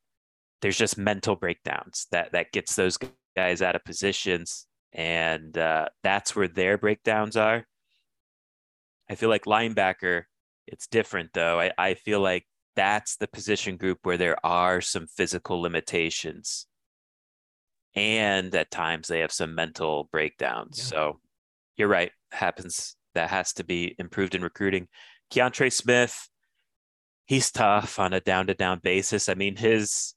there's 0.61 0.77
just 0.77 0.97
mental 0.97 1.35
breakdowns 1.35 2.07
that 2.11 2.31
that 2.33 2.51
gets 2.51 2.75
those 2.75 2.97
guys 3.35 3.61
out 3.61 3.75
of 3.75 3.83
positions, 3.85 4.67
and 4.93 5.57
uh, 5.57 5.87
that's 6.03 6.35
where 6.35 6.47
their 6.47 6.77
breakdowns 6.77 7.37
are. 7.37 7.65
I 9.09 9.15
feel 9.15 9.29
like 9.29 9.45
linebacker, 9.45 10.23
it's 10.67 10.87
different 10.87 11.31
though. 11.33 11.59
I, 11.59 11.71
I 11.77 11.93
feel 11.95 12.19
like 12.19 12.45
that's 12.79 13.17
the 13.17 13.27
position 13.27 13.75
group 13.75 13.99
where 14.03 14.15
there 14.15 14.37
are 14.45 14.79
some 14.79 15.05
physical 15.05 15.61
limitations. 15.61 16.65
And 17.93 18.55
at 18.55 18.71
times 18.71 19.09
they 19.09 19.19
have 19.19 19.33
some 19.33 19.53
mental 19.53 20.07
breakdowns. 20.13 20.77
Yeah. 20.77 20.83
So 20.85 21.19
you're 21.75 21.89
right. 21.89 22.13
Happens 22.31 22.95
that 23.15 23.31
has 23.31 23.51
to 23.53 23.65
be 23.65 23.95
improved 23.99 24.33
in 24.33 24.41
recruiting. 24.41 24.87
Keontra 25.29 25.73
Smith, 25.73 26.29
he's 27.25 27.51
tough 27.51 27.99
on 27.99 28.13
a 28.13 28.21
down 28.21 28.47
to 28.47 28.53
down 28.53 28.79
basis. 28.81 29.27
I 29.27 29.33
mean, 29.33 29.57
his 29.57 30.15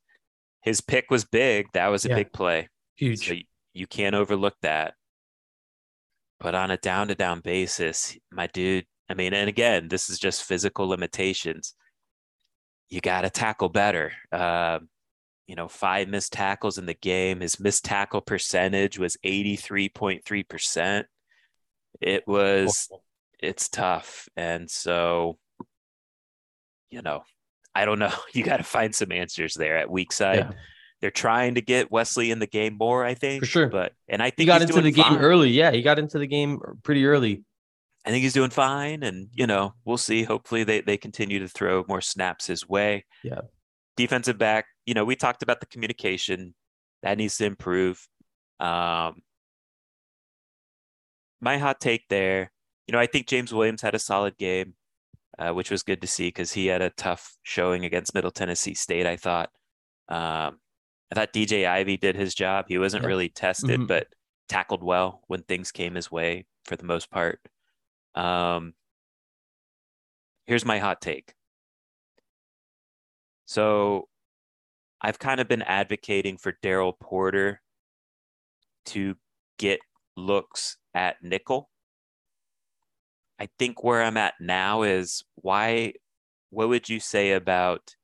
his 0.61 0.81
pick 0.81 1.11
was 1.11 1.25
big. 1.25 1.67
That 1.73 1.89
was 1.89 2.05
a 2.05 2.11
yeah. 2.11 2.15
big 2.15 2.33
play. 2.33 2.69
Huge. 2.95 3.27
So 3.27 3.35
you 3.73 3.89
can't 3.89 4.15
overlook 4.15 4.55
that. 4.63 4.95
But 6.39 6.55
on 6.55 6.71
a 6.71 6.77
down 6.77 7.09
to 7.09 7.17
down 7.17 7.41
basis, 7.41 8.17
my 8.31 8.47
dude, 8.47 8.87
I 9.09 9.15
mean, 9.15 9.35
and 9.35 9.49
again, 9.49 9.89
this 9.89 10.09
is 10.09 10.21
just 10.21 10.45
physical 10.45 10.87
limitations. 10.87 11.75
You 12.93 13.01
got 13.01 13.23
to 13.23 13.31
tackle 13.31 13.71
better. 13.71 14.13
Uh, 14.31 14.81
you 15.47 15.57
know, 15.57 15.67
five 15.67 16.09
missed 16.09 16.35
tackles 16.35 16.77
in 16.77 16.85
the 16.85 16.93
game. 16.93 17.41
His 17.41 17.59
missed 17.59 17.87
tackle 17.87 18.21
percentage 18.21 18.99
was 18.99 19.17
83.3%. 19.25 21.05
It 22.03 22.29
was, 22.29 22.91
it's 23.41 23.71
tough. 23.71 24.29
And 24.37 24.71
so, 24.71 25.39
you 26.91 27.01
know, 27.01 27.23
I 27.75 27.87
don't 27.87 27.99
know. 27.99 28.13
You 28.35 28.45
got 28.45 28.59
to 28.59 28.63
find 28.63 28.95
some 28.95 29.11
answers 29.11 29.55
there 29.55 29.79
at 29.79 29.91
weak 29.91 30.13
side. 30.13 30.49
Yeah 30.51 30.53
they're 31.01 31.11
trying 31.11 31.57
to 31.57 31.61
get 31.61 31.91
Wesley 31.91 32.31
in 32.31 32.39
the 32.39 32.47
game 32.47 32.77
more, 32.79 33.05
I 33.05 33.15
think. 33.15 33.43
For 33.43 33.47
sure. 33.47 33.67
But 33.67 33.93
and 34.09 34.23
I 34.23 34.27
think 34.27 34.39
he 34.39 34.47
got 34.47 34.63
into 34.63 34.81
the 34.81 34.93
fine. 34.93 35.15
game 35.15 35.21
early. 35.21 35.51
Yeah, 35.51 35.73
he 35.73 35.83
got 35.83 35.99
into 35.99 36.17
the 36.21 36.29
game 36.29 36.61
pretty 36.85 37.07
early. 37.07 37.43
I 38.05 38.11
think 38.11 38.23
he's 38.23 38.33
doing 38.33 38.51
fine. 38.51 39.03
And 39.03 39.29
you 39.33 39.47
know, 39.47 39.75
we'll 39.85 39.97
see. 39.97 40.25
Hopefully 40.25 40.65
they 40.65 40.81
they 40.81 40.97
continue 40.97 41.39
to 41.39 41.49
throw 41.49 41.85
more 41.89 42.01
snaps 42.01 42.47
his 42.47 42.69
way. 42.69 43.05
Yeah. 43.23 43.43
Defensive 43.97 44.39
back, 44.39 44.67
you 44.87 44.95
know, 44.95 45.05
we 45.05 45.17
talked 45.17 45.43
about 45.43 45.61
the 45.61 45.67
communication. 45.67 46.55
That 47.03 47.19
needs 47.19 47.37
to 47.39 47.47
improve. 47.47 48.07
Um 48.61 49.23
my 51.41 51.59
hot 51.59 51.81
take 51.81 52.05
there, 52.09 52.53
you 52.87 52.93
know, 52.93 52.99
I 52.99 53.07
think 53.07 53.27
James 53.27 53.53
Williams 53.53 53.83
had 53.83 53.95
a 53.97 53.99
solid 53.99 54.39
game, 54.39 54.75
uh, 55.39 55.51
which 55.51 55.71
was 55.71 55.83
good 55.83 56.01
to 56.01 56.07
see 56.07 56.29
because 56.29 56.53
he 56.53 56.67
had 56.67 56.83
a 56.83 56.91
tough 56.91 57.37
showing 57.43 57.85
against 57.85 58.15
Middle 58.15 58.31
Tennessee 58.31 58.75
State, 58.75 59.07
I 59.07 59.17
thought. 59.17 59.51
Um, 60.09 60.61
I 61.11 61.15
thought 61.15 61.33
DJ 61.33 61.67
Ivey 61.67 61.97
did 61.97 62.15
his 62.15 62.35
job. 62.35 62.67
He 62.69 62.79
wasn't 62.79 63.03
yeah. 63.03 63.09
really 63.09 63.29
tested, 63.29 63.81
mm-hmm. 63.81 63.87
but 63.87 64.07
tackled 64.49 64.85
well 64.85 65.23
when 65.27 65.43
things 65.43 65.73
came 65.73 65.95
his 65.95 66.11
way 66.13 66.47
for 66.65 66.77
the 66.77 66.85
most 66.85 67.11
part. 67.11 67.41
Um, 68.15 68.75
here's 70.47 70.65
my 70.65 70.79
hot 70.79 71.01
take. 71.01 71.35
So 73.45 74.09
I've 75.01 75.19
kind 75.19 75.41
of 75.41 75.49
been 75.49 75.63
advocating 75.63 76.37
for 76.37 76.55
Daryl 76.63 76.99
Porter 76.99 77.61
to 78.87 79.17
get 79.59 79.81
looks 80.17 80.77
at 80.95 81.17
nickel. 81.23 81.71
I 83.39 83.49
think 83.59 83.83
where 83.83 84.03
I'm 84.03 84.17
at 84.17 84.35
now 84.41 84.83
is 84.83 85.25
why, 85.35 85.95
what 86.51 86.69
would 86.69 86.89
you 86.89 87.01
say 87.01 87.33
about 87.33 87.97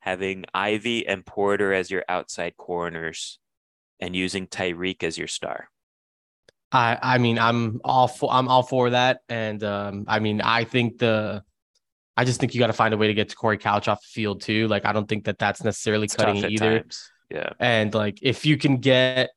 having 0.00 0.44
Ivey 0.52 1.06
and 1.06 1.24
Porter 1.24 1.72
as 1.72 1.90
your 1.90 2.04
outside 2.08 2.56
corners 2.56 3.38
and 3.98 4.14
using 4.14 4.46
Tyrique 4.46 5.02
as 5.02 5.16
your 5.16 5.28
star? 5.28 5.70
I 6.72 6.98
I 7.00 7.18
mean 7.18 7.38
I'm 7.38 7.80
all 7.84 8.08
for 8.08 8.30
I'm 8.32 8.48
all 8.48 8.62
for 8.62 8.90
that, 8.90 9.20
and 9.28 9.62
um, 9.62 10.04
I 10.08 10.18
mean 10.18 10.40
I 10.40 10.64
think 10.64 10.98
the 10.98 11.42
I 12.16 12.24
just 12.24 12.40
think 12.40 12.54
you 12.54 12.58
got 12.58 12.68
to 12.68 12.72
find 12.72 12.94
a 12.94 12.96
way 12.96 13.08
to 13.08 13.14
get 13.14 13.28
to 13.28 13.36
Corey 13.36 13.58
Couch 13.58 13.88
off 13.88 14.00
the 14.00 14.08
field 14.08 14.40
too. 14.40 14.68
Like 14.68 14.84
I 14.84 14.92
don't 14.92 15.08
think 15.08 15.24
that 15.24 15.38
that's 15.38 15.62
necessarily 15.62 16.04
it's 16.04 16.16
cutting 16.16 16.36
it 16.38 16.50
either. 16.50 16.80
Times. 16.80 17.10
Yeah, 17.30 17.50
and 17.58 17.92
like 17.94 18.18
if 18.22 18.46
you 18.46 18.56
can 18.56 18.78
get 18.78 19.30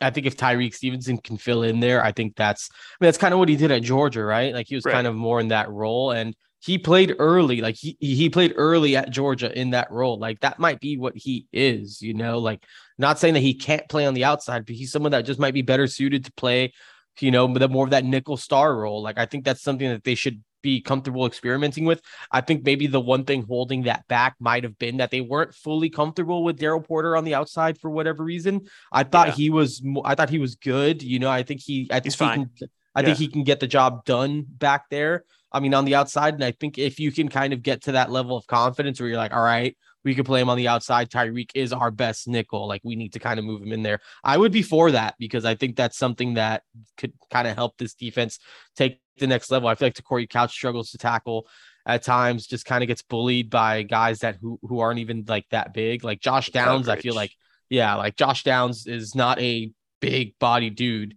I 0.00 0.10
think 0.10 0.26
if 0.26 0.36
Tyrique 0.36 0.74
Stevenson 0.74 1.18
can 1.18 1.38
fill 1.38 1.62
in 1.62 1.80
there, 1.80 2.04
I 2.04 2.12
think 2.12 2.36
that's 2.36 2.68
I 2.70 3.04
mean 3.04 3.08
that's 3.08 3.18
kind 3.18 3.32
of 3.32 3.40
what 3.40 3.48
he 3.48 3.56
did 3.56 3.70
at 3.70 3.82
Georgia, 3.82 4.24
right? 4.24 4.52
Like 4.52 4.66
he 4.68 4.74
was 4.74 4.84
right. 4.84 4.92
kind 4.92 5.06
of 5.06 5.14
more 5.14 5.40
in 5.40 5.48
that 5.48 5.70
role. 5.70 6.10
And 6.10 6.34
he 6.66 6.78
played 6.78 7.14
early 7.20 7.60
like 7.60 7.76
he 7.76 7.96
he 8.00 8.28
played 8.28 8.52
early 8.56 8.96
at 8.96 9.10
Georgia 9.10 9.56
in 9.56 9.70
that 9.70 9.90
role 9.90 10.18
like 10.18 10.40
that 10.40 10.58
might 10.58 10.80
be 10.80 10.96
what 10.96 11.16
he 11.16 11.46
is 11.52 12.02
you 12.02 12.12
know 12.12 12.38
like 12.38 12.64
not 12.98 13.18
saying 13.18 13.34
that 13.34 13.40
he 13.40 13.54
can't 13.54 13.88
play 13.88 14.04
on 14.04 14.14
the 14.14 14.24
outside 14.24 14.66
but 14.66 14.74
he's 14.74 14.90
someone 14.90 15.12
that 15.12 15.22
just 15.22 15.38
might 15.38 15.54
be 15.54 15.62
better 15.62 15.86
suited 15.86 16.24
to 16.24 16.32
play 16.32 16.72
you 17.20 17.30
know 17.30 17.46
the 17.54 17.68
more 17.68 17.84
of 17.84 17.90
that 17.90 18.04
nickel 18.04 18.36
star 18.36 18.76
role 18.76 19.00
like 19.00 19.16
I 19.16 19.26
think 19.26 19.44
that's 19.44 19.62
something 19.62 19.88
that 19.88 20.04
they 20.04 20.16
should 20.16 20.42
be 20.62 20.80
comfortable 20.80 21.26
experimenting 21.26 21.84
with 21.84 22.02
I 22.32 22.40
think 22.40 22.64
maybe 22.64 22.88
the 22.88 23.00
one 23.00 23.24
thing 23.24 23.44
holding 23.44 23.84
that 23.84 24.06
back 24.08 24.34
might 24.40 24.64
have 24.64 24.76
been 24.76 24.96
that 24.96 25.12
they 25.12 25.20
weren't 25.20 25.54
fully 25.54 25.88
comfortable 25.88 26.42
with 26.42 26.58
Daryl 26.58 26.84
Porter 26.84 27.16
on 27.16 27.24
the 27.24 27.34
outside 27.34 27.78
for 27.78 27.90
whatever 27.90 28.24
reason 28.24 28.66
I 28.90 29.04
thought 29.04 29.28
yeah. 29.28 29.34
he 29.34 29.50
was 29.50 29.80
I 30.04 30.16
thought 30.16 30.30
he 30.30 30.40
was 30.40 30.56
good 30.56 31.02
you 31.02 31.20
know 31.20 31.30
I 31.30 31.44
think 31.44 31.60
he 31.60 31.86
I 31.90 31.94
think 32.00 32.06
he's 32.06 32.14
fine. 32.16 32.50
Can, 32.58 32.68
I 32.96 33.00
yeah. 33.00 33.06
think 33.06 33.18
he 33.18 33.28
can 33.28 33.44
get 33.44 33.60
the 33.60 33.68
job 33.68 34.04
done 34.04 34.44
back 34.48 34.90
there 34.90 35.24
I 35.56 35.60
mean, 35.60 35.74
on 35.74 35.84
the 35.84 35.94
outside. 35.94 36.34
And 36.34 36.44
I 36.44 36.52
think 36.52 36.76
if 36.78 37.00
you 37.00 37.10
can 37.10 37.28
kind 37.28 37.52
of 37.52 37.62
get 37.62 37.84
to 37.84 37.92
that 37.92 38.10
level 38.10 38.36
of 38.36 38.46
confidence 38.46 39.00
where 39.00 39.08
you're 39.08 39.18
like, 39.18 39.32
all 39.32 39.42
right, 39.42 39.76
we 40.04 40.14
could 40.14 40.26
play 40.26 40.40
him 40.40 40.50
on 40.50 40.56
the 40.56 40.68
outside. 40.68 41.10
Tyrique 41.10 41.50
is 41.54 41.72
our 41.72 41.90
best 41.90 42.28
nickel. 42.28 42.68
Like 42.68 42.82
we 42.84 42.94
need 42.94 43.14
to 43.14 43.18
kind 43.18 43.38
of 43.38 43.44
move 43.44 43.62
him 43.62 43.72
in 43.72 43.82
there. 43.82 44.00
I 44.22 44.36
would 44.36 44.52
be 44.52 44.62
for 44.62 44.90
that 44.92 45.14
because 45.18 45.44
I 45.44 45.54
think 45.54 45.76
that's 45.76 45.96
something 45.96 46.34
that 46.34 46.62
could 46.96 47.12
kind 47.30 47.48
of 47.48 47.56
help 47.56 47.76
this 47.78 47.94
defense 47.94 48.38
take 48.76 49.00
the 49.18 49.26
next 49.26 49.50
level. 49.50 49.68
I 49.68 49.74
feel 49.74 49.86
like 49.86 50.04
Corey 50.04 50.26
Couch 50.26 50.52
struggles 50.52 50.90
to 50.90 50.98
tackle 50.98 51.48
at 51.86 52.02
times, 52.02 52.46
just 52.46 52.66
kind 52.66 52.84
of 52.84 52.88
gets 52.88 53.02
bullied 53.02 53.48
by 53.48 53.82
guys 53.82 54.18
that 54.20 54.36
who 54.40 54.58
who 54.62 54.80
aren't 54.80 55.00
even 55.00 55.24
like 55.26 55.46
that 55.50 55.72
big. 55.72 56.04
Like 56.04 56.20
Josh 56.20 56.50
Downs. 56.50 56.88
I 56.88 56.96
feel 56.96 57.14
like, 57.14 57.32
yeah, 57.68 57.94
like 57.94 58.16
Josh 58.16 58.42
Downs 58.42 58.86
is 58.86 59.14
not 59.14 59.40
a 59.40 59.72
big 60.00 60.38
body 60.38 60.70
dude 60.70 61.16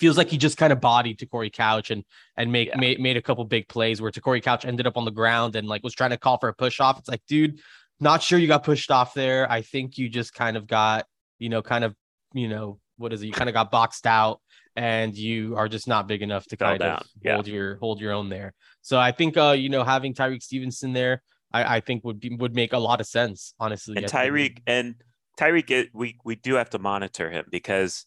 feels 0.00 0.16
like 0.16 0.30
he 0.30 0.38
just 0.38 0.56
kind 0.56 0.72
of 0.72 0.80
bodied 0.80 1.18
to 1.18 1.26
Corey 1.26 1.50
Couch 1.50 1.90
and 1.90 2.04
and 2.36 2.50
make 2.50 2.68
yeah. 2.68 2.78
made, 2.78 2.98
made 2.98 3.16
a 3.18 3.22
couple 3.22 3.44
big 3.44 3.68
plays 3.68 4.00
where 4.00 4.10
Corey 4.10 4.40
Couch 4.40 4.64
ended 4.64 4.86
up 4.86 4.96
on 4.96 5.04
the 5.04 5.10
ground 5.10 5.54
and 5.56 5.68
like 5.68 5.84
was 5.84 5.94
trying 5.94 6.10
to 6.10 6.16
call 6.16 6.38
for 6.38 6.48
a 6.48 6.54
push 6.54 6.80
off. 6.80 6.98
It's 6.98 7.08
like, 7.08 7.22
dude, 7.28 7.60
not 8.00 8.22
sure 8.22 8.38
you 8.38 8.48
got 8.48 8.64
pushed 8.64 8.90
off 8.90 9.12
there. 9.12 9.50
I 9.50 9.60
think 9.60 9.98
you 9.98 10.08
just 10.08 10.32
kind 10.32 10.56
of 10.56 10.66
got, 10.66 11.06
you 11.38 11.50
know, 11.50 11.60
kind 11.60 11.84
of, 11.84 11.94
you 12.32 12.48
know, 12.48 12.80
what 12.96 13.12
is 13.12 13.22
it? 13.22 13.26
You 13.26 13.32
kind 13.32 13.50
of 13.50 13.54
got 13.54 13.70
boxed 13.70 14.06
out 14.06 14.40
and 14.74 15.16
you 15.16 15.56
are 15.56 15.68
just 15.68 15.86
not 15.86 16.08
big 16.08 16.22
enough 16.22 16.46
to 16.46 16.56
Fell 16.56 16.70
kind 16.70 16.80
down. 16.80 16.96
of 16.96 17.06
yeah. 17.22 17.34
hold 17.34 17.46
your 17.46 17.76
hold 17.76 18.00
your 18.00 18.12
own 18.12 18.30
there. 18.30 18.54
So 18.80 18.98
I 18.98 19.12
think 19.12 19.36
uh, 19.36 19.50
you 19.50 19.68
know, 19.68 19.84
having 19.84 20.14
Tyrique 20.14 20.42
Stevenson 20.42 20.94
there, 20.94 21.22
I, 21.52 21.76
I 21.76 21.80
think 21.80 22.04
would 22.04 22.20
be 22.20 22.34
would 22.34 22.54
make 22.54 22.72
a 22.72 22.78
lot 22.78 23.00
of 23.00 23.06
sense, 23.06 23.54
honestly. 23.60 23.98
And 23.98 24.06
Tyrique 24.06 24.62
and 24.66 24.94
Tyrique, 25.38 25.88
we 25.92 26.16
we 26.24 26.36
do 26.36 26.54
have 26.54 26.70
to 26.70 26.78
monitor 26.78 27.30
him 27.30 27.44
because 27.50 28.06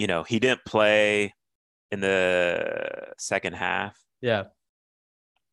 you 0.00 0.06
know, 0.06 0.22
he 0.22 0.38
didn't 0.38 0.64
play 0.64 1.34
in 1.90 2.00
the 2.00 3.12
second 3.18 3.52
half. 3.52 3.98
Yeah. 4.22 4.44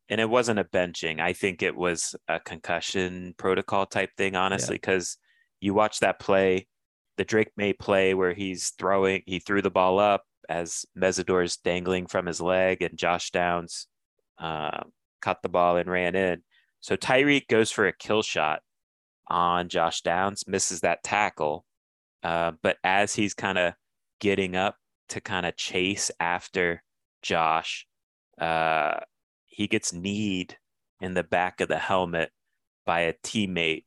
And 0.08 0.22
it 0.22 0.30
wasn't 0.30 0.58
a 0.58 0.64
benching. 0.64 1.20
I 1.20 1.34
think 1.34 1.62
it 1.62 1.76
was 1.76 2.16
a 2.28 2.40
concussion 2.40 3.34
protocol 3.36 3.84
type 3.84 4.08
thing, 4.16 4.36
honestly, 4.36 4.76
because 4.76 5.18
yeah. 5.60 5.66
you 5.66 5.74
watch 5.74 6.00
that 6.00 6.18
play, 6.18 6.66
the 7.18 7.26
Drake 7.26 7.50
Maye 7.58 7.74
play 7.74 8.14
where 8.14 8.32
he's 8.32 8.70
throwing, 8.78 9.20
he 9.26 9.38
threw 9.38 9.60
the 9.60 9.70
ball 9.70 9.98
up 9.98 10.22
as 10.48 10.86
Mesidor's 10.94 11.58
dangling 11.58 12.06
from 12.06 12.24
his 12.24 12.40
leg, 12.40 12.80
and 12.80 12.96
Josh 12.96 13.30
Downs 13.30 13.86
uh, 14.38 14.80
cut 15.20 15.42
the 15.42 15.50
ball 15.50 15.76
and 15.76 15.90
ran 15.90 16.16
in. 16.16 16.42
So 16.80 16.96
Tyrique 16.96 17.48
goes 17.48 17.70
for 17.70 17.86
a 17.86 17.92
kill 17.92 18.22
shot 18.22 18.62
on 19.26 19.68
Josh 19.68 20.00
Downs, 20.00 20.44
misses 20.46 20.80
that 20.80 21.04
tackle. 21.04 21.66
Uh, 22.22 22.52
but 22.62 22.78
as 22.82 23.14
he's 23.14 23.34
kind 23.34 23.58
of 23.58 23.74
getting 24.20 24.56
up 24.56 24.76
to 25.10 25.20
kind 25.20 25.46
of 25.46 25.56
chase 25.56 26.10
after 26.20 26.82
Josh. 27.22 27.86
Uh, 28.40 29.00
he 29.46 29.66
gets 29.66 29.92
kneed 29.92 30.56
in 31.00 31.14
the 31.14 31.24
back 31.24 31.60
of 31.60 31.68
the 31.68 31.78
helmet 31.78 32.30
by 32.86 33.00
a 33.00 33.14
teammate 33.24 33.84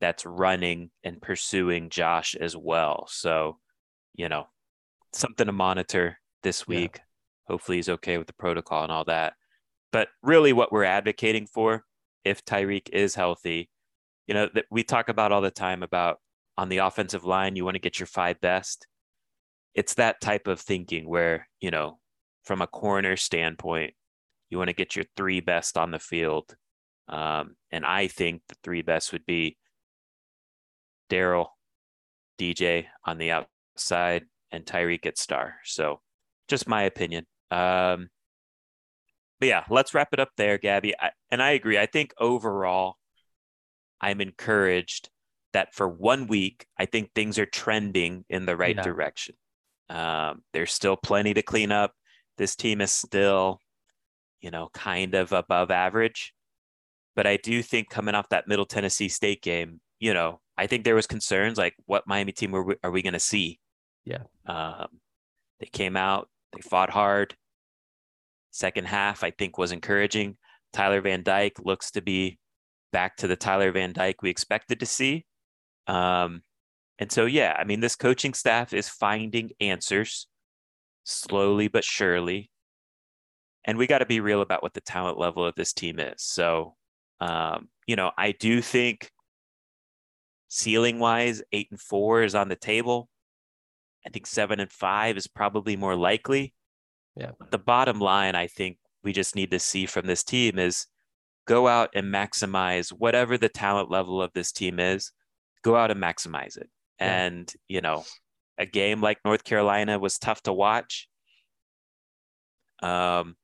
that's 0.00 0.26
running 0.26 0.90
and 1.02 1.22
pursuing 1.22 1.88
Josh 1.88 2.34
as 2.34 2.56
well. 2.56 3.06
So, 3.08 3.58
you 4.14 4.28
know, 4.28 4.46
something 5.12 5.46
to 5.46 5.52
monitor 5.52 6.18
this 6.42 6.66
week. 6.66 6.96
Yeah. 6.96 7.02
Hopefully 7.48 7.78
he's 7.78 7.88
okay 7.88 8.18
with 8.18 8.26
the 8.26 8.32
protocol 8.34 8.82
and 8.82 8.92
all 8.92 9.04
that. 9.04 9.34
But 9.92 10.08
really 10.22 10.52
what 10.52 10.72
we're 10.72 10.84
advocating 10.84 11.46
for 11.46 11.84
if 12.24 12.44
Tyrique 12.44 12.90
is 12.92 13.14
healthy, 13.14 13.70
you 14.26 14.34
know, 14.34 14.48
that 14.54 14.66
we 14.70 14.82
talk 14.82 15.08
about 15.08 15.32
all 15.32 15.40
the 15.40 15.50
time 15.50 15.82
about 15.82 16.18
on 16.58 16.68
the 16.68 16.78
offensive 16.78 17.24
line, 17.24 17.56
you 17.56 17.64
want 17.64 17.76
to 17.76 17.80
get 17.80 18.00
your 18.00 18.06
five 18.06 18.40
best 18.40 18.86
it's 19.76 19.94
that 19.94 20.20
type 20.20 20.48
of 20.48 20.58
thinking 20.60 21.08
where 21.08 21.48
you 21.60 21.70
know 21.70 21.98
from 22.44 22.62
a 22.62 22.66
corner 22.66 23.16
standpoint 23.16 23.94
You 24.50 24.58
want 24.58 24.70
to 24.70 24.74
get 24.74 24.96
your 24.96 25.04
three 25.16 25.40
best 25.40 25.76
on 25.76 25.90
the 25.90 25.98
field. 25.98 26.56
Um, 27.08 27.56
and 27.70 27.84
I 27.84 28.08
think 28.08 28.42
the 28.48 28.56
three 28.64 28.82
best 28.82 29.12
would 29.12 29.26
be 29.26 29.56
Daryl, 31.10 31.48
DJ 32.38 32.86
on 33.04 33.18
the 33.18 33.30
outside, 33.32 34.24
and 34.52 34.64
Tyrique 34.64 35.06
at 35.06 35.18
star. 35.18 35.56
So 35.64 36.00
just 36.48 36.68
my 36.68 36.82
opinion. 36.82 37.26
Um, 37.50 38.08
but 39.40 39.48
yeah, 39.48 39.64
let's 39.68 39.94
wrap 39.94 40.08
it 40.12 40.20
up 40.20 40.30
there, 40.36 40.58
Gabby. 40.58 40.94
I, 40.98 41.10
and 41.30 41.42
I 41.42 41.50
agree. 41.50 41.78
I 41.78 41.86
think 41.86 42.12
overall, 42.18 42.94
I'm 44.00 44.20
encouraged 44.20 45.10
that 45.52 45.74
for 45.74 45.88
one 45.88 46.26
week, 46.26 46.66
I 46.78 46.86
think 46.86 47.10
things 47.14 47.38
are 47.38 47.46
trending 47.46 48.24
in 48.28 48.46
the 48.46 48.56
right 48.56 48.76
Yeah. 48.76 48.82
direction. 48.82 49.34
Um, 49.88 50.42
there's 50.52 50.72
still 50.72 50.96
plenty 50.96 51.34
to 51.34 51.42
clean 51.42 51.72
up. 51.72 51.92
This 52.38 52.56
team 52.56 52.80
is 52.80 52.92
still, 52.92 53.60
you 54.40 54.50
know, 54.50 54.68
kind 54.74 55.14
of 55.14 55.32
above 55.32 55.70
average. 55.70 56.32
But 57.14 57.26
I 57.26 57.38
do 57.38 57.62
think 57.62 57.88
coming 57.88 58.14
off 58.14 58.28
that 58.28 58.48
Middle 58.48 58.66
Tennessee 58.66 59.08
State 59.08 59.42
game, 59.42 59.80
you 59.98 60.12
know, 60.12 60.40
I 60.58 60.66
think 60.66 60.84
there 60.84 60.94
was 60.94 61.06
concerns 61.06 61.56
like, 61.56 61.74
what 61.86 62.06
Miami 62.06 62.32
team 62.32 62.54
are 62.54 62.62
we, 62.62 62.74
are 62.82 62.90
we 62.90 63.02
going 63.02 63.14
to 63.14 63.20
see? 63.20 63.58
Yeah. 64.04 64.24
Um, 64.46 64.88
they 65.60 65.66
came 65.66 65.96
out, 65.96 66.28
they 66.52 66.60
fought 66.60 66.90
hard. 66.90 67.34
Second 68.50 68.86
half, 68.86 69.22
I 69.24 69.30
think, 69.30 69.58
was 69.58 69.72
encouraging. 69.72 70.36
Tyler 70.72 71.00
Van 71.00 71.22
Dyke 71.22 71.58
looks 71.64 71.90
to 71.92 72.02
be 72.02 72.38
back 72.92 73.16
to 73.16 73.26
the 73.26 73.36
Tyler 73.36 73.72
Van 73.72 73.92
Dyke 73.92 74.22
we 74.22 74.30
expected 74.30 74.80
to 74.80 74.86
see. 74.86 75.24
Um, 75.86 76.42
and 76.98 77.12
so, 77.12 77.26
yeah, 77.26 77.54
I 77.58 77.64
mean, 77.64 77.80
this 77.80 77.96
coaching 77.96 78.34
staff 78.34 78.72
is 78.72 78.88
finding 78.88 79.50
answers 79.60 80.26
slowly 81.04 81.68
but 81.68 81.84
surely. 81.84 82.50
And 83.64 83.76
we 83.78 83.86
got 83.86 83.98
to 83.98 84.06
be 84.06 84.20
real 84.20 84.40
about 84.40 84.62
what 84.62 84.74
the 84.74 84.80
talent 84.80 85.18
level 85.18 85.44
of 85.44 85.54
this 85.56 85.72
team 85.72 85.98
is. 85.98 86.22
So, 86.22 86.74
um, 87.20 87.68
you 87.86 87.96
know, 87.96 88.12
I 88.16 88.32
do 88.32 88.62
think 88.62 89.10
ceiling 90.48 90.98
wise, 90.98 91.42
eight 91.52 91.68
and 91.70 91.80
four 91.80 92.22
is 92.22 92.34
on 92.34 92.48
the 92.48 92.56
table. 92.56 93.08
I 94.06 94.10
think 94.10 94.26
seven 94.26 94.60
and 94.60 94.70
five 94.70 95.16
is 95.16 95.26
probably 95.26 95.76
more 95.76 95.96
likely. 95.96 96.54
Yeah. 97.16 97.32
The 97.50 97.58
bottom 97.58 97.98
line, 97.98 98.34
I 98.34 98.46
think 98.46 98.78
we 99.02 99.12
just 99.12 99.34
need 99.34 99.50
to 99.50 99.58
see 99.58 99.86
from 99.86 100.06
this 100.06 100.22
team 100.22 100.58
is 100.58 100.86
go 101.46 101.66
out 101.66 101.90
and 101.94 102.12
maximize 102.12 102.90
whatever 102.90 103.36
the 103.36 103.48
talent 103.48 103.90
level 103.90 104.22
of 104.22 104.32
this 104.32 104.52
team 104.52 104.78
is, 104.78 105.12
go 105.62 105.76
out 105.76 105.90
and 105.90 106.00
maximize 106.00 106.56
it. 106.56 106.68
And, 106.98 107.52
you 107.68 107.80
know, 107.80 108.04
a 108.58 108.66
game 108.66 109.00
like 109.00 109.18
North 109.24 109.44
Carolina 109.44 109.98
was 109.98 110.18
tough 110.18 110.42
to 110.42 110.52
watch. 110.52 111.08
Um, 112.82 113.36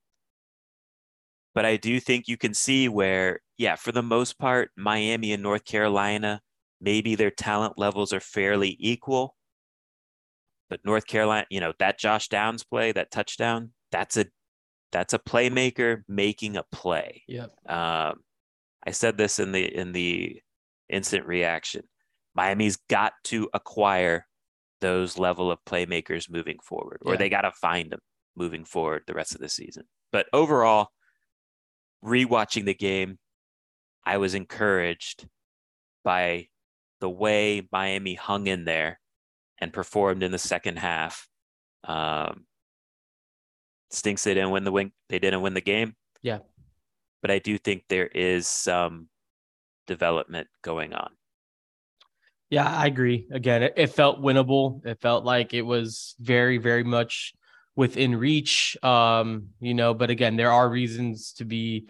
but 1.54 1.64
I 1.64 1.76
do 1.76 2.00
think 2.00 2.28
you 2.28 2.36
can 2.36 2.54
see 2.54 2.88
where, 2.88 3.40
yeah, 3.58 3.76
for 3.76 3.92
the 3.92 4.02
most 4.02 4.38
part, 4.38 4.70
Miami 4.76 5.32
and 5.32 5.42
North 5.42 5.64
Carolina, 5.64 6.40
maybe 6.80 7.14
their 7.14 7.30
talent 7.30 7.74
levels 7.76 8.12
are 8.12 8.20
fairly 8.20 8.76
equal. 8.80 9.36
But 10.70 10.80
North 10.84 11.06
Carolina, 11.06 11.46
you 11.50 11.60
know, 11.60 11.74
that 11.78 11.98
Josh 11.98 12.28
Downs 12.28 12.64
play, 12.64 12.92
that 12.92 13.10
touchdown, 13.10 13.72
that's 13.90 14.16
a 14.16 14.26
that's 14.90 15.12
a 15.12 15.18
playmaker 15.18 16.02
making 16.08 16.56
a 16.56 16.62
play. 16.72 17.22
Yep. 17.28 17.50
Um, 17.68 18.20
I 18.86 18.90
said 18.90 19.18
this 19.18 19.38
in 19.38 19.52
the 19.52 19.64
in 19.64 19.92
the 19.92 20.40
instant 20.88 21.26
reaction. 21.26 21.82
Miami's 22.34 22.76
got 22.88 23.12
to 23.24 23.48
acquire 23.54 24.26
those 24.80 25.18
level 25.18 25.50
of 25.50 25.64
playmakers 25.64 26.30
moving 26.30 26.58
forward, 26.62 26.98
or 27.02 27.12
Yeah. 27.14 27.18
they 27.18 27.28
got 27.28 27.42
to 27.42 27.52
find 27.52 27.90
them 27.90 28.00
moving 28.34 28.64
forward 28.64 29.04
the 29.06 29.14
rest 29.14 29.34
of 29.34 29.40
the 29.40 29.48
season. 29.48 29.84
But 30.10 30.26
overall, 30.32 30.88
rewatching 32.04 32.64
the 32.64 32.74
game, 32.74 33.18
I 34.04 34.16
was 34.16 34.34
encouraged 34.34 35.28
by 36.04 36.48
the 37.00 37.10
way 37.10 37.68
Miami 37.70 38.14
hung 38.14 38.46
in 38.46 38.64
there 38.64 38.98
and 39.58 39.72
performed 39.72 40.22
in 40.22 40.32
the 40.32 40.38
second 40.38 40.78
half. 40.78 41.28
Um, 41.84 42.46
stinks 43.90 44.24
they 44.24 44.34
didn't 44.34 44.50
win 44.50 44.64
the 44.64 44.72
win. 44.72 44.92
They 45.08 45.18
didn't 45.18 45.42
win 45.42 45.54
the 45.54 45.60
game. 45.60 45.94
Yeah. 46.22 46.38
but 47.20 47.30
I 47.30 47.38
do 47.38 47.56
think 47.58 47.84
there 47.88 48.06
is 48.08 48.48
some 48.48 49.08
development 49.86 50.48
going 50.62 50.92
on. 50.92 51.10
Yeah, 52.52 52.66
I 52.68 52.84
agree. 52.84 53.26
Again, 53.30 53.62
it, 53.62 53.72
it 53.78 53.86
felt 53.94 54.20
winnable. 54.20 54.84
It 54.84 55.00
felt 55.00 55.24
like 55.24 55.54
it 55.54 55.62
was 55.62 56.14
very, 56.20 56.58
very 56.58 56.84
much 56.84 57.32
within 57.76 58.14
reach. 58.14 58.76
Um, 58.82 59.48
you 59.58 59.72
know, 59.72 59.94
but 59.94 60.10
again, 60.10 60.36
there 60.36 60.52
are 60.52 60.68
reasons 60.68 61.32
to 61.38 61.46
be 61.46 61.86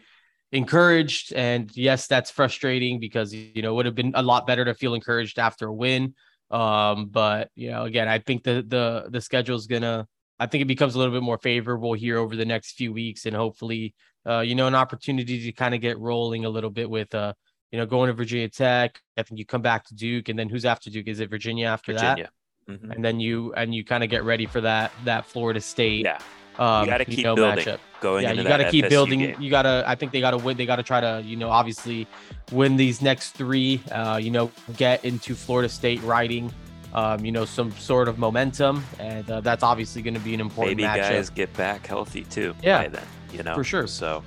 encouraged. 0.52 1.32
And 1.32 1.68
yes, 1.76 2.06
that's 2.06 2.30
frustrating 2.30 3.00
because 3.00 3.34
you 3.34 3.60
know 3.60 3.72
it 3.72 3.74
would 3.74 3.86
have 3.86 3.96
been 3.96 4.12
a 4.14 4.22
lot 4.22 4.46
better 4.46 4.64
to 4.64 4.72
feel 4.74 4.94
encouraged 4.94 5.40
after 5.40 5.66
a 5.66 5.74
win. 5.74 6.14
Um, 6.52 7.06
but 7.06 7.50
you 7.56 7.72
know, 7.72 7.82
again, 7.82 8.06
I 8.06 8.20
think 8.20 8.44
the 8.44 8.64
the 8.64 9.06
the 9.10 9.20
schedule 9.20 9.56
is 9.56 9.66
gonna 9.66 10.06
I 10.38 10.46
think 10.46 10.62
it 10.62 10.66
becomes 10.66 10.94
a 10.94 10.98
little 10.98 11.12
bit 11.14 11.24
more 11.24 11.38
favorable 11.38 11.92
here 11.92 12.18
over 12.18 12.36
the 12.36 12.44
next 12.44 12.74
few 12.74 12.92
weeks 12.92 13.26
and 13.26 13.34
hopefully 13.34 13.94
uh, 14.28 14.40
you 14.40 14.54
know, 14.54 14.68
an 14.68 14.76
opportunity 14.76 15.42
to 15.42 15.52
kind 15.52 15.74
of 15.74 15.80
get 15.80 15.98
rolling 15.98 16.44
a 16.44 16.48
little 16.50 16.70
bit 16.70 16.88
with 16.88 17.12
uh 17.16 17.32
you 17.72 17.78
know, 17.78 17.86
going 17.86 18.08
to 18.08 18.12
Virginia 18.12 18.48
Tech. 18.48 19.00
I 19.16 19.22
think 19.22 19.38
you 19.38 19.46
come 19.46 19.62
back 19.62 19.84
to 19.86 19.94
Duke, 19.94 20.28
and 20.28 20.38
then 20.38 20.48
who's 20.48 20.64
after 20.64 20.90
Duke? 20.90 21.08
Is 21.08 21.20
it 21.20 21.30
Virginia 21.30 21.66
after 21.66 21.92
Virginia. 21.92 22.30
that? 22.68 22.72
Mhm. 22.80 22.94
And 22.94 23.04
then 23.04 23.18
you 23.18 23.52
and 23.54 23.74
you 23.74 23.84
kind 23.84 24.04
of 24.04 24.10
get 24.10 24.22
ready 24.22 24.46
for 24.46 24.60
that 24.60 24.92
that 25.04 25.24
Florida 25.26 25.60
State. 25.60 26.04
Yeah, 26.04 26.18
um, 26.58 26.84
you 26.84 26.90
got 26.92 26.98
to 26.98 27.04
keep 27.06 27.24
know, 27.24 27.34
building 27.34 27.64
matchup. 27.64 27.78
going 28.00 28.22
Yeah, 28.22 28.32
you 28.32 28.44
got 28.44 28.58
to 28.58 28.70
keep 28.70 28.84
FSU 28.84 28.88
building. 28.90 29.18
game. 29.18 29.36
You 29.40 29.50
got 29.50 29.62
to. 29.62 29.82
I 29.86 29.94
think 29.96 30.12
they 30.12 30.20
got 30.20 30.30
to 30.30 30.38
win. 30.38 30.56
They 30.56 30.66
got 30.66 30.76
to 30.76 30.82
try 30.84 31.00
to, 31.00 31.22
you 31.24 31.34
know, 31.36 31.48
obviously 31.50 32.06
win 32.52 32.76
these 32.76 33.02
next 33.02 33.30
three. 33.30 33.80
Uh, 33.90 34.20
you 34.22 34.30
know, 34.30 34.52
get 34.76 35.04
into 35.04 35.34
Florida 35.34 35.68
State 35.68 36.00
riding, 36.02 36.52
um, 36.94 37.24
you 37.24 37.32
know, 37.32 37.44
some 37.44 37.72
sort 37.72 38.06
of 38.06 38.16
momentum, 38.18 38.84
and 39.00 39.28
uh, 39.28 39.40
that's 39.40 39.64
obviously 39.64 40.02
going 40.02 40.14
to 40.14 40.20
be 40.20 40.32
an 40.34 40.40
important 40.40 40.76
Maybe 40.76 40.86
matchup. 40.88 41.10
guys 41.10 41.30
get 41.30 41.52
back 41.54 41.84
healthy 41.86 42.22
too. 42.24 42.54
Yeah, 42.62 42.82
by 42.82 42.88
then 42.90 43.06
you 43.32 43.42
know 43.42 43.54
for 43.56 43.64
sure. 43.64 43.86
So 43.88 44.22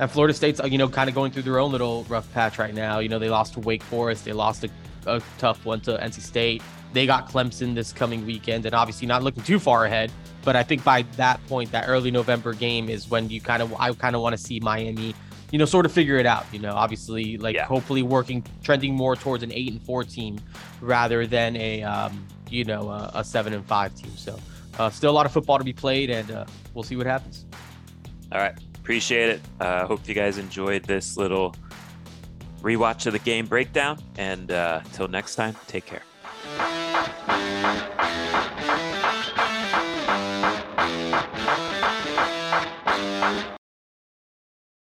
And 0.00 0.10
Florida 0.10 0.32
State's, 0.32 0.60
uh, 0.60 0.64
you 0.64 0.78
know, 0.78 0.88
kind 0.88 1.08
of 1.10 1.14
going 1.14 1.30
through 1.30 1.42
their 1.42 1.58
own 1.58 1.70
little 1.70 2.04
rough 2.08 2.32
patch 2.32 2.58
right 2.58 2.74
now. 2.74 3.00
You 3.00 3.10
know, 3.10 3.18
they 3.18 3.28
lost 3.28 3.52
to 3.54 3.60
Wake 3.60 3.82
Forest. 3.82 4.24
They 4.24 4.32
lost 4.32 4.64
a, 4.64 4.70
a 5.06 5.20
tough 5.36 5.64
one 5.66 5.80
to 5.82 5.98
NC 5.98 6.22
State. 6.22 6.62
They 6.94 7.04
got 7.06 7.28
Clemson 7.28 7.74
this 7.74 7.92
coming 7.92 8.24
weekend, 8.24 8.64
and 8.64 8.74
obviously 8.74 9.06
not 9.06 9.22
looking 9.22 9.42
too 9.42 9.58
far 9.58 9.84
ahead. 9.84 10.10
But 10.42 10.56
I 10.56 10.62
think 10.62 10.82
by 10.82 11.02
that 11.16 11.46
point, 11.48 11.70
that 11.72 11.84
early 11.86 12.10
November 12.10 12.54
game 12.54 12.88
is 12.88 13.10
when 13.10 13.28
you 13.28 13.42
kind 13.42 13.62
of, 13.62 13.74
I 13.78 13.92
kind 13.92 14.16
of 14.16 14.22
want 14.22 14.32
to 14.32 14.38
see 14.42 14.58
Miami, 14.58 15.14
you 15.52 15.58
know, 15.58 15.66
sort 15.66 15.84
of 15.84 15.92
figure 15.92 16.16
it 16.16 16.24
out. 16.24 16.46
You 16.50 16.60
know, 16.60 16.72
obviously, 16.72 17.36
like 17.36 17.54
Yeah. 17.54 17.66
hopefully 17.66 18.02
working, 18.02 18.42
trending 18.62 18.94
more 18.94 19.14
towards 19.16 19.42
an 19.42 19.52
eight 19.52 19.70
and 19.70 19.82
four 19.82 20.02
team 20.02 20.38
rather 20.80 21.26
than 21.26 21.56
a, 21.56 21.82
um, 21.82 22.26
you 22.48 22.64
know, 22.64 22.88
a, 22.88 23.10
a 23.16 23.22
seven 23.24 23.52
and 23.52 23.66
five 23.66 23.94
team. 23.94 24.16
So, 24.16 24.38
uh, 24.78 24.88
still 24.88 25.10
a 25.10 25.12
lot 25.12 25.26
of 25.26 25.32
football 25.32 25.58
to 25.58 25.64
be 25.64 25.74
played, 25.74 26.08
and 26.08 26.30
uh, 26.30 26.46
we'll 26.72 26.84
see 26.84 26.96
what 26.96 27.06
happens. 27.06 27.44
all 28.32 28.40
right, 28.40 28.54
appreciate 28.90 29.28
it. 29.28 29.40
Uh, 29.60 29.86
hope 29.86 30.00
you 30.08 30.14
guys 30.14 30.36
enjoyed 30.36 30.82
this 30.82 31.16
little 31.16 31.54
rewatch 32.60 33.06
of 33.06 33.12
the 33.12 33.20
game 33.20 33.46
breakdown. 33.46 33.96
And 34.18 34.50
uh, 34.50 34.80
until 34.84 35.06
next 35.06 35.36
time, 35.36 35.54
take 35.68 35.86
care. 35.86 36.02